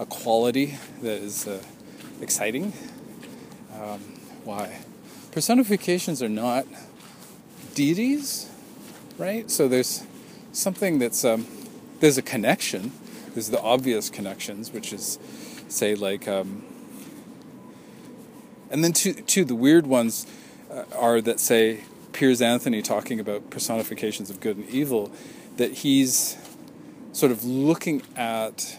a, 0.00 0.06
quality 0.06 0.78
that 1.00 1.22
is 1.22 1.46
uh, 1.46 1.62
exciting. 2.20 2.72
Um, 3.82 3.98
why? 4.44 4.78
Personifications 5.32 6.22
are 6.22 6.28
not 6.28 6.66
deities, 7.74 8.48
right? 9.18 9.50
So 9.50 9.66
there's 9.66 10.04
something 10.52 11.00
that's 11.00 11.24
um, 11.24 11.48
there's 11.98 12.16
a 12.16 12.22
connection. 12.22 12.92
There's 13.34 13.50
the 13.50 13.60
obvious 13.60 14.08
connections, 14.08 14.72
which 14.72 14.92
is 14.92 15.18
say 15.66 15.96
like, 15.96 16.28
um, 16.28 16.64
and 18.70 18.84
then 18.84 18.92
two 18.92 19.14
two 19.14 19.44
the 19.44 19.56
weird 19.56 19.88
ones 19.88 20.28
uh, 20.70 20.84
are 20.96 21.20
that 21.20 21.40
say 21.40 21.80
Piers 22.12 22.40
Anthony 22.40 22.82
talking 22.82 23.18
about 23.18 23.50
personifications 23.50 24.30
of 24.30 24.38
good 24.38 24.58
and 24.58 24.68
evil, 24.70 25.10
that 25.56 25.72
he's 25.72 26.36
sort 27.12 27.32
of 27.32 27.44
looking 27.44 28.02
at 28.14 28.78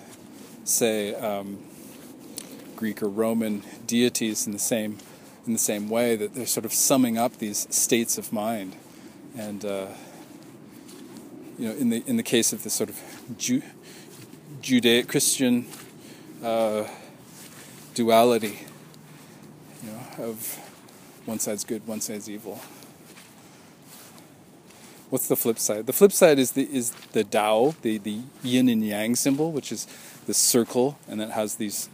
say 0.63 1.13
um, 1.15 1.59
Greek 2.75 3.01
or 3.01 3.09
Roman 3.09 3.63
deities 3.87 4.45
in 4.45 4.53
the 4.53 4.59
same 4.59 4.97
in 5.45 5.53
the 5.53 5.59
same 5.59 5.89
way 5.89 6.15
that 6.15 6.33
they're 6.35 6.45
sort 6.45 6.65
of 6.65 6.73
summing 6.73 7.17
up 7.17 7.37
these 7.37 7.67
states 7.73 8.17
of 8.17 8.31
mind, 8.31 8.75
and 9.37 9.65
uh, 9.65 9.87
you 11.57 11.67
know, 11.67 11.75
in 11.75 11.89
the 11.89 12.03
in 12.07 12.17
the 12.17 12.23
case 12.23 12.53
of 12.53 12.63
the 12.63 12.69
sort 12.69 12.89
of 12.89 12.99
Ju- 13.37 13.61
Judaic 14.61 15.07
Christian 15.07 15.65
uh, 16.43 16.87
duality, 17.93 18.59
you 19.83 19.91
know, 19.91 20.25
of 20.25 20.59
one 21.25 21.39
side's 21.39 21.63
good, 21.63 21.85
one 21.87 22.01
side's 22.01 22.29
evil. 22.29 22.59
What's 25.09 25.27
the 25.27 25.35
flip 25.35 25.59
side? 25.59 25.85
The 25.85 25.93
flip 25.93 26.11
side 26.11 26.39
is 26.39 26.53
the 26.53 26.63
is 26.63 26.91
the 27.11 27.23
Tao, 27.23 27.75
the 27.81 27.97
the 27.97 28.21
Yin 28.41 28.67
and 28.69 28.83
Yang 28.83 29.15
symbol, 29.17 29.51
which 29.51 29.71
is 29.71 29.87
the 30.25 30.33
circle, 30.33 30.97
and 31.07 31.21
it 31.21 31.31
has 31.31 31.55
these. 31.55 31.89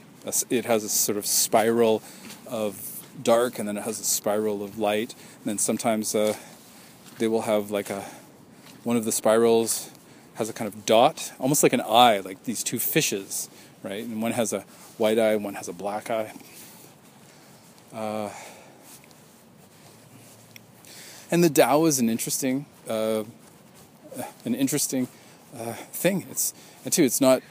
It 0.49 0.65
has 0.65 0.84
a 0.84 0.89
sort 0.89 1.17
of 1.17 1.25
spiral 1.25 2.01
of 2.47 3.03
dark, 3.21 3.60
and 3.60 3.67
then 3.67 3.77
it 3.77 3.84
has 3.84 3.99
a 3.99 4.03
spiral 4.03 4.63
of 4.63 4.77
light, 4.77 5.13
and 5.38 5.45
then 5.45 5.58
sometimes 5.58 6.13
uh, 6.13 6.36
they 7.17 7.27
will 7.27 7.43
have 7.43 7.71
like 7.71 7.89
a 7.89 8.05
one 8.84 8.97
of 8.97 9.05
the 9.05 9.12
spirals 9.12 9.89
has 10.36 10.49
a 10.49 10.53
kind 10.53 10.67
of 10.67 10.86
dot, 10.86 11.34
almost 11.38 11.63
like 11.63 11.73
an 11.73 11.82
eye, 11.82 12.19
like 12.19 12.43
these 12.45 12.63
two 12.63 12.79
fishes, 12.79 13.49
right? 13.84 14.03
And 14.03 14.21
one 14.21 14.32
has 14.32 14.53
a 14.53 14.62
white 14.97 15.19
eye, 15.19 15.36
one 15.36 15.55
has 15.55 15.67
a 15.67 15.73
black 15.73 16.10
eye. 16.10 16.32
Uh, 17.93 18.29
and 21.29 21.43
the 21.43 21.49
Tao 21.49 21.86
is 21.86 21.99
an 21.99 22.10
interesting, 22.10 22.65
uh, 22.88 23.25
an 24.45 24.55
interesting 24.55 25.10
uh, 25.58 25.73
thing. 25.73 26.25
It's 26.32 26.53
and 26.86 26.93
too, 26.93 27.03
it's 27.03 27.19
not, 27.19 27.41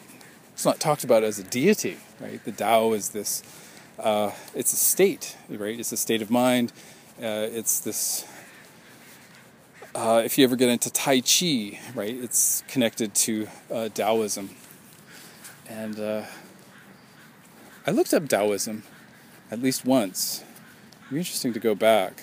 it's 0.59 0.65
not 0.65 0.81
talked 0.81 1.05
about 1.05 1.23
as 1.23 1.39
a 1.39 1.45
deity, 1.45 1.99
right? 2.19 2.45
The 2.45 2.51
Tao 2.51 2.93
is 2.93 3.11
this, 3.11 3.45
uh, 3.97 4.33
it's 4.57 4.73
a 4.73 4.77
state, 4.77 5.37
right? 5.49 5.79
It's 5.79 5.93
a 5.93 5.97
state 5.97 6.21
of 6.21 6.33
mind. 6.33 6.73
Uh, 7.23 7.47
it's 7.49 7.79
this. 7.79 8.27
Uh, 9.95 10.21
if 10.25 10.37
you 10.37 10.43
ever 10.43 10.57
get 10.57 10.69
into 10.69 10.91
Tai 10.91 11.21
Chi, 11.21 11.79
right, 11.95 12.13
it's 12.13 12.65
connected 12.67 13.15
to 13.15 13.47
uh, 13.73 13.89
Taoism. 13.91 14.51
And 15.69 16.27
I 17.87 17.93
looked 17.93 18.13
up 18.13 18.29
Taoism 18.29 18.83
at 19.53 19.63
least 19.63 19.85
once. 19.85 20.43
It'd 21.03 21.11
be 21.11 21.19
interesting 21.19 21.53
to 21.53 21.61
go 21.61 21.77
back 21.77 22.21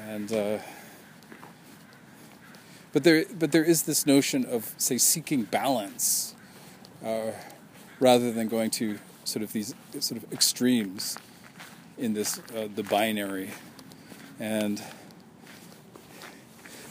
and 0.00 0.32
uh, 0.32 0.58
but 2.94 3.04
there 3.04 3.26
but 3.38 3.52
there 3.52 3.64
is 3.64 3.82
this 3.82 4.06
notion 4.06 4.46
of 4.46 4.74
say 4.78 4.96
seeking 4.96 5.42
balance 5.42 6.31
uh, 7.04 7.32
rather 8.00 8.32
than 8.32 8.48
going 8.48 8.70
to 8.70 8.98
sort 9.24 9.42
of 9.42 9.52
these 9.52 9.74
sort 10.00 10.22
of 10.22 10.32
extremes 10.32 11.16
in 11.98 12.14
this 12.14 12.38
uh, 12.56 12.68
the 12.74 12.82
binary. 12.82 13.50
And 14.40 14.82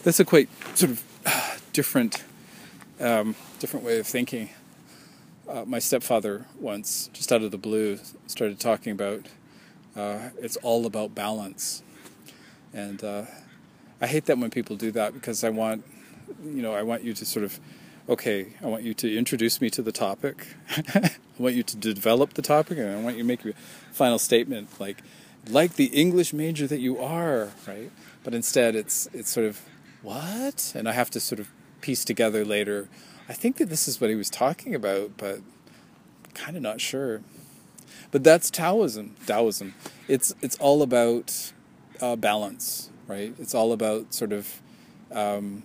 that's 0.02 0.20
a 0.20 0.24
quite 0.24 0.48
sort 0.76 0.92
of 0.92 1.68
different 1.72 2.24
um, 3.00 3.34
different 3.58 3.84
way 3.84 3.98
of 3.98 4.06
thinking. 4.06 4.50
Uh, 5.48 5.64
my 5.66 5.78
stepfather 5.78 6.46
once 6.58 7.10
just 7.12 7.32
out 7.32 7.42
of 7.42 7.50
the 7.50 7.58
blue 7.58 7.98
started 8.26 8.58
talking 8.60 8.92
about 8.92 9.26
uh, 9.96 10.30
it's 10.40 10.56
all 10.58 10.86
about 10.86 11.14
balance. 11.14 11.82
And 12.72 13.02
uh, 13.04 13.24
I 14.00 14.06
hate 14.06 14.26
that 14.26 14.38
when 14.38 14.50
people 14.50 14.76
do 14.76 14.90
that 14.92 15.12
because 15.12 15.44
I 15.44 15.50
want, 15.50 15.84
you 16.44 16.62
know, 16.62 16.74
I 16.74 16.82
want 16.82 17.02
you 17.04 17.12
to 17.12 17.24
sort 17.24 17.44
of, 17.44 17.60
okay, 18.08 18.54
I 18.62 18.66
want 18.66 18.82
you 18.82 18.94
to 18.94 19.16
introduce 19.16 19.60
me 19.60 19.70
to 19.70 19.82
the 19.82 19.92
topic. 19.92 20.46
I 20.94 21.10
want 21.38 21.54
you 21.54 21.62
to 21.62 21.76
develop 21.76 22.34
the 22.34 22.42
topic, 22.42 22.78
and 22.78 22.90
I 22.90 23.00
want 23.00 23.16
you 23.16 23.22
to 23.22 23.28
make 23.28 23.44
a 23.44 23.52
final 23.92 24.18
statement 24.18 24.68
like, 24.80 25.02
like 25.48 25.74
the 25.74 25.86
English 25.86 26.32
major 26.32 26.66
that 26.66 26.80
you 26.80 26.98
are, 26.98 27.50
right? 27.66 27.90
But 28.24 28.34
instead, 28.34 28.74
it's 28.74 29.08
it's 29.12 29.30
sort 29.30 29.46
of 29.46 29.60
what, 30.02 30.72
and 30.76 30.88
I 30.88 30.92
have 30.92 31.10
to 31.10 31.20
sort 31.20 31.40
of 31.40 31.48
piece 31.80 32.04
together 32.04 32.44
later. 32.44 32.88
I 33.28 33.34
think 33.34 33.56
that 33.56 33.68
this 33.68 33.86
is 33.88 34.00
what 34.00 34.10
he 34.10 34.16
was 34.16 34.30
talking 34.30 34.74
about, 34.74 35.16
but 35.16 35.40
kind 36.34 36.56
of 36.56 36.62
not 36.62 36.80
sure. 36.80 37.22
But 38.10 38.24
that's 38.24 38.50
Taoism. 38.50 39.16
Taoism. 39.26 39.74
It's 40.08 40.34
it's 40.42 40.56
all 40.56 40.82
about 40.82 41.52
uh, 42.00 42.16
balance, 42.16 42.90
right? 43.06 43.34
It's 43.38 43.54
all 43.54 43.72
about 43.72 44.12
sort 44.12 44.32
of, 44.32 44.60
um, 45.10 45.62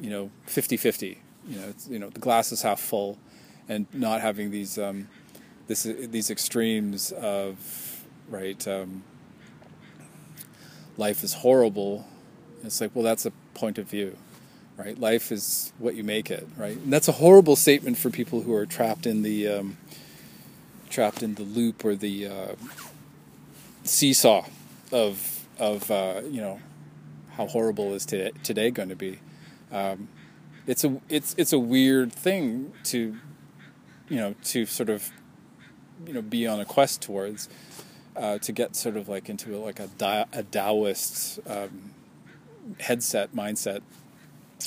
you 0.00 0.10
know, 0.10 0.30
50-50. 0.46 1.18
You 1.48 1.58
know, 1.58 1.74
you 1.88 1.98
know, 1.98 2.08
the 2.08 2.20
glass 2.20 2.52
is 2.52 2.62
half 2.62 2.80
full, 2.80 3.18
and 3.68 3.86
not 3.92 4.20
having 4.20 4.50
these 4.50 4.78
um, 4.78 5.08
this 5.66 5.82
these 5.82 6.30
extremes 6.30 7.10
of 7.12 8.04
right. 8.28 8.66
Um, 8.68 9.02
life 10.96 11.24
is 11.24 11.34
horrible. 11.34 12.06
It's 12.62 12.80
like, 12.80 12.92
well, 12.94 13.04
that's 13.04 13.26
a 13.26 13.32
point 13.54 13.78
of 13.78 13.88
view, 13.88 14.16
right? 14.76 14.98
Life 14.98 15.32
is 15.32 15.72
what 15.78 15.94
you 15.94 16.04
make 16.04 16.30
it, 16.30 16.46
right? 16.56 16.76
And 16.76 16.92
that's 16.92 17.08
a 17.08 17.12
horrible 17.12 17.56
statement 17.56 17.98
for 17.98 18.10
people 18.10 18.42
who 18.42 18.54
are 18.54 18.66
trapped 18.66 19.06
in 19.06 19.22
the 19.22 19.48
um, 19.48 19.78
trapped 20.90 21.22
in 21.22 21.34
the 21.34 21.42
loop 21.42 21.84
or 21.84 21.94
the 21.94 22.28
uh, 22.28 22.54
seesaw 23.84 24.44
of 24.92 25.46
of 25.58 25.90
uh, 25.90 26.20
you 26.30 26.40
know 26.40 26.60
how 27.36 27.46
horrible 27.46 27.94
is 27.94 28.04
today, 28.04 28.32
today 28.42 28.70
going 28.70 28.90
to 28.90 28.96
be. 28.96 29.18
Um, 29.72 30.08
it's 30.66 30.84
a 30.84 31.00
it's 31.08 31.34
it's 31.38 31.52
a 31.52 31.58
weird 31.58 32.12
thing 32.12 32.72
to 32.84 33.16
you 34.08 34.16
know 34.16 34.34
to 34.44 34.66
sort 34.66 34.90
of 34.90 35.10
you 36.06 36.12
know 36.12 36.22
be 36.22 36.46
on 36.46 36.60
a 36.60 36.64
quest 36.64 37.02
towards 37.02 37.48
uh, 38.16 38.38
to 38.38 38.52
get 38.52 38.76
sort 38.76 38.96
of 38.96 39.08
like 39.08 39.28
into 39.28 39.56
a, 39.56 39.58
like 39.58 39.80
a, 39.80 39.86
da- 39.98 40.26
a 40.32 40.42
Taoist 40.42 41.40
um, 41.46 41.92
headset 42.80 43.34
mindset. 43.34 43.80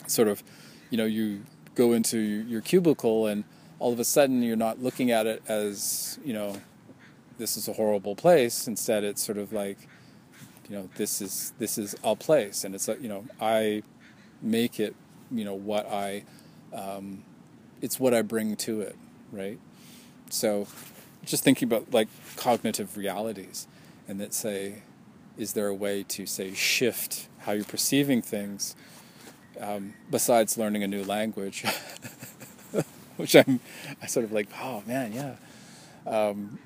Sort 0.08 0.28
of, 0.28 0.44
you 0.89 0.98
know, 0.98 1.06
you 1.06 1.44
go 1.76 1.94
into 1.94 2.18
your 2.18 2.62
cubicle 2.62 3.28
and 3.28 3.44
all 3.80 3.94
of 3.94 4.00
a 4.00 4.04
sudden 4.06 4.41
you're 4.41 4.56
not 4.56 4.82
looking 4.82 5.12
at 5.12 5.26
it 5.28 5.44
as 5.48 6.18
you 6.24 6.34
know 6.34 6.56
this 7.38 7.58
is 7.58 7.68
a 7.68 7.74
horrible 7.74 8.15
place. 8.15 8.68
Instead, 8.68 9.04
it's 9.04 9.24
sort 9.24 9.38
of 9.38 9.54
like 9.54 9.78
you 10.70 10.76
know 10.76 10.89
this 10.96 11.22
is 11.22 11.54
this 11.60 11.78
is 11.78 11.96
a 12.04 12.15
place 12.15 12.63
and 12.63 12.74
it's 12.74 12.88
like 12.88 13.00
you 13.00 13.08
know 13.08 13.24
i 13.39 13.84
make 14.46 14.80
it 14.80 14.96
you 15.32 15.44
know 15.44 15.56
what 15.56 15.88
i 15.92 16.24
um, 16.74 17.24
it's 17.82 18.00
what 18.00 18.14
i 18.14 18.22
bring 18.22 18.56
to 18.56 18.82
it 18.82 18.96
right? 19.32 19.60
So 20.30 20.68
just 21.26 21.44
thinking 21.44 21.68
about 21.68 21.92
like 21.92 22.08
cognitive 22.36 22.98
realities 22.98 23.68
and 24.08 24.20
that 24.20 24.34
say 24.34 24.84
is 25.38 25.54
there 25.54 25.68
a 25.68 25.74
way 25.74 26.04
to 26.04 26.26
say 26.26 26.54
shift 26.54 27.28
how 27.40 27.52
you're 27.52 27.66
perceiving 27.66 28.22
things 28.22 28.76
um, 29.60 29.94
besides 30.12 30.58
learning 30.58 30.84
a 30.84 30.88
new 30.88 31.04
language 31.04 31.66
which 33.18 33.36
i'm 33.36 33.60
i 34.02 34.06
sort 34.06 34.24
of 34.24 34.32
like 34.32 34.48
oh 34.62 34.84
man 34.86 35.12
yeah. 35.14 35.36
Um, 36.06 36.60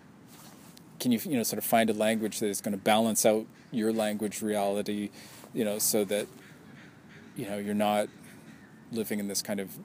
can 0.99 1.13
you 1.13 1.19
you 1.23 1.37
know 1.37 1.43
sort 1.43 1.57
of 1.57 1.63
find 1.63 1.89
a 1.89 1.93
language 1.93 2.39
that 2.39 2.47
is 2.47 2.59
going 2.59 2.73
to 2.73 2.83
balance 2.83 3.25
out 3.25 3.45
your 3.71 3.93
language 3.93 4.41
reality, 4.41 5.09
you 5.53 5.63
know, 5.63 5.79
so 5.79 6.03
that 6.05 6.27
you 7.39 7.45
know 7.49 7.57
you're 7.57 7.73
not 7.73 8.09
living 8.91 9.19
in 9.19 9.29
this 9.29 9.41
kind 9.41 9.61
of 9.61 9.77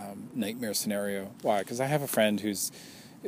um, 0.00 0.30
nightmare 0.34 0.72
scenario. 0.72 1.32
Why? 1.42 1.58
Because 1.58 1.80
I 1.80 1.86
have 1.86 2.00
a 2.00 2.06
friend 2.06 2.40
who's 2.40 2.72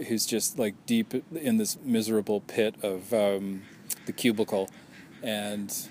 who's 0.09 0.25
just 0.25 0.59
like 0.59 0.75
deep 0.87 1.13
in 1.35 1.59
this 1.59 1.79
miserable 1.83 2.41
pit 2.41 2.75
of 2.83 3.13
um, 3.13 3.63
the 4.07 4.13
cubicle, 4.13 4.71
and 5.23 5.89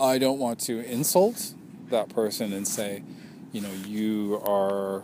I 0.00 0.18
don't 0.18 0.38
want 0.38 0.60
to 0.60 0.84
insult 0.88 1.54
that 1.90 2.08
person 2.08 2.52
and 2.52 2.66
say, 2.66 3.02
you 3.52 3.60
know, 3.60 3.72
you 3.86 4.40
are 4.46 5.02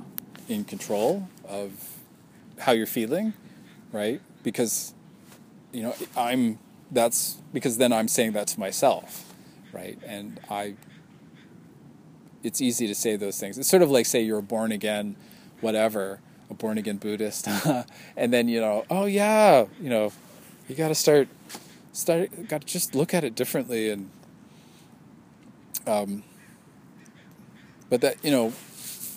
in 0.48 0.64
control 0.64 1.28
of 1.48 1.72
how 2.60 2.72
you're 2.72 2.86
feeling, 2.86 3.32
right? 3.90 4.20
Because 4.44 4.94
you 5.72 5.82
know 5.82 5.94
I'm 6.16 6.60
that's 6.92 7.36
because 7.52 7.78
then 7.78 7.92
I'm 7.92 8.06
saying 8.06 8.32
that 8.32 8.46
to 8.48 8.60
myself, 8.60 9.34
right? 9.72 9.98
And 10.06 10.38
I, 10.48 10.74
it's 12.42 12.60
easy 12.60 12.86
to 12.86 12.94
say 12.94 13.16
those 13.16 13.38
things. 13.38 13.58
It's 13.58 13.68
sort 13.68 13.82
of 13.82 13.90
like 13.90 14.06
say 14.06 14.22
you're 14.22 14.42
born 14.42 14.72
again, 14.72 15.16
whatever. 15.60 16.20
a 16.50 16.54
born 16.54 16.78
again 16.78 16.96
Buddhist, 16.96 17.46
and 18.16 18.32
then 18.32 18.48
you 18.48 18.60
know, 18.60 18.84
oh 18.90 19.06
yeah, 19.06 19.66
you 19.80 19.90
know, 19.90 20.12
you 20.68 20.74
got 20.74 20.88
to 20.88 20.94
start 20.94 21.28
start 21.92 22.48
got 22.48 22.60
to 22.60 22.66
just 22.66 22.94
look 22.94 23.12
at 23.12 23.24
it 23.24 23.34
differently 23.34 23.90
and 23.90 24.08
um 25.86 26.22
but 27.88 28.00
that 28.00 28.24
you 28.24 28.30
know 28.30 28.50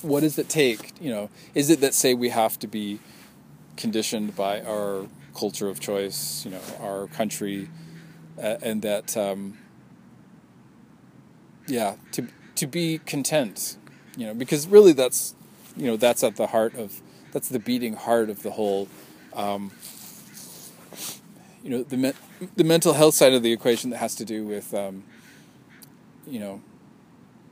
what 0.02 0.22
does 0.22 0.38
it 0.40 0.50
take 0.50 0.92
you 1.00 1.10
know 1.12 1.30
is 1.54 1.70
it 1.70 1.82
that 1.82 1.94
say 1.94 2.14
we 2.14 2.30
have 2.30 2.58
to 2.58 2.68
be 2.68 3.00
conditioned 3.78 4.36
by 4.36 4.62
our 4.62 5.08
culture 5.36 5.70
of 5.70 5.80
choice 5.80 6.44
you 6.46 6.52
know 6.52 6.62
our 6.82 7.08
country 7.08 7.70
uh, 8.42 8.58
and 8.62 8.82
that 8.82 9.16
um 9.16 9.58
yeah 11.68 11.96
to 12.12 12.28
to 12.64 12.68
be 12.68 12.98
content 13.00 13.76
you 14.16 14.26
know 14.26 14.34
because 14.34 14.68
really 14.68 14.94
that's 14.94 15.36
you 15.76 15.86
know 15.86 15.98
that's 15.98 16.24
at 16.24 16.38
the 16.38 16.48
heart 16.48 16.74
of 16.76 17.02
that's 17.34 17.50
the 17.50 17.60
beating 17.60 17.94
heart 17.94 18.30
of 18.30 18.42
the 18.42 18.52
whole 18.52 18.88
um, 19.34 19.70
you 21.62 21.70
know 21.70 21.84
the 21.84 21.98
me- 21.98 22.14
the 22.56 22.64
mental 22.64 22.94
health 22.94 23.16
side 23.16 23.34
of 23.34 23.44
the 23.44 23.52
equation 23.52 23.90
that 23.90 23.98
has 23.98 24.16
to 24.16 24.24
do 24.24 24.46
with 24.46 24.74
um, 24.74 25.04
you 26.26 26.40
know 26.40 26.62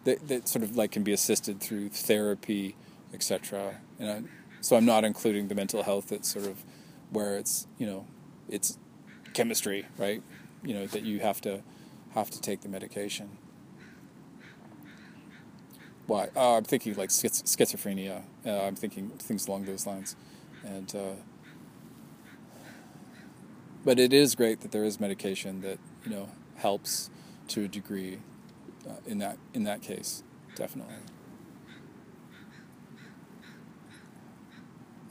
that, 0.05 0.26
that 0.30 0.47
sort 0.47 0.64
of 0.64 0.78
like 0.78 0.91
can 0.91 1.03
be 1.03 1.12
assisted 1.12 1.59
through 1.59 1.89
therapy 1.89 2.78
etc 3.14 3.82
and 3.99 4.09
I, 4.09 4.22
so 4.62 4.78
I'm 4.78 4.86
not 4.86 5.03
including 5.03 5.49
the 5.49 5.55
mental 5.55 5.84
health 5.84 6.07
that's 6.07 6.32
sort 6.32 6.45
of 6.45 6.64
where 7.09 7.36
it's 7.38 7.68
you 7.78 7.86
know 7.86 8.07
it's 8.47 8.78
chemistry 9.34 9.86
right? 9.97 10.24
You 10.64 10.74
know 10.74 10.88
that 10.88 11.03
you 11.03 11.20
have 11.20 11.41
to 11.41 11.64
have 12.14 12.30
to 12.30 12.39
take 12.39 12.62
the 12.62 12.70
medication 12.70 13.38
why? 16.12 16.28
Uh, 16.36 16.57
I'm 16.57 16.66
thinking 16.66 16.93
like 16.95 17.09
schiz- 17.09 17.43
schizophrenia. 17.43 18.24
Uh, 18.45 18.64
I'm 18.64 18.76
thinking 18.76 19.09
things 19.12 19.47
along 19.47 19.64
those 19.64 19.88
lines. 19.88 20.18
And 20.66 20.93
uh, 20.93 21.14
but 23.86 23.97
it 23.97 24.12
is 24.12 24.36
great 24.36 24.59
that 24.59 24.72
there 24.74 24.84
is 24.84 24.99
medication 24.99 25.62
that 25.62 25.80
you 26.03 26.12
know 26.12 26.30
helps 26.55 27.09
to 27.47 27.64
a 27.64 27.68
degree 27.70 28.20
uh, 28.88 28.95
in 29.07 29.20
that 29.20 29.38
in 29.53 29.64
that 29.64 29.82
case, 29.82 30.24
definitely. 30.55 30.95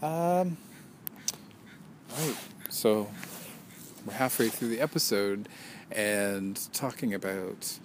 Um, 0.03 0.59
right, 2.19 2.37
so 2.69 3.09
we're 4.05 4.15
halfway 4.15 4.49
through 4.49 4.69
the 4.69 4.81
episode 4.81 5.49
and 5.91 6.59
talking 6.73 7.13
about 7.13 7.79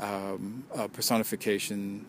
um, 0.00 0.64
uh, 0.74 0.88
personification. 0.88 2.06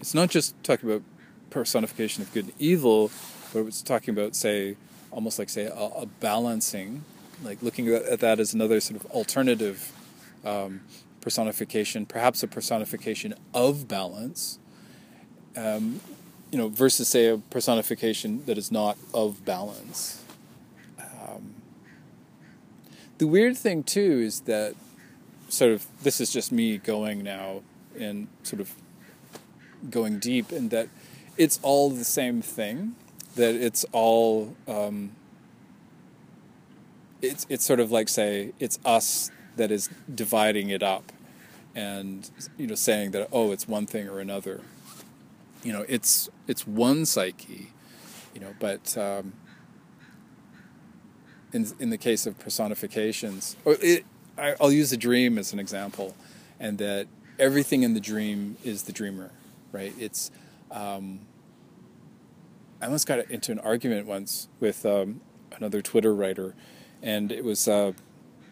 It's 0.00 0.14
not 0.14 0.28
just 0.28 0.60
talking 0.62 0.90
about 0.90 1.02
personification 1.50 2.22
of 2.22 2.32
good 2.32 2.46
and 2.46 2.54
evil, 2.58 3.10
but 3.52 3.60
it's 3.60 3.82
talking 3.82 4.12
about, 4.12 4.34
say, 4.34 4.76
almost 5.10 5.38
like, 5.38 5.48
say, 5.48 5.64
a, 5.64 5.72
a 5.72 6.06
balancing 6.20 7.04
like 7.42 7.62
looking 7.62 7.88
at 7.88 8.20
that 8.20 8.40
as 8.40 8.54
another 8.54 8.80
sort 8.80 9.02
of 9.02 9.10
alternative 9.10 9.92
um, 10.44 10.80
personification, 11.20 12.06
perhaps 12.06 12.42
a 12.42 12.48
personification 12.48 13.34
of 13.52 13.88
balance, 13.88 14.58
um, 15.56 16.00
you 16.50 16.58
know, 16.58 16.68
versus 16.68 17.08
say 17.08 17.26
a 17.26 17.38
personification 17.38 18.44
that 18.46 18.56
is 18.56 18.70
not 18.70 18.96
of 19.12 19.44
balance. 19.44 20.22
Um, 20.98 21.54
the 23.18 23.26
weird 23.26 23.56
thing 23.56 23.82
too 23.82 24.22
is 24.24 24.40
that 24.40 24.74
sort 25.48 25.72
of 25.72 25.86
this 26.02 26.20
is 26.20 26.32
just 26.32 26.52
me 26.52 26.78
going 26.78 27.22
now 27.22 27.62
and 27.98 28.28
sort 28.42 28.60
of 28.60 28.74
going 29.90 30.18
deep 30.18 30.52
in 30.52 30.68
that 30.70 30.88
it's 31.36 31.60
all 31.62 31.90
the 31.90 32.04
same 32.04 32.42
thing 32.42 32.96
that 33.36 33.54
it's 33.54 33.84
all 33.92 34.56
um, 34.66 35.12
it's 37.22 37.46
it's 37.48 37.64
sort 37.64 37.80
of 37.80 37.92
like 37.92 38.08
say 38.08 38.52
it's 38.58 38.78
us 38.84 39.30
that 39.56 39.70
is 39.70 39.88
dividing 40.12 40.70
it 40.70 40.82
up 40.82 41.12
and 41.74 42.30
you 42.56 42.66
know 42.66 42.74
saying 42.74 43.10
that 43.10 43.28
oh 43.32 43.52
it's 43.52 43.68
one 43.68 43.86
thing 43.86 44.08
or 44.08 44.18
another. 44.18 44.62
You 45.62 45.72
know 45.72 45.84
it's 45.88 46.28
it's 46.46 46.66
one 46.66 47.06
psyche 47.06 47.72
you 48.34 48.40
know 48.40 48.54
but 48.58 48.96
um, 48.96 49.34
in 51.52 51.66
in 51.78 51.90
the 51.90 51.98
case 51.98 52.26
of 52.26 52.38
personifications 52.38 53.56
or 53.64 53.76
it, 53.80 54.04
I'll 54.38 54.72
use 54.72 54.92
a 54.92 54.96
dream 54.96 55.38
as 55.38 55.52
an 55.52 55.58
example 55.58 56.14
and 56.60 56.78
that 56.78 57.06
everything 57.38 57.82
in 57.82 57.94
the 57.94 58.00
dream 58.00 58.56
is 58.64 58.84
the 58.84 58.92
dreamer 58.92 59.30
right? 59.76 59.92
It's 59.98 60.30
um, 60.70 61.20
I 62.80 62.86
almost 62.86 63.06
got 63.06 63.30
into 63.30 63.52
an 63.52 63.58
argument 63.60 64.06
once 64.06 64.48
with 64.58 64.86
um, 64.86 65.20
another 65.54 65.82
Twitter 65.82 66.14
writer 66.14 66.54
and 67.02 67.30
it 67.30 67.44
was 67.44 67.68
uh, 67.68 67.92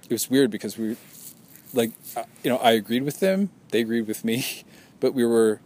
it 0.05 0.12
was 0.12 0.28
weird 0.30 0.51
because 0.51 0.76
we 0.76 0.97
like 1.72 1.93
uh, 2.16 2.24
you 2.43 2.51
know 2.51 2.59
I 2.59 2.72
agreed 2.72 3.05
with 3.05 3.20
them, 3.20 3.51
they 3.70 3.80
agreed 3.80 4.07
with 4.07 4.24
me, 4.24 4.45
but 5.01 5.14
we 5.14 5.24
were 5.24 5.61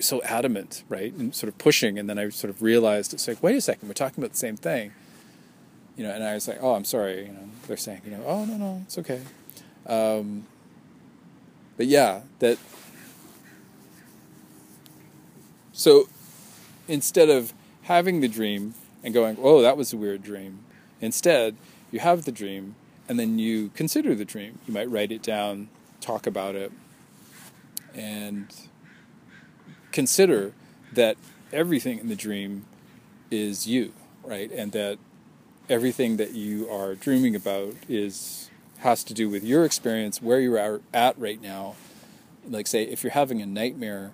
so 0.00 0.22
adamant, 0.22 0.84
right, 0.88 1.12
and 1.14 1.34
sort 1.34 1.48
of 1.48 1.58
pushing, 1.58 1.98
and 1.98 2.08
then 2.08 2.18
I 2.18 2.28
sort 2.28 2.50
of 2.50 2.62
realized 2.62 3.12
it's 3.12 3.26
like, 3.26 3.42
wait 3.42 3.56
a 3.56 3.60
second, 3.60 3.88
we're 3.88 3.94
talking 3.94 4.22
about 4.22 4.32
the 4.32 4.38
same 4.38 4.56
thing, 4.56 4.92
you 5.98 6.04
know, 6.04 6.12
and 6.12 6.22
I 6.22 6.34
was 6.34 6.46
like, 6.46 6.58
oh, 6.62 6.74
I'm 6.74 6.84
sorry, 6.84 7.26
you 7.26 7.32
know, 7.32 7.48
they're 7.66 7.76
saying, 7.76 8.02
you 8.04 8.12
know, 8.12 8.22
oh 8.24 8.44
no 8.44 8.56
no, 8.56 8.82
it's 8.86 8.96
okay, 8.98 9.20
um, 9.86 10.46
but 11.76 11.86
yeah, 11.86 12.20
that. 12.38 12.56
So, 15.72 16.08
instead 16.88 17.28
of 17.28 17.52
having 17.82 18.20
the 18.20 18.28
dream 18.28 18.74
and 19.04 19.12
going, 19.14 19.36
oh, 19.40 19.62
that 19.62 19.76
was 19.76 19.92
a 19.92 19.96
weird 19.96 20.22
dream, 20.22 20.60
instead 21.00 21.56
you 21.90 22.00
have 22.00 22.24
the 22.24 22.32
dream 22.32 22.74
and 23.08 23.18
then 23.18 23.38
you 23.38 23.70
consider 23.70 24.14
the 24.14 24.24
dream. 24.24 24.58
You 24.66 24.74
might 24.74 24.90
write 24.90 25.10
it 25.10 25.22
down, 25.22 25.68
talk 26.00 26.26
about 26.26 26.54
it, 26.54 26.70
and 27.94 28.54
consider 29.92 30.52
that 30.92 31.16
everything 31.52 31.98
in 31.98 32.08
the 32.08 32.16
dream 32.16 32.66
is 33.30 33.66
you, 33.66 33.92
right? 34.22 34.50
And 34.52 34.72
that 34.72 34.98
everything 35.68 36.16
that 36.16 36.32
you 36.32 36.68
are 36.70 36.94
dreaming 36.94 37.34
about 37.34 37.74
is 37.88 38.50
has 38.78 39.02
to 39.04 39.14
do 39.14 39.28
with 39.28 39.42
your 39.42 39.64
experience, 39.64 40.22
where 40.22 40.40
you're 40.40 40.80
at 40.94 41.18
right 41.18 41.42
now. 41.42 41.74
Like 42.48 42.66
say, 42.66 42.84
if 42.84 43.02
you're 43.02 43.12
having 43.12 43.42
a 43.42 43.46
nightmare, 43.46 44.12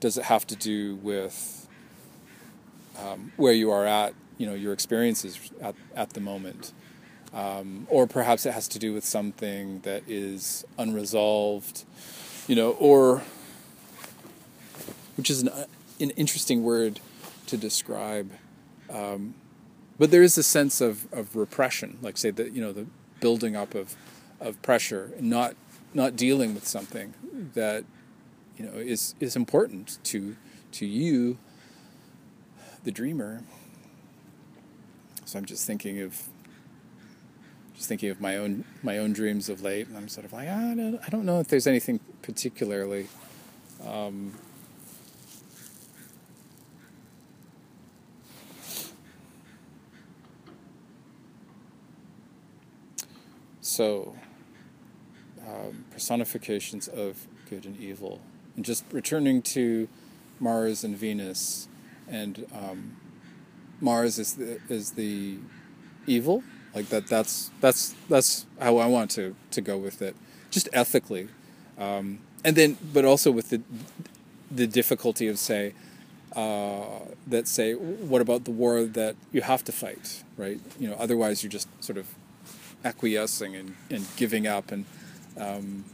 does 0.00 0.18
it 0.18 0.24
have 0.24 0.46
to 0.48 0.56
do 0.56 0.96
with 0.96 1.66
um, 2.98 3.32
where 3.36 3.52
you 3.52 3.70
are 3.70 3.86
at, 3.86 4.14
you 4.36 4.46
know, 4.46 4.54
your 4.54 4.72
experiences 4.72 5.50
at, 5.60 5.74
at 5.96 6.10
the 6.10 6.20
moment? 6.20 6.72
Um, 7.32 7.86
or 7.88 8.06
perhaps 8.06 8.44
it 8.44 8.52
has 8.52 8.68
to 8.68 8.78
do 8.78 8.92
with 8.92 9.04
something 9.04 9.80
that 9.80 10.02
is 10.06 10.66
unresolved, 10.78 11.84
you 12.46 12.54
know, 12.54 12.72
or 12.72 13.22
which 15.16 15.30
is 15.30 15.40
an, 15.40 15.48
an 15.98 16.10
interesting 16.10 16.62
word 16.62 17.00
to 17.46 17.56
describe. 17.56 18.30
Um, 18.90 19.34
but 19.98 20.10
there 20.10 20.22
is 20.22 20.36
a 20.38 20.42
sense 20.42 20.80
of, 20.80 21.12
of 21.12 21.36
repression, 21.36 21.98
like 22.02 22.16
say 22.16 22.30
that 22.30 22.52
you 22.52 22.60
know 22.60 22.72
the 22.72 22.86
building 23.20 23.56
up 23.56 23.74
of 23.74 23.96
of 24.40 24.60
pressure, 24.62 25.12
not 25.20 25.54
not 25.94 26.16
dealing 26.16 26.54
with 26.54 26.66
something 26.66 27.14
that 27.54 27.84
you 28.56 28.66
know 28.66 28.72
is 28.72 29.14
is 29.20 29.36
important 29.36 29.98
to 30.04 30.36
to 30.72 30.86
you, 30.86 31.38
the 32.84 32.90
dreamer. 32.90 33.42
So 35.24 35.38
I'm 35.38 35.44
just 35.44 35.66
thinking 35.66 36.00
of 36.00 36.28
just 37.74 37.88
thinking 37.88 38.10
of 38.10 38.20
my 38.20 38.36
own 38.36 38.64
my 38.82 38.98
own 38.98 39.12
dreams 39.12 39.48
of 39.48 39.62
late, 39.62 39.88
and 39.88 39.96
I'm 39.96 40.08
sort 40.08 40.26
of 40.26 40.32
like, 40.32 40.48
ah, 40.50 40.70
I 40.70 40.74
don't, 40.74 41.00
I 41.04 41.08
don't 41.08 41.24
know 41.24 41.40
if 41.40 41.48
there's 41.48 41.66
anything 41.66 42.00
particularly. 42.22 43.08
Um, 43.86 44.34
so, 53.72 54.14
um, 55.48 55.84
personifications 55.90 56.88
of 56.88 57.26
good 57.48 57.64
and 57.64 57.80
evil, 57.80 58.20
and 58.54 58.64
just 58.64 58.84
returning 58.92 59.40
to 59.42 59.88
Mars 60.38 60.84
and 60.84 60.96
Venus, 60.96 61.68
and 62.06 62.46
um, 62.52 62.96
Mars 63.80 64.18
is 64.18 64.34
the 64.34 64.60
is 64.68 64.92
the 64.92 65.38
evil 66.06 66.42
like 66.74 66.88
that. 66.90 67.06
That's 67.06 67.50
that's 67.60 67.94
that's 68.08 68.46
how 68.60 68.76
I 68.76 68.86
want 68.86 69.10
to 69.12 69.34
to 69.52 69.60
go 69.60 69.78
with 69.78 70.02
it, 70.02 70.16
just 70.50 70.68
ethically, 70.72 71.28
um, 71.78 72.18
and 72.44 72.56
then 72.56 72.76
but 72.92 73.04
also 73.06 73.30
with 73.30 73.48
the 73.48 73.62
the 74.50 74.66
difficulty 74.66 75.28
of 75.28 75.38
say 75.38 75.72
uh, 76.36 77.06
that 77.26 77.48
say 77.48 77.72
what 77.72 78.20
about 78.20 78.44
the 78.44 78.50
war 78.50 78.84
that 78.84 79.16
you 79.32 79.40
have 79.40 79.64
to 79.64 79.72
fight, 79.72 80.24
right? 80.36 80.60
You 80.78 80.88
know, 80.88 80.96
otherwise 80.98 81.42
you're 81.42 81.50
just 81.50 81.68
sort 81.82 81.96
of 81.96 82.06
acquiescing 82.84 83.54
and, 83.56 83.76
and 83.90 84.06
giving 84.16 84.46
up 84.46 84.72
and 84.72 84.84
um, 85.38 85.84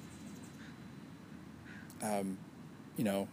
um, 2.03 2.39
you 2.97 3.05
know 3.05 3.29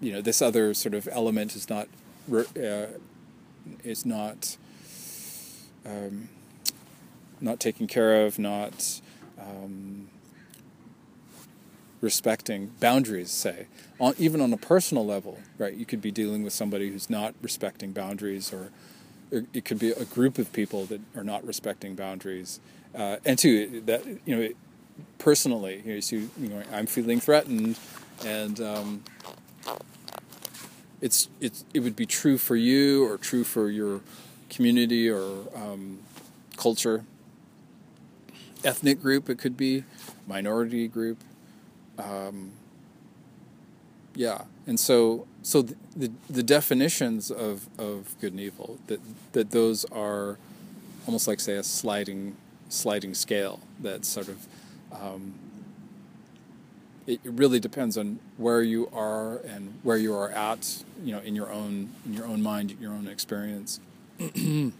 you 0.00 0.12
know 0.12 0.20
this 0.20 0.42
other 0.42 0.74
sort 0.74 0.94
of 0.94 1.08
element 1.10 1.54
is 1.56 1.68
not 1.70 1.88
uh, 2.32 2.86
is 3.84 4.04
not 4.04 4.56
um, 5.86 6.28
not 7.40 7.60
taken 7.60 7.86
care 7.86 8.26
of, 8.26 8.38
not 8.38 9.00
um, 9.38 10.08
respecting 12.00 12.72
boundaries, 12.80 13.30
say, 13.30 13.66
on, 14.00 14.14
even 14.18 14.40
on 14.40 14.52
a 14.52 14.56
personal 14.56 15.04
level, 15.04 15.38
right? 15.56 15.74
You 15.74 15.86
could 15.86 16.00
be 16.00 16.10
dealing 16.10 16.42
with 16.42 16.52
somebody 16.52 16.90
who's 16.90 17.08
not 17.10 17.34
respecting 17.42 17.92
boundaries, 17.92 18.52
or, 18.52 18.58
or 18.58 18.70
it 19.30 19.64
could 19.64 19.78
be 19.78 19.90
a 19.90 20.04
group 20.04 20.38
of 20.38 20.52
people 20.52 20.86
that 20.86 21.00
are 21.16 21.24
not 21.24 21.46
respecting 21.46 21.94
boundaries. 21.94 22.60
Uh, 22.94 23.16
and 23.24 23.38
two, 23.38 23.82
that 23.86 24.04
you 24.24 24.36
know, 24.36 24.48
personally, 25.18 25.82
you 25.84 25.94
know, 25.94 26.00
so 26.00 26.16
you 26.16 26.48
know, 26.48 26.62
I'm 26.72 26.86
feeling 26.86 27.20
threatened, 27.20 27.78
and 28.24 28.60
um, 28.60 29.04
it's 31.00 31.28
it's 31.40 31.64
it 31.74 31.80
would 31.80 31.96
be 31.96 32.06
true 32.06 32.38
for 32.38 32.56
you 32.56 33.04
or 33.04 33.18
true 33.18 33.44
for 33.44 33.70
your 33.70 34.00
community 34.50 35.08
or 35.08 35.46
um, 35.54 35.98
culture, 36.56 37.04
ethnic 38.64 39.00
group. 39.02 39.28
It 39.28 39.38
could 39.38 39.56
be 39.56 39.84
minority 40.26 40.88
group 40.88 41.18
um, 41.98 42.52
yeah, 44.14 44.42
and 44.66 44.78
so 44.78 45.26
so 45.48 45.62
the, 45.62 45.76
the, 45.96 46.12
the 46.28 46.42
definitions 46.42 47.30
of, 47.30 47.70
of 47.78 48.14
good 48.20 48.32
and 48.32 48.40
evil 48.40 48.78
that 48.86 49.00
that 49.32 49.50
those 49.50 49.86
are 49.86 50.36
almost 51.06 51.26
like 51.26 51.40
say 51.40 51.54
a 51.54 51.62
sliding 51.62 52.36
sliding 52.68 53.14
scale 53.14 53.58
that 53.80 54.04
sort 54.04 54.28
of 54.28 54.46
um, 54.92 55.32
it 57.06 57.18
really 57.24 57.58
depends 57.58 57.96
on 57.96 58.18
where 58.36 58.60
you 58.60 58.90
are 58.92 59.38
and 59.38 59.72
where 59.82 59.96
you 59.96 60.14
are 60.14 60.30
at 60.32 60.84
you 61.02 61.12
know 61.12 61.20
in 61.20 61.34
your 61.34 61.50
own 61.50 61.94
in 62.04 62.12
your 62.12 62.26
own 62.26 62.42
mind 62.42 62.76
your 62.78 62.92
own 62.92 63.08
experience. 63.08 63.80
I 64.20 64.70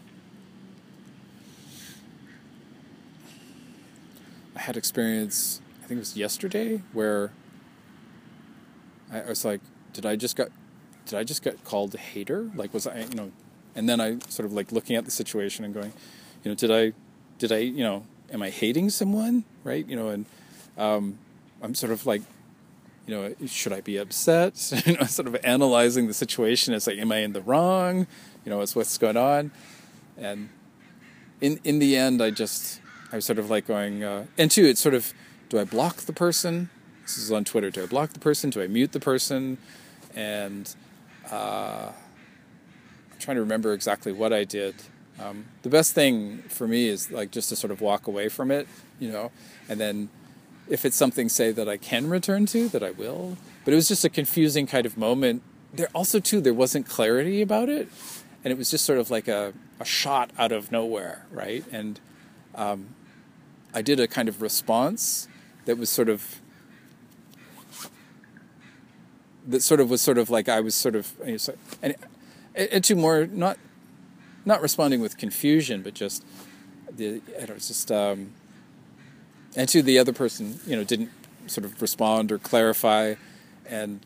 had 4.55 4.77
experience 4.77 5.61
I 5.83 5.87
think 5.87 5.97
it 5.97 6.01
was 6.01 6.15
yesterday 6.15 6.83
where 6.93 7.31
I, 9.11 9.21
I 9.21 9.29
was 9.29 9.43
like, 9.43 9.61
did 9.93 10.05
I 10.05 10.15
just 10.15 10.35
got 10.35 10.49
did 11.09 11.19
I 11.19 11.23
just 11.23 11.43
get 11.43 11.63
called 11.63 11.93
a 11.95 11.97
hater? 11.97 12.49
Like 12.55 12.73
was 12.73 12.87
I 12.87 12.99
you 12.99 13.15
know 13.15 13.31
and 13.75 13.87
then 13.87 14.01
I 14.01 14.17
sort 14.29 14.45
of 14.45 14.53
like 14.53 14.71
looking 14.71 14.95
at 14.95 15.05
the 15.05 15.11
situation 15.11 15.65
and 15.65 15.73
going, 15.73 15.93
you 16.43 16.51
know, 16.51 16.55
did 16.55 16.71
I 16.71 16.93
did 17.37 17.51
I, 17.51 17.57
you 17.59 17.83
know, 17.83 18.05
am 18.31 18.41
I 18.41 18.49
hating 18.49 18.89
someone? 18.89 19.45
Right? 19.63 19.87
You 19.87 19.95
know, 19.95 20.09
and 20.09 20.25
um, 20.77 21.17
I'm 21.61 21.73
sort 21.73 21.91
of 21.91 22.05
like 22.05 22.21
you 23.07 23.15
know, 23.15 23.33
should 23.47 23.73
I 23.73 23.81
be 23.81 23.97
upset? 23.97 24.71
you 24.85 24.97
know, 24.97 25.05
sort 25.05 25.27
of 25.27 25.37
analyzing 25.43 26.07
the 26.07 26.13
situation. 26.13 26.73
It's 26.75 26.85
like, 26.85 26.97
am 26.97 27.11
I 27.11 27.17
in 27.17 27.33
the 27.33 27.41
wrong? 27.41 28.05
You 28.45 28.51
know, 28.51 28.61
it's 28.61 28.75
what's 28.75 28.97
going 28.97 29.17
on. 29.17 29.51
And 30.17 30.49
in 31.41 31.59
in 31.63 31.79
the 31.79 31.95
end, 31.95 32.21
I 32.21 32.29
just 32.29 32.81
I 33.11 33.15
was 33.15 33.25
sort 33.25 33.39
of 33.39 33.49
like 33.49 33.65
going, 33.65 34.03
uh, 34.03 34.25
and 34.37 34.51
two, 34.51 34.65
it's 34.65 34.81
sort 34.81 34.93
of 34.93 35.13
do 35.49 35.57
I 35.57 35.63
block 35.63 35.97
the 35.97 36.13
person? 36.13 36.69
This 37.03 37.17
is 37.17 37.31
on 37.31 37.43
Twitter. 37.43 37.71
Do 37.71 37.81
I 37.83 37.85
block 37.87 38.13
the 38.13 38.19
person? 38.19 38.51
Do 38.51 38.61
I 38.61 38.67
mute 38.67 38.91
the 38.91 38.99
person? 38.99 39.57
And 40.15 40.75
uh, 41.31 41.91
I'm 43.11 43.19
trying 43.19 43.35
to 43.35 43.41
remember 43.41 43.73
exactly 43.73 44.11
what 44.11 44.33
I 44.33 44.43
did. 44.43 44.75
Um, 45.19 45.45
the 45.63 45.69
best 45.69 45.93
thing 45.93 46.43
for 46.49 46.67
me 46.67 46.87
is 46.87 47.11
like 47.11 47.31
just 47.31 47.49
to 47.49 47.55
sort 47.55 47.71
of 47.71 47.81
walk 47.81 48.07
away 48.07 48.29
from 48.29 48.51
it, 48.51 48.67
you 48.99 49.11
know, 49.11 49.31
and 49.67 49.79
then 49.79 50.09
if 50.69 50.85
it's 50.85 50.95
something, 50.95 51.29
say, 51.29 51.51
that 51.51 51.67
I 51.67 51.77
can 51.77 52.09
return 52.09 52.45
to, 52.47 52.69
that 52.69 52.83
I 52.83 52.91
will. 52.91 53.37
But 53.65 53.73
it 53.73 53.75
was 53.75 53.87
just 53.87 54.05
a 54.05 54.09
confusing 54.09 54.67
kind 54.67 54.85
of 54.85 54.97
moment. 54.97 55.41
There 55.73 55.89
also 55.93 56.19
too, 56.19 56.41
there 56.41 56.53
wasn't 56.53 56.87
clarity 56.87 57.41
about 57.41 57.69
it, 57.69 57.89
and 58.43 58.51
it 58.51 58.57
was 58.57 58.71
just 58.71 58.85
sort 58.85 58.99
of 58.99 59.11
like 59.11 59.27
a, 59.27 59.53
a 59.79 59.85
shot 59.85 60.31
out 60.37 60.51
of 60.51 60.71
nowhere, 60.71 61.25
right? 61.31 61.65
And 61.71 61.99
um, 62.55 62.95
I 63.73 63.81
did 63.81 63.99
a 63.99 64.07
kind 64.07 64.29
of 64.29 64.41
response 64.41 65.27
that 65.65 65.77
was 65.77 65.89
sort 65.89 66.09
of 66.09 66.39
that 69.49 69.63
sort 69.63 69.79
of 69.79 69.89
was 69.89 70.01
sort 70.01 70.17
of 70.17 70.29
like 70.29 70.47
I 70.47 70.59
was 70.61 70.75
sort 70.75 70.95
of 70.95 71.13
and 71.81 71.95
and 72.55 72.83
to 72.83 72.95
more 72.95 73.25
not 73.27 73.57
not 74.45 74.61
responding 74.61 75.01
with 75.01 75.17
confusion, 75.17 75.81
but 75.81 75.93
just 75.93 76.25
the 76.91 77.21
I 77.37 77.45
don't 77.45 77.49
know, 77.49 77.55
just 77.55 77.91
um, 77.91 78.33
and 79.55 79.67
to 79.69 79.81
the 79.81 79.99
other 79.99 80.13
person, 80.13 80.59
you 80.65 80.75
know, 80.75 80.83
didn't 80.83 81.11
sort 81.47 81.65
of 81.65 81.81
respond 81.81 82.31
or 82.31 82.37
clarify, 82.37 83.15
and 83.65 84.05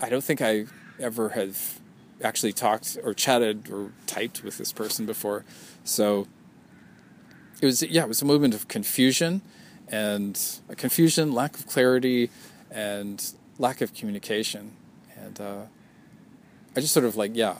I 0.00 0.08
don't 0.08 0.24
think 0.24 0.40
I 0.40 0.66
ever 0.98 1.30
have 1.30 1.80
actually 2.22 2.52
talked 2.52 2.96
or 3.02 3.12
chatted 3.12 3.70
or 3.70 3.92
typed 4.06 4.42
with 4.42 4.58
this 4.58 4.72
person 4.72 5.06
before, 5.06 5.44
so 5.84 6.26
it 7.60 7.66
was 7.66 7.82
yeah, 7.82 8.02
it 8.02 8.08
was 8.08 8.22
a 8.22 8.26
moment 8.26 8.54
of 8.54 8.68
confusion 8.68 9.42
and 9.88 10.60
confusion, 10.76 11.32
lack 11.32 11.56
of 11.56 11.66
clarity, 11.66 12.30
and 12.70 13.32
lack 13.58 13.80
of 13.80 13.94
communication. 13.94 14.72
And 15.16 15.40
uh, 15.40 15.62
I 16.76 16.80
just 16.80 16.92
sort 16.92 17.06
of 17.06 17.16
like, 17.16 17.32
yeah, 17.34 17.56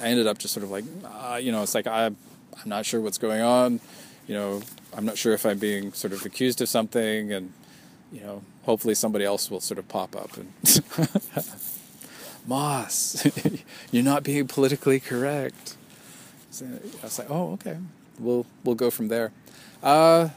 I 0.00 0.08
ended 0.08 0.26
up 0.26 0.38
just 0.38 0.54
sort 0.54 0.64
of 0.64 0.70
like, 0.70 0.84
uh, 1.04 1.36
you 1.36 1.52
know, 1.52 1.62
it's 1.62 1.74
like 1.74 1.86
I'm, 1.86 2.16
I'm 2.60 2.68
not 2.68 2.86
sure 2.86 3.00
what's 3.00 3.18
going 3.18 3.40
on. 3.40 3.80
You 4.26 4.34
know, 4.34 4.62
I'm 4.96 5.04
not 5.04 5.16
sure 5.16 5.32
if 5.32 5.46
I'm 5.46 5.58
being 5.58 5.92
sort 5.92 6.12
of 6.12 6.24
accused 6.26 6.60
of 6.60 6.68
something, 6.68 7.32
and 7.32 7.52
you 8.12 8.20
know, 8.20 8.42
hopefully 8.64 8.94
somebody 8.94 9.24
else 9.24 9.50
will 9.50 9.60
sort 9.60 9.78
of 9.78 9.88
pop 9.88 10.14
up 10.14 10.36
and. 10.36 10.52
Moss, 12.46 13.26
you're 13.92 14.02
not 14.02 14.22
being 14.22 14.46
politically 14.48 14.98
correct. 15.00 15.76
So 16.50 16.64
I 16.64 17.04
was 17.04 17.18
like, 17.18 17.30
oh, 17.30 17.52
okay, 17.52 17.76
we'll 18.18 18.46
we'll 18.64 18.74
go 18.74 18.90
from 18.90 19.08
there. 19.08 19.32
Uh, 19.82 20.30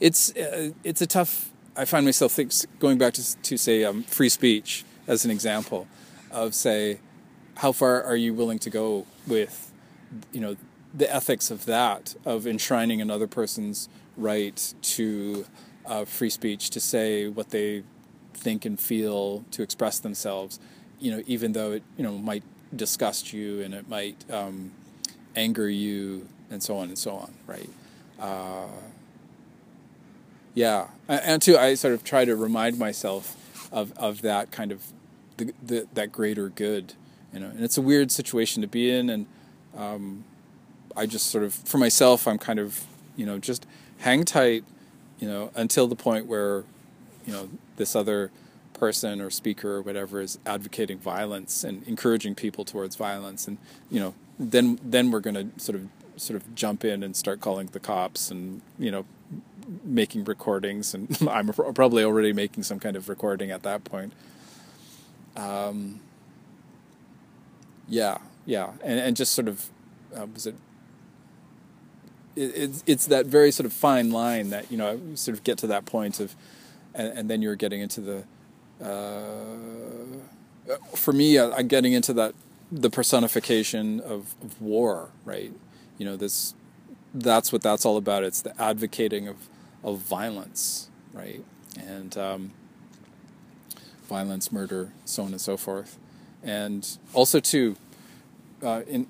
it's 0.00 0.34
uh, 0.36 0.70
it's 0.82 1.02
a 1.02 1.06
tough. 1.06 1.50
I 1.76 1.84
find 1.84 2.04
myself 2.04 2.32
think, 2.32 2.52
going 2.78 2.98
back 2.98 3.14
to 3.14 3.36
to 3.36 3.56
say 3.56 3.84
um, 3.84 4.02
free 4.04 4.28
speech 4.28 4.84
as 5.06 5.24
an 5.24 5.30
example 5.30 5.86
of 6.30 6.54
say 6.54 7.00
how 7.56 7.72
far 7.72 8.02
are 8.02 8.16
you 8.16 8.32
willing 8.32 8.58
to 8.58 8.70
go 8.70 9.06
with 9.26 9.72
you 10.32 10.40
know 10.40 10.56
the 10.94 11.12
ethics 11.14 11.50
of 11.50 11.66
that 11.66 12.14
of 12.24 12.46
enshrining 12.46 13.00
another 13.00 13.26
person's 13.26 13.88
right 14.16 14.74
to 14.82 15.44
uh, 15.86 16.04
free 16.04 16.30
speech 16.30 16.70
to 16.70 16.80
say 16.80 17.28
what 17.28 17.50
they 17.50 17.82
think 18.34 18.64
and 18.64 18.80
feel 18.80 19.44
to 19.50 19.62
express 19.62 19.98
themselves 19.98 20.58
you 20.98 21.10
know 21.10 21.22
even 21.26 21.52
though 21.52 21.72
it 21.72 21.82
you 21.96 22.04
know 22.04 22.16
might 22.18 22.42
disgust 22.74 23.32
you 23.32 23.60
and 23.62 23.74
it 23.74 23.88
might 23.88 24.16
um, 24.30 24.70
anger 25.36 25.68
you 25.68 26.26
and 26.50 26.62
so 26.62 26.76
on 26.76 26.88
and 26.88 26.98
so 26.98 27.12
on 27.12 27.32
right 27.46 27.68
uh, 28.20 28.66
yeah, 30.54 30.88
and 31.08 31.40
too, 31.40 31.56
I 31.56 31.74
sort 31.74 31.94
of 31.94 32.04
try 32.04 32.24
to 32.24 32.34
remind 32.34 32.78
myself 32.78 33.36
of 33.72 33.96
of 33.96 34.22
that 34.22 34.50
kind 34.50 34.72
of 34.72 34.92
the, 35.36 35.52
the 35.62 35.86
that 35.94 36.12
greater 36.12 36.48
good, 36.48 36.94
you 37.32 37.40
know. 37.40 37.46
And 37.46 37.62
it's 37.62 37.78
a 37.78 37.82
weird 37.82 38.10
situation 38.10 38.62
to 38.62 38.68
be 38.68 38.90
in, 38.90 39.10
and 39.10 39.26
um, 39.76 40.24
I 40.96 41.06
just 41.06 41.26
sort 41.26 41.44
of 41.44 41.54
for 41.54 41.78
myself, 41.78 42.26
I'm 42.26 42.38
kind 42.38 42.58
of 42.58 42.84
you 43.16 43.26
know 43.26 43.38
just 43.38 43.66
hang 43.98 44.24
tight, 44.24 44.64
you 45.18 45.28
know, 45.28 45.50
until 45.54 45.86
the 45.86 45.96
point 45.96 46.26
where 46.26 46.64
you 47.26 47.32
know 47.32 47.48
this 47.76 47.94
other 47.94 48.30
person 48.74 49.20
or 49.20 49.30
speaker 49.30 49.76
or 49.76 49.82
whatever 49.82 50.20
is 50.20 50.38
advocating 50.46 50.98
violence 50.98 51.62
and 51.64 51.86
encouraging 51.86 52.34
people 52.34 52.64
towards 52.64 52.96
violence, 52.96 53.46
and 53.46 53.58
you 53.90 54.00
know 54.00 54.14
then 54.38 54.80
then 54.82 55.10
we're 55.10 55.20
going 55.20 55.34
to 55.34 55.60
sort 55.60 55.76
of 55.76 55.88
sort 56.16 56.36
of 56.36 56.54
jump 56.54 56.84
in 56.84 57.02
and 57.02 57.16
start 57.16 57.40
calling 57.40 57.68
the 57.68 57.80
cops 57.80 58.30
and 58.30 58.60
you 58.78 58.90
know 58.90 59.04
making 59.84 60.24
recordings, 60.24 60.94
and 60.94 61.16
I'm 61.30 61.48
probably 61.48 62.04
already 62.04 62.32
making 62.32 62.62
some 62.62 62.78
kind 62.78 62.96
of 62.96 63.08
recording 63.08 63.50
at 63.50 63.62
that 63.62 63.84
point. 63.84 64.12
Um, 65.36 66.00
yeah, 67.88 68.18
yeah, 68.46 68.72
and 68.82 68.98
and 69.00 69.16
just 69.16 69.32
sort 69.32 69.48
of 69.48 69.68
uh, 70.16 70.26
was 70.26 70.46
it, 70.46 70.54
it. 72.36 72.52
It's 72.54 72.84
it's 72.86 73.06
that 73.06 73.26
very 73.26 73.50
sort 73.50 73.66
of 73.66 73.72
fine 73.72 74.10
line 74.10 74.50
that 74.50 74.70
you 74.70 74.78
know 74.78 75.00
sort 75.14 75.36
of 75.36 75.44
get 75.44 75.58
to 75.58 75.66
that 75.68 75.84
point 75.86 76.20
of, 76.20 76.34
and, 76.94 77.18
and 77.18 77.30
then 77.30 77.42
you're 77.42 77.56
getting 77.56 77.80
into 77.80 78.00
the. 78.00 78.24
Uh, 78.84 80.76
for 80.94 81.12
me, 81.12 81.36
uh, 81.36 81.50
I'm 81.50 81.68
getting 81.68 81.92
into 81.92 82.12
that 82.14 82.34
the 82.72 82.90
personification 82.90 84.00
of, 84.00 84.34
of 84.42 84.60
war, 84.60 85.10
right? 85.24 85.52
You 85.98 86.06
know 86.06 86.16
this 86.16 86.54
that's 87.14 87.52
what 87.52 87.62
that's 87.62 87.84
all 87.84 87.96
about. 87.96 88.24
It's 88.24 88.42
the 88.42 88.60
advocating 88.60 89.28
of 89.28 89.36
of 89.82 89.98
violence, 89.98 90.88
right? 91.12 91.42
And 91.78 92.16
um, 92.18 92.52
violence, 94.08 94.52
murder, 94.52 94.92
so 95.04 95.22
on 95.22 95.30
and 95.30 95.40
so 95.40 95.56
forth. 95.56 95.98
And 96.42 96.86
also, 97.14 97.40
too, 97.40 97.76
uh, 98.62 98.82
in 98.86 99.06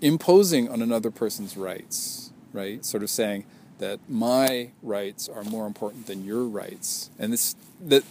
imposing 0.00 0.68
on 0.68 0.82
another 0.82 1.10
person's 1.10 1.56
rights, 1.56 2.30
right? 2.52 2.84
Sort 2.84 3.02
of 3.02 3.10
saying 3.10 3.44
that 3.78 4.00
my 4.08 4.70
rights 4.82 5.28
are 5.28 5.44
more 5.44 5.66
important 5.66 6.06
than 6.06 6.24
your 6.24 6.44
rights. 6.44 7.10
And 7.18 7.32
this, 7.32 7.56
that 7.80 8.04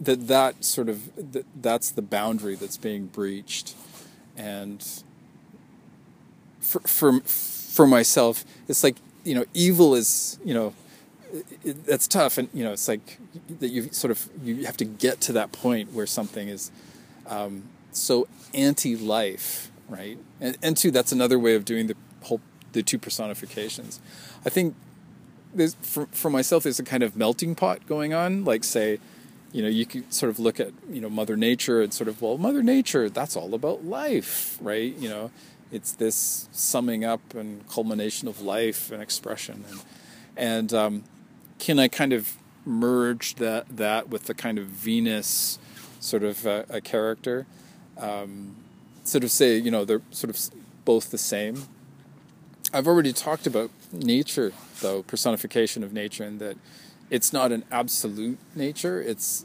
that 0.00 0.28
that 0.28 0.64
sort 0.64 0.88
of 0.88 1.32
that, 1.32 1.46
that's 1.60 1.90
the 1.90 2.02
boundary 2.02 2.54
that's 2.54 2.76
being 2.76 3.06
breached, 3.06 3.74
and 4.36 4.84
for 6.60 6.80
for 6.80 7.20
for 7.78 7.86
myself, 7.86 8.44
it's 8.66 8.82
like 8.82 8.96
you 9.22 9.36
know, 9.36 9.44
evil 9.54 9.94
is 9.94 10.36
you 10.44 10.52
know, 10.52 10.74
it, 11.64 11.86
that's 11.86 12.08
tough, 12.08 12.36
and 12.36 12.48
you 12.52 12.64
know, 12.64 12.72
it's 12.72 12.88
like 12.88 13.20
that 13.60 13.68
you 13.68 13.88
sort 13.92 14.10
of 14.10 14.28
you 14.42 14.66
have 14.66 14.76
to 14.78 14.84
get 14.84 15.20
to 15.20 15.32
that 15.34 15.52
point 15.52 15.92
where 15.92 16.04
something 16.04 16.48
is 16.48 16.72
um, 17.28 17.62
so 17.92 18.26
anti-life, 18.52 19.70
right? 19.88 20.18
And 20.40 20.58
and 20.60 20.76
two, 20.76 20.90
that's 20.90 21.12
another 21.12 21.38
way 21.38 21.54
of 21.54 21.64
doing 21.64 21.86
the 21.86 21.94
whole 22.22 22.40
the 22.72 22.82
two 22.82 22.98
personifications. 22.98 24.00
I 24.44 24.50
think 24.50 24.74
there's 25.54 25.74
for 25.74 26.06
for 26.10 26.30
myself, 26.30 26.64
there's 26.64 26.80
a 26.80 26.88
kind 26.94 27.04
of 27.04 27.16
melting 27.16 27.54
pot 27.54 27.86
going 27.86 28.12
on, 28.12 28.44
like 28.44 28.64
say 28.64 28.98
you 29.52 29.62
know, 29.62 29.68
you 29.68 29.86
could 29.86 30.12
sort 30.12 30.28
of 30.30 30.38
look 30.38 30.60
at, 30.60 30.72
you 30.90 31.00
know, 31.00 31.08
Mother 31.08 31.34
Nature 31.34 31.80
and 31.80 31.94
sort 31.94 32.06
of, 32.06 32.20
well, 32.20 32.36
Mother 32.36 32.62
Nature, 32.62 33.08
that's 33.08 33.34
all 33.34 33.54
about 33.54 33.82
life, 33.82 34.58
right? 34.60 34.94
You 34.96 35.08
know, 35.08 35.30
it's 35.70 35.92
this 35.92 36.48
summing 36.52 37.04
up 37.04 37.34
and 37.34 37.68
culmination 37.68 38.28
of 38.28 38.40
life 38.40 38.90
and 38.90 39.02
expression. 39.02 39.64
And 39.68 39.80
and 40.36 40.74
um, 40.74 41.04
can 41.58 41.78
I 41.78 41.88
kind 41.88 42.12
of 42.12 42.36
merge 42.64 43.34
that 43.36 43.76
that 43.76 44.08
with 44.08 44.24
the 44.24 44.34
kind 44.34 44.58
of 44.58 44.66
Venus 44.66 45.58
sort 46.00 46.22
of 46.22 46.46
uh, 46.46 46.64
a 46.68 46.80
character? 46.80 47.46
Um, 47.98 48.56
sort 49.04 49.24
of 49.24 49.30
say 49.30 49.56
you 49.56 49.70
know 49.70 49.84
they're 49.84 50.02
sort 50.10 50.30
of 50.30 50.38
both 50.84 51.10
the 51.10 51.18
same. 51.18 51.64
I've 52.72 52.86
already 52.86 53.12
talked 53.12 53.46
about 53.46 53.70
nature 53.92 54.52
though 54.80 55.02
personification 55.02 55.82
of 55.82 55.92
nature 55.92 56.24
and 56.24 56.38
that 56.40 56.56
it's 57.10 57.32
not 57.32 57.52
an 57.52 57.64
absolute 57.70 58.38
nature. 58.54 59.00
It's 59.00 59.44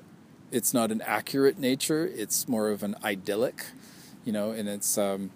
it's 0.52 0.74
not 0.74 0.92
an 0.92 1.02
accurate 1.02 1.58
nature. 1.58 2.06
It's 2.06 2.48
more 2.48 2.70
of 2.70 2.84
an 2.84 2.96
idyllic 3.04 3.66
you 4.26 4.32
know 4.32 4.52
and 4.52 4.70
it's 4.70 4.98
um, 4.98 5.32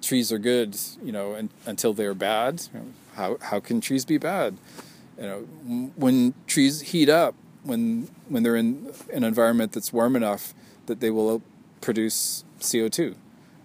trees 0.00 0.32
are 0.32 0.38
good, 0.38 0.76
you 1.02 1.12
know, 1.12 1.34
and, 1.34 1.50
until 1.66 1.92
they're 1.92 2.14
bad. 2.14 2.62
How 3.14 3.36
how 3.40 3.60
can 3.60 3.80
trees 3.80 4.04
be 4.04 4.18
bad? 4.18 4.56
You 5.18 5.24
know, 5.24 5.38
when 5.96 6.34
trees 6.46 6.80
heat 6.80 7.08
up, 7.08 7.34
when 7.62 8.08
when 8.28 8.42
they're 8.42 8.56
in 8.56 8.92
an 9.12 9.24
environment 9.24 9.72
that's 9.72 9.92
warm 9.92 10.16
enough 10.16 10.54
that 10.86 11.00
they 11.00 11.10
will 11.10 11.42
produce 11.80 12.44
CO 12.60 12.88
two, 12.88 13.14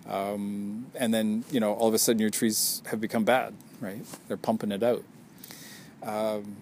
um, 0.10 0.88
and 0.96 1.14
then 1.14 1.46
you 1.52 1.60
know 1.60 1.74
all 1.74 1.88
of 1.88 1.94
a 1.94 2.00
sudden 2.00 2.20
your 2.20 2.30
trees 2.30 2.82
have 2.88 3.00
become 3.00 3.24
bad, 3.24 3.54
right? 3.80 4.04
They're 4.28 4.38
pumping 4.38 4.72
it 4.72 4.84
out. 4.84 5.04
Um, 6.04 6.58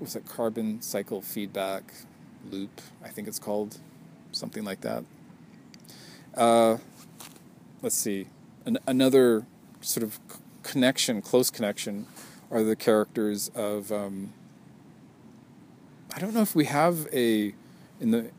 was 0.00 0.14
it 0.14 0.26
carbon 0.26 0.82
cycle 0.82 1.20
feedback 1.20 1.82
loop? 2.50 2.80
I 3.04 3.08
think 3.08 3.28
it's 3.28 3.38
called 3.38 3.78
something 4.32 4.64
like 4.64 4.82
that. 4.82 5.04
Uh, 6.34 6.76
let's 7.82 7.96
see 7.96 8.26
an, 8.66 8.78
another 8.86 9.46
sort 9.80 10.02
of 10.04 10.20
connection, 10.62 11.22
close 11.22 11.50
connection, 11.50 12.06
are 12.50 12.62
the 12.62 12.76
characters 12.76 13.50
of. 13.54 13.90
Um, 13.90 14.32
I 16.14 16.18
don't 16.18 16.34
know 16.34 16.42
if 16.42 16.54
we 16.54 16.64
have 16.66 17.08
a 17.12 17.54
in 18.00 18.10
the 18.10 18.30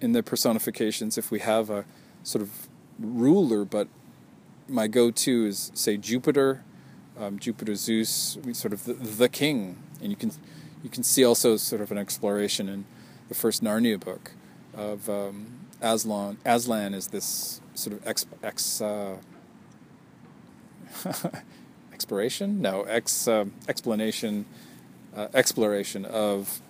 in 0.00 0.12
the 0.12 0.22
personifications 0.22 1.16
if 1.16 1.30
we 1.30 1.40
have 1.40 1.70
a 1.70 1.84
sort 2.22 2.42
of 2.42 2.68
ruler, 2.98 3.64
but 3.64 3.88
my 4.68 4.86
go-to 4.86 5.46
is 5.46 5.70
say 5.74 5.96
Jupiter, 5.96 6.64
um, 7.18 7.38
Jupiter, 7.38 7.74
Zeus, 7.74 8.38
sort 8.52 8.72
of 8.72 8.84
the, 8.84 8.94
the 8.94 9.28
king, 9.28 9.76
and 10.00 10.10
you 10.10 10.16
can 10.16 10.32
you 10.82 10.90
can 10.90 11.02
see 11.02 11.24
also 11.24 11.56
sort 11.56 11.80
of 11.80 11.90
an 11.90 11.98
exploration 11.98 12.68
in 12.68 12.84
the 13.28 13.34
first 13.34 13.62
Narnia 13.62 13.98
book 13.98 14.32
of 14.74 15.08
um, 15.08 15.46
Aslan. 15.80 16.38
Aslan 16.44 16.94
is 16.94 17.08
this 17.08 17.60
sort 17.74 17.96
of 17.96 18.06
ex, 18.06 18.26
ex 18.42 18.80
uh, 18.80 19.16
exploration? 21.92 22.60
No, 22.60 22.82
ex 22.82 23.28
uh, 23.28 23.46
explanation, 23.68 24.46
uh, 25.16 25.28
exploration 25.34 26.04
of 26.04 26.60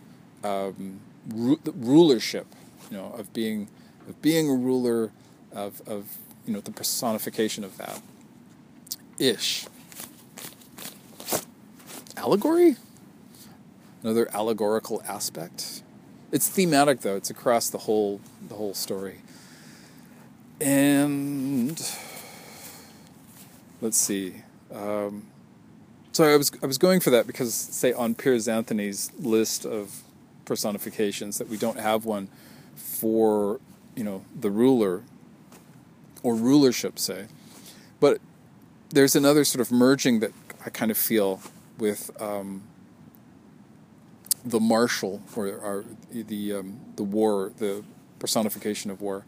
um, 0.45 1.01
ru- 1.29 1.61
rulership. 1.75 2.47
You 2.91 2.99
know, 2.99 3.15
of 3.19 3.33
being 3.33 3.69
of 4.09 4.21
being 4.23 4.49
a 4.49 4.55
ruler, 4.55 5.11
of 5.53 5.83
of 5.87 6.17
you 6.47 6.53
know 6.53 6.61
the 6.61 6.71
personification 6.71 7.65
of 7.65 7.77
that. 7.79 8.01
Ish. 9.19 9.67
Allegory. 12.17 12.77
Another 14.03 14.29
allegorical 14.33 15.03
aspect. 15.07 15.83
It's 16.31 16.49
thematic 16.49 17.01
though. 17.01 17.17
It's 17.17 17.31
across 17.31 17.71
the 17.71 17.79
whole 17.79 18.21
the 18.49 18.55
whole 18.55 18.75
story. 18.75 19.21
And 20.61 21.79
let's 23.87 23.99
see. 23.99 24.43
Um, 24.75 25.29
so 26.11 26.25
I 26.25 26.37
was 26.37 26.51
I 26.61 26.67
was 26.67 26.77
going 26.77 26.99
for 26.99 27.11
that 27.11 27.25
because 27.25 27.55
say 27.55 27.93
on 27.93 28.17
Piers 28.17 28.49
Anthony's 28.49 29.13
list 29.17 29.65
of 29.65 30.03
personifications 30.45 31.39
that 31.39 31.49
we 31.49 31.57
don't 31.57 31.79
have 31.79 32.05
one 32.05 32.27
for 32.75 33.61
you 33.95 34.03
know 34.03 34.25
the 34.35 34.51
ruler 34.51 35.05
or 36.25 36.35
rulership 36.35 36.99
say, 36.99 37.27
but 38.01 38.19
there's 38.91 39.15
another 39.15 39.45
sort 39.45 39.61
of 39.61 39.71
merging 39.71 40.19
that 40.19 40.33
I 40.65 40.71
kind 40.71 40.91
of 40.91 40.99
feel 40.99 41.41
with 41.79 42.11
um, 42.21 42.65
the 44.45 44.59
marshal 44.59 45.23
or, 45.37 45.47
or 45.47 45.85
the 46.11 46.55
um, 46.55 46.81
the 46.97 47.05
war 47.05 47.53
the 47.57 47.85
personification 48.19 48.91
of 48.91 49.01
war, 49.01 49.25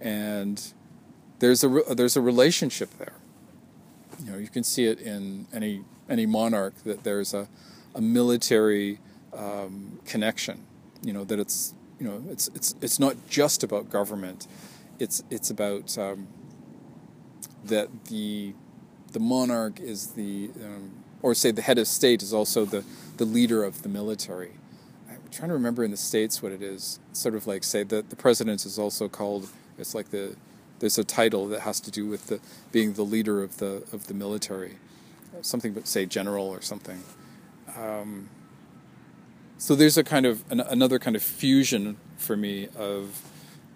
and 0.00 0.72
there's 1.40 1.62
a 1.62 1.68
there's 1.94 2.16
a 2.16 2.22
relationship 2.22 2.96
there 2.96 3.19
you 4.22 4.30
know, 4.30 4.38
you 4.38 4.48
can 4.48 4.64
see 4.64 4.86
it 4.86 5.00
in 5.00 5.46
any 5.52 5.84
any 6.08 6.26
monarch 6.26 6.74
that 6.84 7.04
there's 7.04 7.34
a 7.34 7.48
a 7.94 8.00
military 8.00 8.98
um, 9.36 9.98
connection. 10.04 10.64
You 11.02 11.12
know 11.12 11.24
that 11.24 11.38
it's 11.38 11.74
you 11.98 12.06
know 12.06 12.22
it's 12.30 12.48
it's 12.48 12.74
it's 12.80 12.98
not 12.98 13.16
just 13.28 13.62
about 13.62 13.90
government. 13.90 14.46
It's 14.98 15.22
it's 15.30 15.50
about 15.50 15.96
um, 15.98 16.28
that 17.64 18.04
the 18.06 18.54
the 19.12 19.20
monarch 19.20 19.80
is 19.80 20.08
the 20.08 20.50
um, 20.62 20.92
or 21.22 21.34
say 21.34 21.50
the 21.50 21.62
head 21.62 21.78
of 21.78 21.86
state 21.86 22.22
is 22.22 22.32
also 22.32 22.64
the 22.64 22.84
the 23.16 23.24
leader 23.24 23.64
of 23.64 23.82
the 23.82 23.88
military. 23.88 24.52
I'm 25.08 25.18
trying 25.30 25.48
to 25.48 25.54
remember 25.54 25.84
in 25.84 25.90
the 25.90 25.96
states 25.96 26.42
what 26.42 26.52
it 26.52 26.62
is. 26.62 26.98
It's 27.10 27.20
sort 27.20 27.34
of 27.34 27.46
like 27.46 27.64
say 27.64 27.82
that 27.84 28.10
the 28.10 28.16
president 28.16 28.66
is 28.66 28.78
also 28.78 29.08
called. 29.08 29.48
It's 29.78 29.94
like 29.94 30.10
the 30.10 30.36
there's 30.80 30.98
a 30.98 31.04
title 31.04 31.46
that 31.48 31.60
has 31.60 31.78
to 31.80 31.90
do 31.90 32.06
with 32.06 32.26
the 32.26 32.40
being 32.72 32.94
the 32.94 33.04
leader 33.04 33.42
of 33.42 33.58
the 33.58 33.84
of 33.92 34.08
the 34.08 34.14
military, 34.14 34.76
something 35.42 35.72
but 35.72 35.86
say 35.86 36.06
general 36.06 36.48
or 36.48 36.60
something. 36.60 37.02
Um, 37.78 38.28
so 39.58 39.74
there's 39.74 39.96
a 39.96 40.04
kind 40.04 40.26
of 40.26 40.42
an, 40.50 40.60
another 40.60 40.98
kind 40.98 41.14
of 41.14 41.22
fusion 41.22 41.98
for 42.16 42.36
me 42.36 42.68
of 42.76 43.22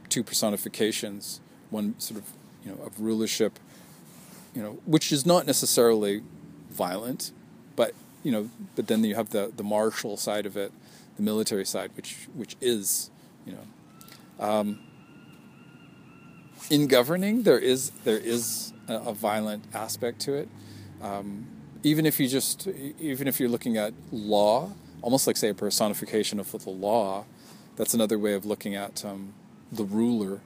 two 0.08 0.22
personifications, 0.22 1.40
one 1.70 1.94
sort 1.98 2.20
of 2.20 2.30
you 2.64 2.72
know 2.72 2.82
of 2.82 2.98
rulership, 3.00 3.58
you 4.54 4.62
know, 4.62 4.78
which 4.86 5.12
is 5.12 5.26
not 5.26 5.46
necessarily 5.46 6.22
violent, 6.70 7.32
but 7.76 7.92
you 8.22 8.32
know, 8.32 8.50
but 8.76 8.86
then 8.86 9.04
you 9.04 9.14
have 9.14 9.30
the 9.30 9.52
the 9.54 9.62
martial 9.62 10.16
side 10.16 10.46
of 10.46 10.56
it, 10.56 10.72
the 11.16 11.22
military 11.22 11.66
side, 11.66 11.90
which 11.96 12.28
which 12.34 12.56
is, 12.60 13.10
you 13.46 13.52
know. 13.52 13.66
Um, 14.40 14.80
in 16.70 16.86
governing, 16.86 17.42
there 17.42 17.58
is 17.58 17.90
there 18.04 18.18
is 18.18 18.72
a, 18.88 18.94
a 18.94 19.14
violent 19.14 19.64
aspect 19.74 20.20
to 20.20 20.34
it. 20.34 20.48
Um, 21.02 21.46
even 21.82 22.06
if 22.06 22.18
you 22.18 22.28
just 22.28 22.66
even 22.98 23.28
if 23.28 23.38
you're 23.38 23.48
looking 23.48 23.76
at 23.76 23.92
law, 24.10 24.72
almost 25.02 25.26
like 25.26 25.36
say 25.36 25.50
a 25.50 25.54
personification 25.54 26.40
of 26.40 26.50
the 26.50 26.70
law, 26.70 27.24
that's 27.76 27.94
another 27.94 28.18
way 28.18 28.34
of 28.34 28.44
looking 28.44 28.74
at 28.74 29.04
um, 29.04 29.34
the 29.70 29.84
ruler, 29.84 30.40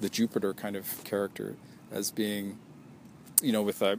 the 0.00 0.08
Jupiter 0.08 0.54
kind 0.54 0.76
of 0.76 1.02
character, 1.04 1.56
as 1.90 2.10
being, 2.10 2.58
you 3.42 3.52
know, 3.52 3.62
with 3.62 3.82
a, 3.82 3.98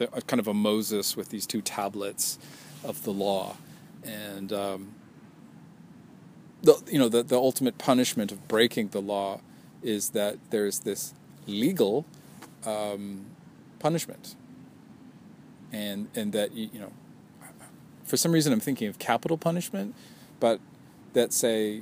a 0.00 0.22
kind 0.22 0.38
of 0.40 0.46
a 0.46 0.54
Moses 0.54 1.16
with 1.16 1.30
these 1.30 1.46
two 1.46 1.60
tablets 1.60 2.38
of 2.84 3.02
the 3.02 3.12
law, 3.12 3.56
and 4.04 4.52
um, 4.52 4.94
the 6.62 6.80
you 6.88 6.98
know 6.98 7.08
the 7.08 7.24
the 7.24 7.36
ultimate 7.36 7.78
punishment 7.78 8.30
of 8.30 8.46
breaking 8.46 8.88
the 8.88 9.02
law 9.02 9.40
is 9.86 10.10
that 10.10 10.36
there's 10.50 10.80
this 10.80 11.14
legal 11.46 12.04
um, 12.66 13.24
punishment, 13.78 14.34
and 15.72 16.08
and 16.14 16.32
that 16.32 16.52
you, 16.52 16.68
know, 16.80 16.92
for 18.04 18.16
some 18.16 18.32
reason 18.32 18.52
I'm 18.52 18.60
thinking 18.60 18.88
of 18.88 18.98
capital 18.98 19.38
punishment, 19.38 19.94
but 20.40 20.60
that 21.12 21.32
say, 21.32 21.80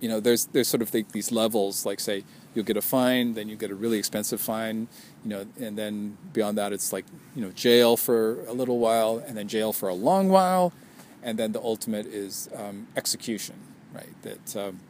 you 0.00 0.08
know, 0.08 0.20
there's 0.20 0.46
there's 0.46 0.68
sort 0.68 0.82
of 0.82 0.92
these 0.92 1.32
levels, 1.32 1.86
like 1.86 1.98
say 1.98 2.24
you'll 2.54 2.64
get 2.64 2.76
a 2.76 2.82
fine, 2.82 3.34
then 3.34 3.48
you 3.48 3.56
get 3.56 3.70
a 3.70 3.74
really 3.74 3.98
expensive 3.98 4.40
fine, 4.40 4.88
you 5.24 5.30
know, 5.30 5.46
and 5.60 5.78
then 5.78 6.18
beyond 6.32 6.58
that 6.58 6.72
it's 6.72 6.92
like 6.92 7.06
you 7.34 7.42
know 7.42 7.50
jail 7.52 7.96
for 7.96 8.44
a 8.44 8.52
little 8.52 8.78
while, 8.78 9.22
and 9.26 9.36
then 9.36 9.48
jail 9.48 9.72
for 9.72 9.88
a 9.88 9.94
long 9.94 10.28
while, 10.28 10.74
and 11.22 11.38
then 11.38 11.52
the 11.52 11.60
ultimate 11.60 12.06
is 12.06 12.50
um, 12.54 12.86
execution, 12.96 13.56
right? 13.94 14.12
That 14.22 14.56
um, 14.56 14.80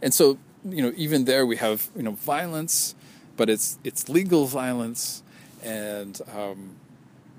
and 0.00 0.14
so 0.14 0.38
you 0.64 0.82
know 0.82 0.92
even 0.96 1.24
there 1.24 1.44
we 1.46 1.56
have 1.56 1.88
you 1.96 2.02
know 2.02 2.12
violence, 2.12 2.94
but 3.36 3.48
it's 3.50 3.78
it's 3.84 4.08
legal 4.08 4.46
violence, 4.46 5.22
and 5.62 6.20
um, 6.36 6.76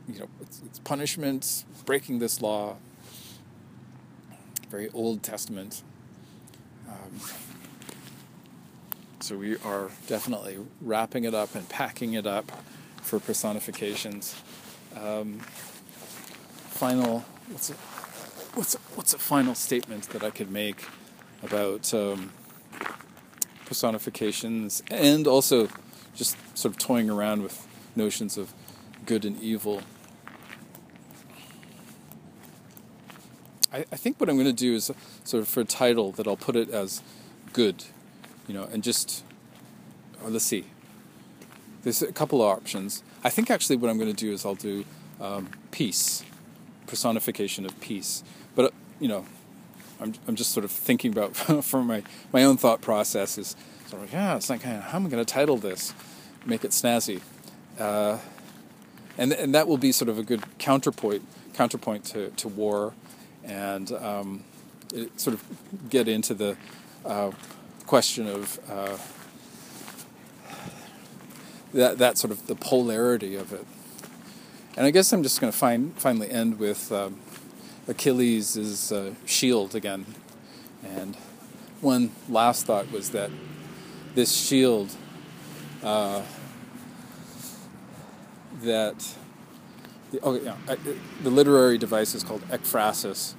you 0.08 0.20
know 0.20 0.30
it's, 0.42 0.62
it's 0.66 0.80
punishment, 0.80 1.66
breaking 1.86 2.20
this 2.20 2.42
law. 2.42 2.76
Very 4.70 4.90
Old 4.90 5.22
Testament. 5.22 5.84
Um, 6.90 7.20
so 9.20 9.38
we 9.38 9.56
are 9.58 9.90
definitely 10.08 10.58
wrapping 10.82 11.26
it 11.26 11.36
up 11.36 11.54
and 11.54 11.70
packing 11.70 12.14
it 12.14 12.26
up 12.26 12.52
for 13.04 13.20
personifications. 13.20 14.36
Um, 15.00 15.40
final, 16.72 17.24
what's 17.50 17.70
a, 17.70 17.74
what's 18.56 18.76
a, 18.76 18.80
what's 18.96 19.14
a 19.14 19.20
final 19.20 19.54
statement 19.56 20.10
that 20.10 20.24
I 20.24 20.32
could 20.32 20.52
make 20.52 20.86
about 21.44 21.94
um, 21.94 22.32
personifications 23.74 24.84
and 24.90 25.28
also 25.28 25.68
just 26.16 26.38
sort 26.58 26.74
of 26.74 26.78
toying 26.78 27.10
around 27.10 27.42
with 27.42 27.68
notions 27.96 28.38
of 28.38 28.54
good 29.06 29.26
and 29.26 29.42
evil. 29.42 29.82
I, 33.72 33.80
I 33.92 33.96
think 33.96 34.20
what 34.20 34.30
I'm 34.30 34.36
going 34.36 34.46
to 34.46 34.54
do 34.54 34.76
is 34.76 34.92
sort 35.24 35.42
of 35.42 35.48
for 35.48 35.62
a 35.62 35.66
title 35.66 36.12
that 36.14 36.28
I'll 36.28 36.38
put 36.38 36.56
it 36.56 36.70
as 36.70 37.02
good 37.52 37.86
you 38.48 38.54
know, 38.54 38.68
and 38.72 38.84
just, 38.84 39.24
or 40.24 40.30
let's 40.30 40.46
see. 40.46 40.66
There's 41.84 42.02
a 42.02 42.12
couple 42.12 42.42
of 42.42 42.48
options. 42.48 43.04
I 43.24 43.30
think 43.30 43.50
actually 43.50 43.76
what 43.78 43.90
I'm 43.90 43.98
going 43.98 44.14
to 44.14 44.26
do 44.26 44.32
is 44.32 44.46
I'll 44.46 44.56
do 44.56 44.86
um, 45.20 45.50
peace, 45.72 46.24
personification 46.88 47.66
of 47.66 47.80
peace. 47.82 48.24
But, 48.56 48.66
uh, 48.66 48.70
you 49.00 49.08
know, 49.08 49.26
I'm, 50.04 50.14
I'm 50.28 50.36
just 50.36 50.52
sort 50.52 50.66
of 50.66 50.72
thinking 50.72 51.12
about 51.12 51.36
from 51.64 51.88
my, 51.88 52.04
my 52.34 52.44
own 52.44 52.58
thought 52.58 52.82
process 52.82 53.38
is 53.38 53.56
sort 53.88 54.04
of, 54.04 54.12
yeah, 54.12 54.36
it's 54.36 54.50
like, 54.50 54.62
how 54.62 54.98
am 54.98 55.06
I 55.06 55.10
going 55.10 55.24
to 55.24 55.34
title 55.34 55.58
this? 55.58 55.94
Make 56.46 56.66
it 56.66 56.72
snazzy. 56.72 57.22
Uh, 57.80 58.18
and, 59.18 59.32
and 59.32 59.56
that 59.56 59.68
will 59.68 59.78
be 59.78 59.92
sort 59.92 60.10
of 60.10 60.20
a 60.20 60.24
good 60.24 60.44
counterpoint, 60.58 61.26
counterpoint 61.54 62.04
to, 62.06 62.30
to 62.32 62.50
war 62.50 62.94
and 63.46 63.92
um, 63.94 64.44
it, 64.94 65.20
sort 65.20 65.36
of 65.36 65.90
get 65.90 66.08
into 66.08 66.34
the 66.34 66.58
uh, 67.06 67.32
question 67.86 68.28
of 68.28 68.60
uh, 68.70 68.98
that 71.74 71.98
that 71.98 72.18
sort 72.18 72.32
of 72.32 72.46
the 72.48 72.56
polarity 72.56 73.36
of 73.36 73.52
it. 73.52 73.66
And 74.78 74.86
I 74.86 74.92
guess 74.92 75.12
I'm 75.12 75.24
just 75.24 75.40
going 75.42 75.52
to 75.52 75.92
finally 75.98 76.30
end 76.30 76.60
with 76.60 76.92
um, 76.92 77.20
Achilles' 77.88 78.92
uh, 78.92 79.14
shield 79.26 79.76
again. 79.76 80.06
And 80.84 81.16
one 81.82 82.12
last 82.30 82.66
thought 82.66 82.92
was 82.92 83.12
that 83.12 83.30
this 84.16 84.34
shield 84.34 84.96
uh, 85.84 86.22
that 88.62 89.16
the, 90.12 90.20
oh, 90.22 90.36
yeah, 90.36 90.56
the 91.24 91.30
literary 91.30 91.78
device 91.78 92.14
is 92.14 92.24
called 92.24 92.42
ekphrasis, 92.50 93.34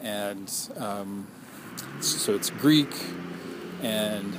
and 0.00 0.52
um, 0.76 1.26
so 2.00 2.34
it's 2.34 2.50
Greek 2.50 2.92
and 3.82 4.36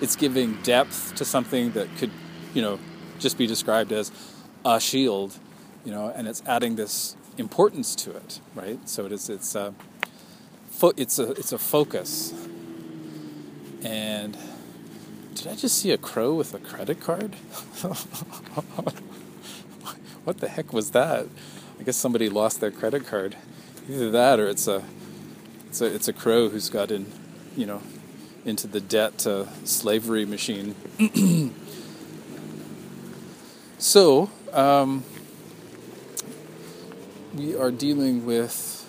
it's 0.00 0.16
giving 0.16 0.54
depth 0.62 1.14
to 1.16 1.24
something 1.24 1.72
that 1.72 1.88
could, 1.98 2.10
you 2.54 2.62
know, 2.62 2.78
just 3.18 3.38
be 3.38 3.46
described 3.46 3.92
as 3.92 4.10
a 4.64 4.80
shield, 4.80 5.38
you 5.84 5.92
know, 5.92 6.12
and 6.14 6.26
it's 6.26 6.42
adding 6.46 6.76
this 6.76 7.16
importance 7.38 7.94
to 7.96 8.10
it, 8.10 8.40
right? 8.54 8.78
So 8.88 9.06
it 9.06 9.12
is 9.12 9.28
it's 9.28 9.54
a 9.54 9.74
fo- 10.70 10.92
it's 10.96 11.18
a 11.18 11.30
it's 11.32 11.52
a 11.52 11.58
focus. 11.58 12.32
And 13.82 14.36
did 15.34 15.46
I 15.46 15.54
just 15.54 15.78
see 15.78 15.92
a 15.92 15.98
crow 15.98 16.34
with 16.34 16.54
a 16.54 16.58
credit 16.58 17.00
card? 17.00 17.34
what 20.24 20.38
the 20.38 20.48
heck 20.48 20.72
was 20.72 20.92
that? 20.92 21.26
I 21.78 21.82
guess 21.82 21.96
somebody 21.96 22.28
lost 22.28 22.60
their 22.60 22.70
credit 22.70 23.06
card. 23.06 23.36
Either 23.88 24.10
that 24.10 24.40
or 24.40 24.48
it's 24.48 24.66
a 24.66 24.82
it's 25.68 25.80
a 25.80 25.86
it's 25.86 26.08
a 26.08 26.12
crow 26.12 26.48
who's 26.48 26.70
got 26.70 26.90
in, 26.90 27.06
you 27.56 27.66
know, 27.66 27.82
into 28.44 28.66
the 28.66 28.80
debt 28.80 29.18
to 29.18 29.46
slavery 29.64 30.24
machine. 30.24 30.74
so, 33.78 34.30
um, 34.52 35.04
we 37.36 37.54
are 37.54 37.70
dealing 37.70 38.24
with. 38.24 38.82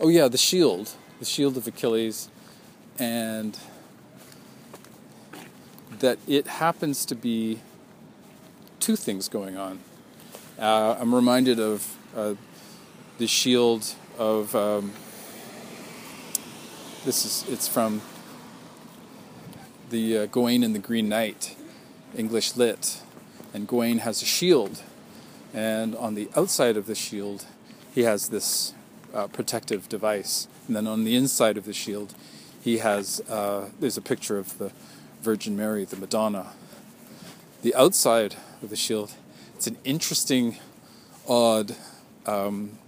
Oh, 0.00 0.08
yeah, 0.08 0.28
the 0.28 0.38
shield, 0.38 0.94
the 1.18 1.24
shield 1.24 1.56
of 1.56 1.66
Achilles, 1.66 2.28
and 2.98 3.58
that 6.00 6.18
it 6.26 6.46
happens 6.46 7.04
to 7.06 7.14
be 7.14 7.60
two 8.80 8.96
things 8.96 9.28
going 9.28 9.56
on. 9.56 9.80
Uh, 10.58 10.96
I'm 10.98 11.14
reminded 11.14 11.60
of 11.60 11.96
uh, 12.16 12.34
the 13.18 13.26
shield 13.26 13.94
of 14.18 14.54
um, 14.56 14.92
this 17.04 17.24
is 17.24 17.44
it's 17.48 17.68
from 17.68 18.00
the 19.90 20.18
uh, 20.18 20.26
Gawain 20.26 20.62
and 20.64 20.74
the 20.74 20.78
Green 20.78 21.08
Knight, 21.08 21.56
English 22.16 22.56
lit, 22.56 23.01
and 23.52 23.68
Gawain 23.68 23.98
has 23.98 24.22
a 24.22 24.26
shield, 24.26 24.82
and 25.52 25.94
on 25.96 26.14
the 26.14 26.28
outside 26.36 26.76
of 26.76 26.86
the 26.86 26.94
shield, 26.94 27.44
he 27.94 28.02
has 28.02 28.28
this 28.28 28.74
uh, 29.14 29.26
protective 29.26 29.88
device, 29.88 30.48
and 30.66 30.76
then 30.76 30.86
on 30.86 31.04
the 31.04 31.14
inside 31.14 31.56
of 31.56 31.64
the 31.64 31.72
shield, 31.72 32.14
he 32.62 32.78
has 32.78 33.20
uh, 33.28 33.68
there's 33.80 33.96
a 33.96 34.02
picture 34.02 34.38
of 34.38 34.58
the 34.58 34.72
Virgin 35.20 35.56
Mary, 35.56 35.84
the 35.84 35.96
Madonna. 35.96 36.46
The 37.62 37.74
outside 37.74 38.36
of 38.62 38.70
the 38.70 38.76
shield, 38.76 39.12
it's 39.54 39.66
an 39.66 39.76
interesting, 39.84 40.56
odd 41.28 41.76
um, 42.26 42.78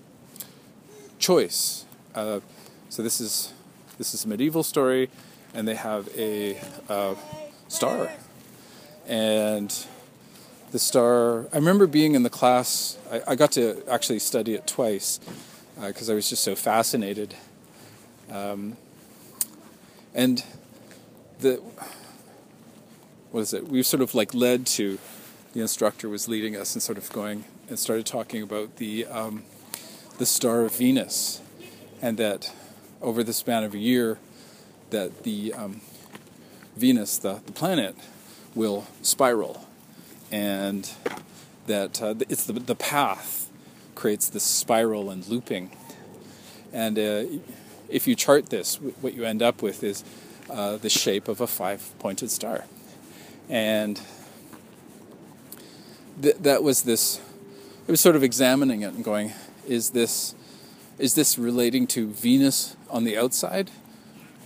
choice. 1.19 1.85
Uh, 2.15 2.41
so 2.89 3.03
this 3.03 3.21
is 3.21 3.53
this 3.99 4.15
is 4.15 4.25
a 4.25 4.29
medieval 4.29 4.63
story, 4.63 5.11
and 5.53 5.69
they 5.69 5.77
have 5.77 6.09
a 6.17 6.59
uh, 6.89 7.15
star. 7.69 8.11
And 9.07 9.73
the 10.75 10.81
star, 10.81 11.47
I 11.53 11.59
remember 11.59 11.87
being 11.87 12.17
in 12.17 12.25
the 12.25 12.31
class, 12.31 12.99
I, 13.09 13.23
I 13.29 13.35
got 13.37 13.53
to 13.53 13.85
actually 13.89 14.19
study 14.19 14.55
it 14.55 14.67
twice 14.67 15.21
because 15.81 16.11
uh, 16.11 16.13
I 16.13 16.17
was 16.17 16.29
just 16.29 16.43
so 16.43 16.57
fascinated. 16.57 17.37
Um, 18.29 18.77
and 20.17 20.43
the, 21.39 21.63
what 23.31 23.43
is 23.43 23.55
it? 23.55 23.69
We 23.69 23.85
sort 23.85 24.03
of 24.03 24.17
like 24.17 24.35
led 24.35 24.67
to, 24.67 24.99
the 25.53 25.61
instructor 25.61 26.09
was 26.09 26.27
leading 26.27 26.57
us 26.57 26.75
and 26.75 26.83
sort 26.83 26.99
of 26.99 27.09
going 27.13 27.45
and 27.69 27.79
started 27.79 28.05
talking 28.05 28.43
about 28.43 28.75
the, 28.79 29.07
um, 29.07 29.45
the 30.19 30.27
star 30.27 30.63
of 30.63 30.75
Venus 30.75 31.41
and 32.03 32.19
that 32.19 32.53
over 33.01 33.23
the 33.23 33.33
span 33.33 33.63
of 33.63 33.75
a 33.75 33.79
year 33.79 34.19
that 34.91 35.23
the 35.23 35.55
um, 35.55 35.83
Venus, 36.77 37.17
the, 37.17 37.43
the 37.47 37.53
planet, 37.53 37.95
will 38.57 38.89
spiral, 39.03 39.69
and 40.31 40.91
that 41.67 42.03
uh, 42.03 42.15
it's 42.29 42.45
the, 42.45 42.53
the 42.53 42.75
path 42.75 43.51
creates 43.95 44.29
this 44.29 44.43
spiral 44.43 45.11
and 45.11 45.27
looping. 45.29 45.71
And 46.73 46.99
uh, 46.99 47.25
if 47.89 48.07
you 48.07 48.15
chart 48.15 48.51
this, 48.51 48.77
what 48.77 49.15
you 49.15 49.25
end 49.25 49.43
up 49.43 49.63
with 49.63 49.83
is 49.83 50.05
uh, 50.51 50.77
the 50.77 50.91
shape 50.91 51.29
of 51.29 51.41
a 51.41 51.47
five 51.47 51.93
pointed 51.99 52.31
star. 52.31 52.65
And 53.49 54.01
th- 56.21 56.37
that 56.41 56.63
was 56.63 56.83
this, 56.83 57.21
it 57.87 57.91
was 57.91 58.01
sort 58.01 58.17
of 58.17 58.23
examining 58.23 58.83
it 58.83 58.95
and 58.95 59.05
going, 59.05 59.33
is 59.67 59.91
this 59.91 60.35
is 60.99 61.15
this 61.15 61.39
relating 61.39 61.87
to 61.89 62.09
Venus 62.09 62.77
on 62.89 63.05
the 63.05 63.19
outside? 63.19 63.71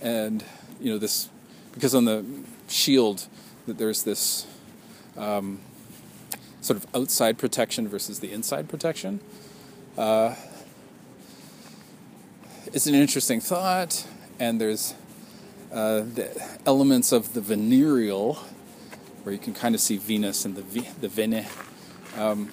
And, 0.01 0.43
you 0.81 0.91
know, 0.91 0.97
this, 0.97 1.29
because 1.73 1.93
on 1.93 2.05
the 2.05 2.25
shield, 2.67 3.27
that 3.67 3.77
there's 3.77 4.03
this 4.03 4.47
um, 5.15 5.59
sort 6.61 6.77
of 6.77 6.87
outside 6.95 7.37
protection 7.37 7.87
versus 7.87 8.19
the 8.19 8.31
inside 8.31 8.67
protection. 8.69 9.19
Uh, 9.97 10.35
it's 12.73 12.87
an 12.87 12.95
interesting 12.95 13.39
thought, 13.39 14.05
and 14.39 14.59
there's 14.59 14.93
uh, 15.71 16.01
the 16.01 16.29
elements 16.65 17.11
of 17.11 17.33
the 17.33 17.41
venereal, 17.41 18.35
where 19.23 19.33
you 19.33 19.39
can 19.39 19.53
kind 19.53 19.75
of 19.75 19.81
see 19.81 19.97
Venus 19.97 20.45
and 20.45 20.55
the 20.55 20.61
the 21.01 21.07
Vene, 21.07 21.45
um, 22.17 22.51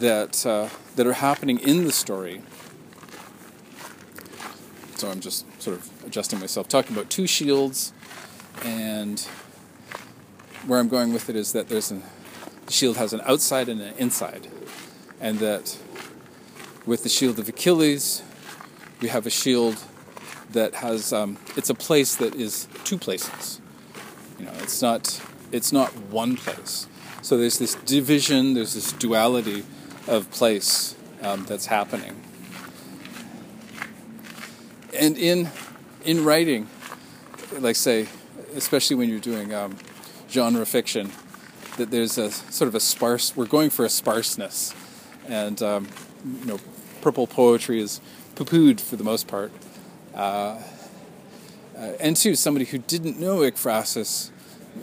that 0.00 0.44
uh, 0.44 0.68
that 0.96 1.06
are 1.06 1.14
happening 1.14 1.58
in 1.58 1.84
the 1.84 1.92
story 1.92 2.42
so 5.02 5.10
I'm 5.10 5.18
just 5.18 5.44
sort 5.60 5.76
of 5.76 6.06
adjusting 6.06 6.38
myself. 6.38 6.68
Talking 6.68 6.96
about 6.96 7.10
two 7.10 7.26
shields, 7.26 7.92
and 8.64 9.18
where 10.64 10.78
I'm 10.78 10.88
going 10.88 11.12
with 11.12 11.28
it 11.28 11.34
is 11.34 11.52
that 11.54 11.68
there's 11.68 11.90
an 11.90 12.04
shield 12.72 12.96
has 12.96 13.12
an 13.12 13.20
outside 13.24 13.68
and 13.68 13.80
an 13.80 13.94
inside, 13.98 14.48
and 15.20 15.38
that 15.38 15.78
with 16.86 17.02
the 17.02 17.08
shield 17.08 17.38
of 17.38 17.48
Achilles, 17.48 18.22
we 19.00 19.08
have 19.08 19.26
a 19.26 19.30
shield 19.30 19.76
that 20.52 20.74
has 20.76 21.12
um, 21.12 21.38
it's 21.56 21.70
a 21.70 21.74
place 21.74 22.16
that 22.16 22.34
is 22.34 22.68
two 22.84 22.98
places. 22.98 23.60
You 24.38 24.46
know, 24.46 24.52
it's 24.60 24.82
not 24.82 25.20
it's 25.50 25.72
not 25.72 25.90
one 26.10 26.36
place. 26.36 26.86
So 27.22 27.36
there's 27.36 27.58
this 27.58 27.74
division, 27.76 28.54
there's 28.54 28.74
this 28.74 28.92
duality 28.92 29.64
of 30.08 30.30
place 30.30 30.96
um, 31.22 31.44
that's 31.44 31.66
happening. 31.66 32.20
And 34.98 35.16
in 35.16 35.50
in 36.04 36.24
writing, 36.24 36.68
like 37.58 37.76
say, 37.76 38.08
especially 38.54 38.96
when 38.96 39.08
you're 39.08 39.20
doing 39.20 39.54
um, 39.54 39.76
genre 40.28 40.66
fiction, 40.66 41.12
that 41.76 41.90
there's 41.90 42.18
a 42.18 42.30
sort 42.30 42.68
of 42.68 42.74
a 42.74 42.80
sparse. 42.80 43.36
We're 43.36 43.46
going 43.46 43.70
for 43.70 43.84
a 43.84 43.88
sparseness, 43.88 44.74
and 45.28 45.62
um, 45.62 45.88
you 46.24 46.46
know, 46.46 46.58
purple 47.00 47.26
poetry 47.26 47.80
is 47.80 48.00
poo-pooed 48.34 48.80
for 48.80 48.96
the 48.96 49.04
most 49.04 49.26
part. 49.26 49.52
Uh, 50.14 50.60
uh, 51.76 51.92
and 51.98 52.16
two, 52.16 52.34
somebody 52.34 52.66
who 52.66 52.78
didn't 52.78 53.18
know 53.18 53.38
Ekphrasis, 53.38 54.30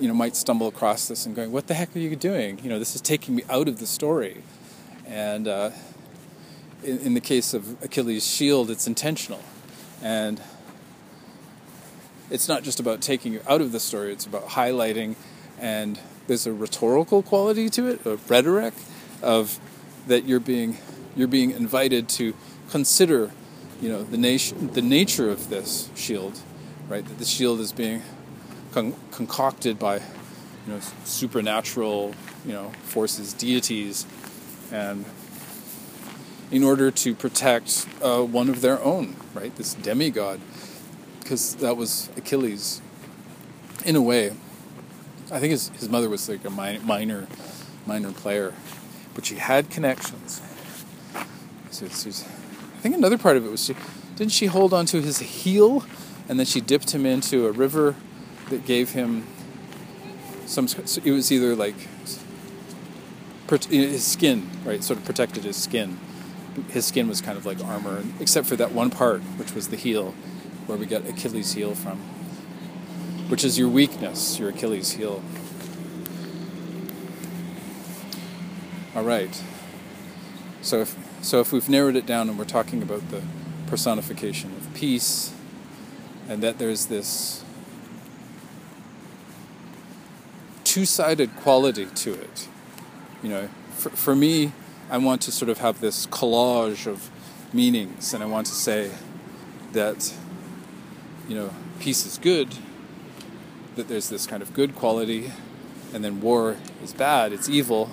you 0.02 0.08
know, 0.08 0.14
might 0.14 0.36
stumble 0.36 0.68
across 0.68 1.08
this 1.08 1.26
and 1.26 1.36
going, 1.36 1.52
"What 1.52 1.68
the 1.68 1.76
heck 1.76 1.96
are 1.96 2.00
you 2.00 2.16
doing? 2.16 2.60
You 2.64 2.70
know, 2.70 2.80
this 2.80 2.96
is 2.96 3.02
taking 3.02 3.36
me 3.36 3.44
out 3.50 3.68
of 3.68 3.80
the 3.80 3.88
story." 3.88 4.44
And 5.06 5.48
uh, 5.48 5.72
in, 6.84 7.00
in 7.00 7.14
the 7.14 7.22
case 7.22 7.54
of 7.54 7.82
Achilles' 7.84 8.28
shield, 8.28 8.70
it's 8.70 8.88
intentional, 8.88 9.42
and 10.02 10.42
it's 12.30 12.48
not 12.48 12.64
just 12.64 12.80
about 12.80 13.02
taking 13.02 13.34
you 13.34 13.42
out 13.48 13.62
of 13.62 13.72
the 13.72 13.80
story; 13.80 14.12
it's 14.12 14.26
about 14.26 14.50
highlighting, 14.50 15.16
and 15.60 16.00
there's 16.30 16.46
a 16.46 16.54
rhetorical 16.54 17.24
quality 17.24 17.70
to 17.72 17.88
it, 17.88 18.06
a 18.06 18.16
rhetoric 18.28 18.76
of 19.22 19.60
that 20.08 20.26
you're 20.26 20.40
being 20.40 20.78
you're 21.16 21.28
being 21.28 21.50
invited 21.52 22.08
to 22.08 22.36
consider, 22.70 23.32
you 23.82 23.90
know, 23.90 24.04
the 24.04 24.18
nation, 24.18 24.72
the 24.74 24.82
nature 24.82 25.30
of 25.30 25.50
this 25.50 25.90
shield, 25.96 26.40
right? 26.88 27.04
That 27.04 27.18
the 27.18 27.26
shield 27.26 27.60
is 27.60 27.72
being 27.72 28.04
con- 28.72 28.94
concocted 29.12 29.80
by, 29.80 29.96
you 29.96 30.74
know, 30.74 30.80
supernatural, 31.04 32.14
you 32.46 32.54
know, 32.54 32.72
forces, 32.84 33.34
deities, 33.34 34.06
and 34.72 35.06
in 36.52 36.64
order 36.64 36.92
to 36.92 37.16
protect 37.16 37.88
uh, 38.04 38.22
one 38.22 38.50
of 38.50 38.62
their 38.62 38.80
own, 38.84 39.16
right? 39.34 39.54
This 39.56 39.74
demigod, 39.74 40.40
because 41.22 41.56
that 41.56 41.76
was 41.76 42.10
Achilles, 42.16 42.82
in 43.84 43.96
a 43.96 44.02
way. 44.02 44.34
I 45.32 45.40
think 45.40 45.52
his 45.52 45.70
his 45.70 45.90
mother 45.90 46.10
was 46.10 46.28
like 46.28 46.44
a 46.46 46.50
minor 46.50 47.28
minor 47.86 48.12
player, 48.12 48.54
but 49.14 49.26
she 49.26 49.36
had 49.36 49.70
connections. 49.70 50.42
So 51.72 51.86
I 51.86 52.82
think 52.82 52.96
another 52.96 53.18
part 53.18 53.38
of 53.38 53.46
it 53.46 53.52
was 53.52 53.64
she 53.66 53.76
didn't 54.16 54.32
she 54.32 54.48
hold 54.48 54.74
onto 54.74 55.02
his 55.02 55.20
heel, 55.20 55.86
and 56.28 56.40
then 56.40 56.46
she 56.46 56.62
dipped 56.62 56.92
him 56.92 57.06
into 57.06 57.48
a 57.48 57.52
river 57.52 57.96
that 58.50 58.66
gave 58.66 58.92
him 58.92 59.28
some. 60.46 60.68
It 61.06 61.12
was 61.12 61.32
either 61.32 61.56
like 61.56 61.76
his 63.70 64.06
skin, 64.06 64.50
right? 64.66 64.84
Sort 64.84 65.00
of 65.00 65.06
protected 65.06 65.44
his 65.44 65.58
skin. 65.58 66.00
His 66.70 66.86
skin 66.86 67.08
was 67.08 67.22
kind 67.22 67.38
of 67.38 67.46
like 67.46 67.64
armor, 67.64 68.04
except 68.20 68.48
for 68.48 68.56
that 68.58 68.72
one 68.72 68.90
part, 68.90 69.22
which 69.38 69.54
was 69.54 69.70
the 69.70 69.78
heel, 69.78 70.14
where 70.66 70.78
we 70.78 70.86
got 70.86 71.08
Achilles' 71.08 71.54
heel 71.54 71.76
from, 71.76 72.00
which 73.30 73.44
is 73.44 73.58
your 73.58 73.70
weakness, 73.70 74.38
your 74.40 74.50
Achilles' 74.50 74.92
heel. 74.92 75.24
All 78.96 79.04
right. 79.04 79.42
So 80.62 80.82
if 80.82 80.98
so 81.22 81.40
if 81.40 81.54
we've 81.54 81.70
narrowed 81.70 81.96
it 81.96 82.06
down 82.06 82.28
and 82.28 82.38
we're 82.38 82.46
talking 82.46 82.82
about 82.82 83.10
the 83.12 83.22
personification 83.68 84.52
of 84.58 84.74
peace, 84.74 85.34
and 86.28 86.42
that 86.42 86.58
there's 86.58 86.88
this 86.88 87.44
two-sided 90.64 91.36
quality 91.38 91.86
to 91.86 92.14
it, 92.14 92.48
you 93.22 93.30
know, 93.30 93.50
for, 93.72 93.90
for 93.92 94.16
me, 94.16 94.54
I 94.90 94.98
want 94.98 95.22
to 95.24 95.32
sort 95.32 95.50
of 95.50 95.60
have 95.60 95.82
this 95.82 96.08
collage 96.08 96.88
of 96.88 97.10
meanings, 97.54 98.14
and 98.14 98.24
I 98.24 98.28
want 98.28 98.48
to 98.48 98.54
say 98.54 98.92
that, 99.74 100.14
you 101.28 101.36
know, 101.36 101.52
peace 101.80 102.06
is 102.06 102.18
good, 102.18 102.56
that 103.80 103.88
there's 103.88 104.10
this 104.10 104.28
kind 104.28 104.44
of 104.44 104.54
good 104.54 104.76
quality, 104.76 105.32
and 105.94 106.04
then 106.04 106.20
war 106.20 106.58
is 106.84 106.92
bad, 106.92 107.32
it's 107.32 107.48
evil, 107.48 107.90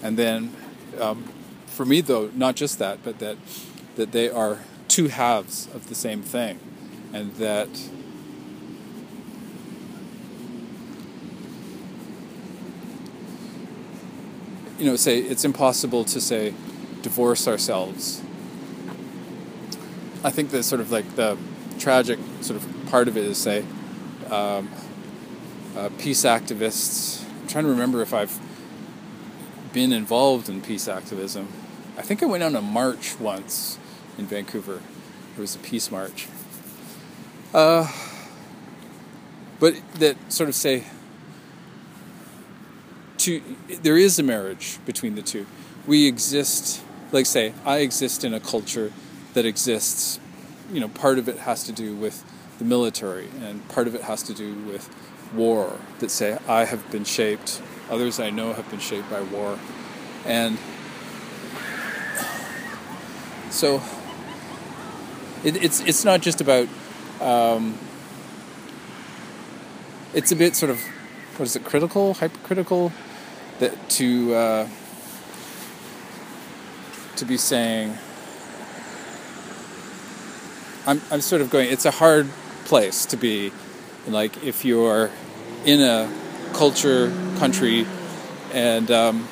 and 0.00 0.16
then 0.16 0.54
um, 1.00 1.24
for 1.66 1.84
me 1.84 2.00
though, 2.00 2.30
not 2.36 2.54
just 2.54 2.78
that, 2.78 3.02
but 3.02 3.18
that 3.18 3.36
that 3.96 4.12
they 4.12 4.30
are 4.30 4.58
two 4.86 5.08
halves 5.08 5.66
of 5.74 5.88
the 5.88 5.94
same 5.96 6.22
thing, 6.22 6.60
and 7.12 7.34
that 7.34 7.68
you 14.78 14.84
know, 14.84 14.94
say 14.94 15.18
it's 15.18 15.44
impossible 15.44 16.04
to 16.04 16.20
say 16.20 16.54
divorce 17.02 17.48
ourselves. 17.48 18.22
I 20.22 20.30
think 20.30 20.50
that 20.50 20.62
sort 20.62 20.80
of 20.80 20.92
like 20.92 21.16
the 21.16 21.36
tragic 21.80 22.20
sort 22.40 22.62
of 22.62 22.86
part 22.86 23.08
of 23.08 23.16
it 23.16 23.24
is 23.24 23.38
say 23.38 23.64
um, 24.30 24.68
uh, 25.78 25.90
peace 25.98 26.24
activists. 26.24 27.24
I'm 27.40 27.46
trying 27.46 27.64
to 27.64 27.70
remember 27.70 28.02
if 28.02 28.12
I've 28.12 28.36
been 29.72 29.92
involved 29.92 30.48
in 30.48 30.60
peace 30.60 30.88
activism. 30.88 31.48
I 31.96 32.02
think 32.02 32.20
I 32.22 32.26
went 32.26 32.42
on 32.42 32.56
a 32.56 32.62
march 32.62 33.18
once 33.20 33.78
in 34.18 34.26
Vancouver. 34.26 34.80
It 35.36 35.40
was 35.40 35.54
a 35.54 35.58
peace 35.58 35.90
march. 35.90 36.26
Uh, 37.54 37.90
but 39.60 39.74
that 39.94 40.16
sort 40.32 40.48
of 40.48 40.54
say 40.54 40.84
to 43.18 43.40
there 43.82 43.96
is 43.96 44.18
a 44.18 44.22
marriage 44.22 44.78
between 44.84 45.14
the 45.14 45.22
two. 45.22 45.46
We 45.86 46.08
exist, 46.08 46.82
like 47.12 47.26
say, 47.26 47.54
I 47.64 47.78
exist 47.78 48.24
in 48.24 48.34
a 48.34 48.40
culture 48.40 48.92
that 49.34 49.46
exists. 49.46 50.18
You 50.72 50.80
know, 50.80 50.88
part 50.88 51.18
of 51.18 51.28
it 51.28 51.38
has 51.38 51.62
to 51.64 51.72
do 51.72 51.94
with 51.94 52.24
the 52.58 52.64
military, 52.64 53.28
and 53.40 53.66
part 53.68 53.86
of 53.86 53.94
it 53.94 54.02
has 54.02 54.24
to 54.24 54.34
do 54.34 54.54
with 54.54 54.90
war. 55.34 55.78
That 55.98 56.10
say, 56.10 56.38
I 56.48 56.64
have 56.64 56.90
been 56.90 57.04
shaped. 57.04 57.60
Others 57.90 58.20
I 58.20 58.30
know 58.30 58.52
have 58.52 58.68
been 58.70 58.80
shaped 58.80 59.10
by 59.10 59.22
war, 59.22 59.58
and 60.24 60.58
so 63.50 63.82
it, 65.44 65.56
it's 65.62 65.80
it's 65.80 66.04
not 66.04 66.20
just 66.20 66.40
about. 66.40 66.68
Um, 67.20 67.78
it's 70.14 70.32
a 70.32 70.36
bit 70.36 70.56
sort 70.56 70.70
of 70.70 70.80
what 71.36 71.46
is 71.46 71.54
it 71.54 71.64
critical 71.64 72.14
hypercritical 72.14 72.92
that 73.58 73.90
to 73.90 74.34
uh, 74.34 74.68
to 77.16 77.24
be 77.24 77.36
saying 77.36 77.96
I'm 80.86 81.00
I'm 81.10 81.20
sort 81.20 81.42
of 81.42 81.50
going 81.50 81.70
it's 81.70 81.84
a 81.84 81.90
hard 81.90 82.28
place 82.64 83.04
to 83.06 83.16
be 83.16 83.52
like 84.12 84.42
if 84.44 84.64
you're 84.64 85.10
in 85.64 85.80
a 85.80 86.10
culture 86.54 87.12
country 87.38 87.86
and 88.52 88.90
um, 88.90 89.28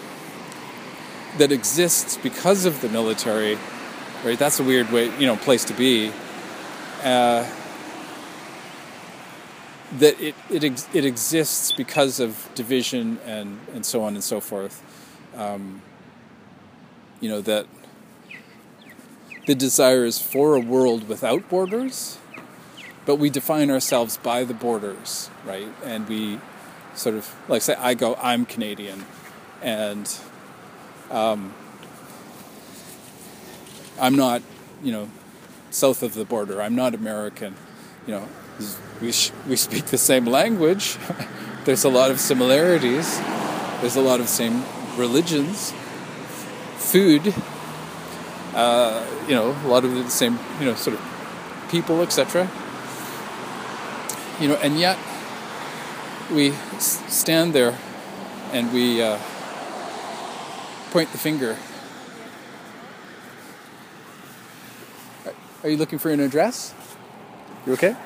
that 1.38 1.52
exists 1.52 2.16
because 2.16 2.64
of 2.64 2.80
the 2.80 2.88
military 2.88 3.58
right? 4.24 4.38
That's 4.38 4.58
a 4.58 4.64
weird 4.64 4.90
way, 4.90 5.04
you 5.18 5.26
know, 5.26 5.36
place 5.36 5.64
to 5.66 5.74
be. 5.74 6.12
Uh, 7.02 7.48
that 9.98 10.20
it 10.20 10.34
it 10.50 10.64
ex- 10.64 10.88
it 10.92 11.04
exists 11.04 11.70
because 11.70 12.18
of 12.18 12.48
division 12.54 13.18
and 13.24 13.60
and 13.72 13.86
so 13.86 14.02
on 14.02 14.14
and 14.14 14.24
so 14.24 14.40
forth. 14.40 14.82
Um, 15.36 15.80
you 17.20 17.28
know 17.28 17.40
that 17.42 17.66
the 19.46 19.54
desire 19.54 20.04
is 20.04 20.18
for 20.20 20.56
a 20.56 20.60
world 20.60 21.08
without 21.08 21.48
borders, 21.48 22.18
but 23.06 23.16
we 23.16 23.30
define 23.30 23.70
ourselves 23.70 24.18
by 24.18 24.44
the 24.44 24.52
borders, 24.52 25.30
right? 25.46 25.68
And 25.84 26.08
we 26.08 26.40
sort 26.94 27.14
of 27.14 27.34
like 27.48 27.62
say, 27.62 27.74
I 27.74 27.94
go, 27.94 28.16
I'm 28.20 28.44
Canadian, 28.44 29.06
and 29.62 30.12
um, 31.10 31.54
I'm 33.98 34.16
not, 34.16 34.42
you 34.82 34.92
know, 34.92 35.08
south 35.70 36.02
of 36.02 36.14
the 36.14 36.24
border. 36.24 36.60
I'm 36.60 36.74
not 36.74 36.94
American. 36.94 37.54
You 38.06 38.14
know, 38.14 38.28
we 39.00 39.12
sh- 39.12 39.32
we 39.48 39.56
speak 39.56 39.86
the 39.86 39.98
same 39.98 40.26
language. 40.26 40.98
There's 41.64 41.84
a 41.84 41.88
lot 41.88 42.10
of 42.10 42.20
similarities. 42.20 43.18
There's 43.80 43.96
a 43.96 44.00
lot 44.00 44.20
of 44.20 44.28
same 44.28 44.64
religions, 44.96 45.72
food. 46.76 47.34
Uh, 48.54 49.04
you 49.28 49.34
know, 49.34 49.54
a 49.64 49.68
lot 49.68 49.84
of 49.84 49.94
the 49.94 50.08
same, 50.08 50.38
you 50.58 50.66
know, 50.66 50.74
sort 50.74 50.96
of 50.96 51.68
people, 51.70 52.00
etc. 52.00 52.48
You 54.40 54.48
know, 54.48 54.56
and 54.56 54.78
yet 54.78 54.98
we 56.30 56.52
stand 56.78 57.52
there 57.52 57.76
and 58.52 58.72
we 58.72 59.02
uh, 59.02 59.18
point 60.90 61.10
the 61.12 61.18
finger 61.18 61.56
Are 65.66 65.68
you 65.68 65.76
looking 65.76 65.98
for 65.98 66.10
an 66.12 66.20
address? 66.20 66.72
You 67.66 67.72
okay? 67.72 67.96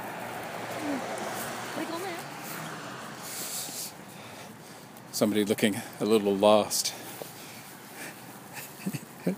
Somebody 5.12 5.45
looking 5.45 5.76
a 6.01 6.07
little 6.07 6.35
lost. 6.35 6.95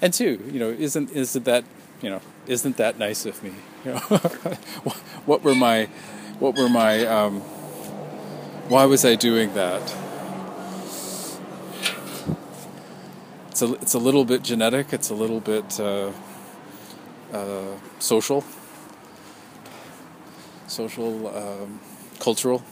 and 0.00 0.14
two, 0.14 0.40
you 0.52 0.60
know, 0.60 0.68
isn't 0.68 1.10
isn't 1.10 1.44
that 1.44 1.64
you 2.00 2.10
know 2.10 2.20
isn't 2.48 2.76
that 2.78 2.98
nice 2.98 3.26
of 3.26 3.42
me? 3.42 3.52
What 5.26 5.44
were 5.44 5.54
my 5.54 5.88
what 6.38 6.56
were 6.56 6.70
my 6.70 7.04
um, 7.04 7.42
why 8.70 8.86
was 8.86 9.04
I 9.04 9.14
doing 9.14 9.52
that? 9.52 9.82
It's 13.50 13.60
a 13.60 13.74
it's 13.74 13.94
a 13.94 13.98
little 13.98 14.24
bit 14.24 14.42
genetic. 14.42 14.92
It's 14.94 15.10
a 15.10 15.14
little 15.14 15.40
bit 15.40 15.78
uh, 15.78 16.12
uh, 17.32 17.76
social, 17.98 18.42
social, 20.66 21.28
um, 21.36 21.80
cultural, 22.20 22.62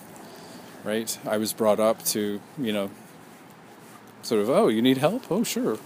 right? 0.83 1.19
I 1.27 1.37
was 1.37 1.53
brought 1.53 1.79
up 1.79 2.03
to 2.05 2.41
you 2.57 2.73
know, 2.73 2.91
sort 4.23 4.41
of 4.41 4.49
oh 4.49 4.69
you 4.69 4.81
need 4.81 4.97
help 4.97 5.31
oh 5.31 5.45
sure, 5.45 5.77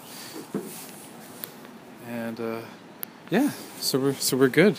and 2.06 2.38
uh, 2.38 2.60
yeah 3.30 3.50
so 3.80 3.98
we're 3.98 4.14
so 4.14 4.36
we're 4.36 4.48
good. 4.48 4.76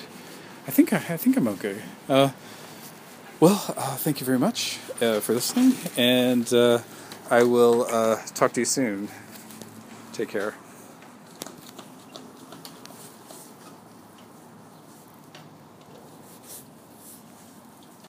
I 0.68 0.72
think 0.72 0.93
I, 0.93 0.97
I 0.97 1.18
think 1.18 1.36
I'm 1.36 1.47
okay. 1.47 1.82
Uh, 2.08 2.30
well, 3.39 3.74
uh, 3.76 3.95
thank 3.95 4.20
you 4.20 4.26
very 4.26 4.38
much 4.38 4.78
uh, 5.02 5.20
for 5.20 5.34
listening, 5.34 5.74
and 5.97 6.52
uh, 6.54 6.80
I 7.30 7.43
will 7.43 7.88
uh, 7.89 8.18
talk 8.36 8.54
to 8.54 8.62
you 8.62 8.66
soon. 8.66 9.10
Take 10.14 10.30
care. 10.30 10.54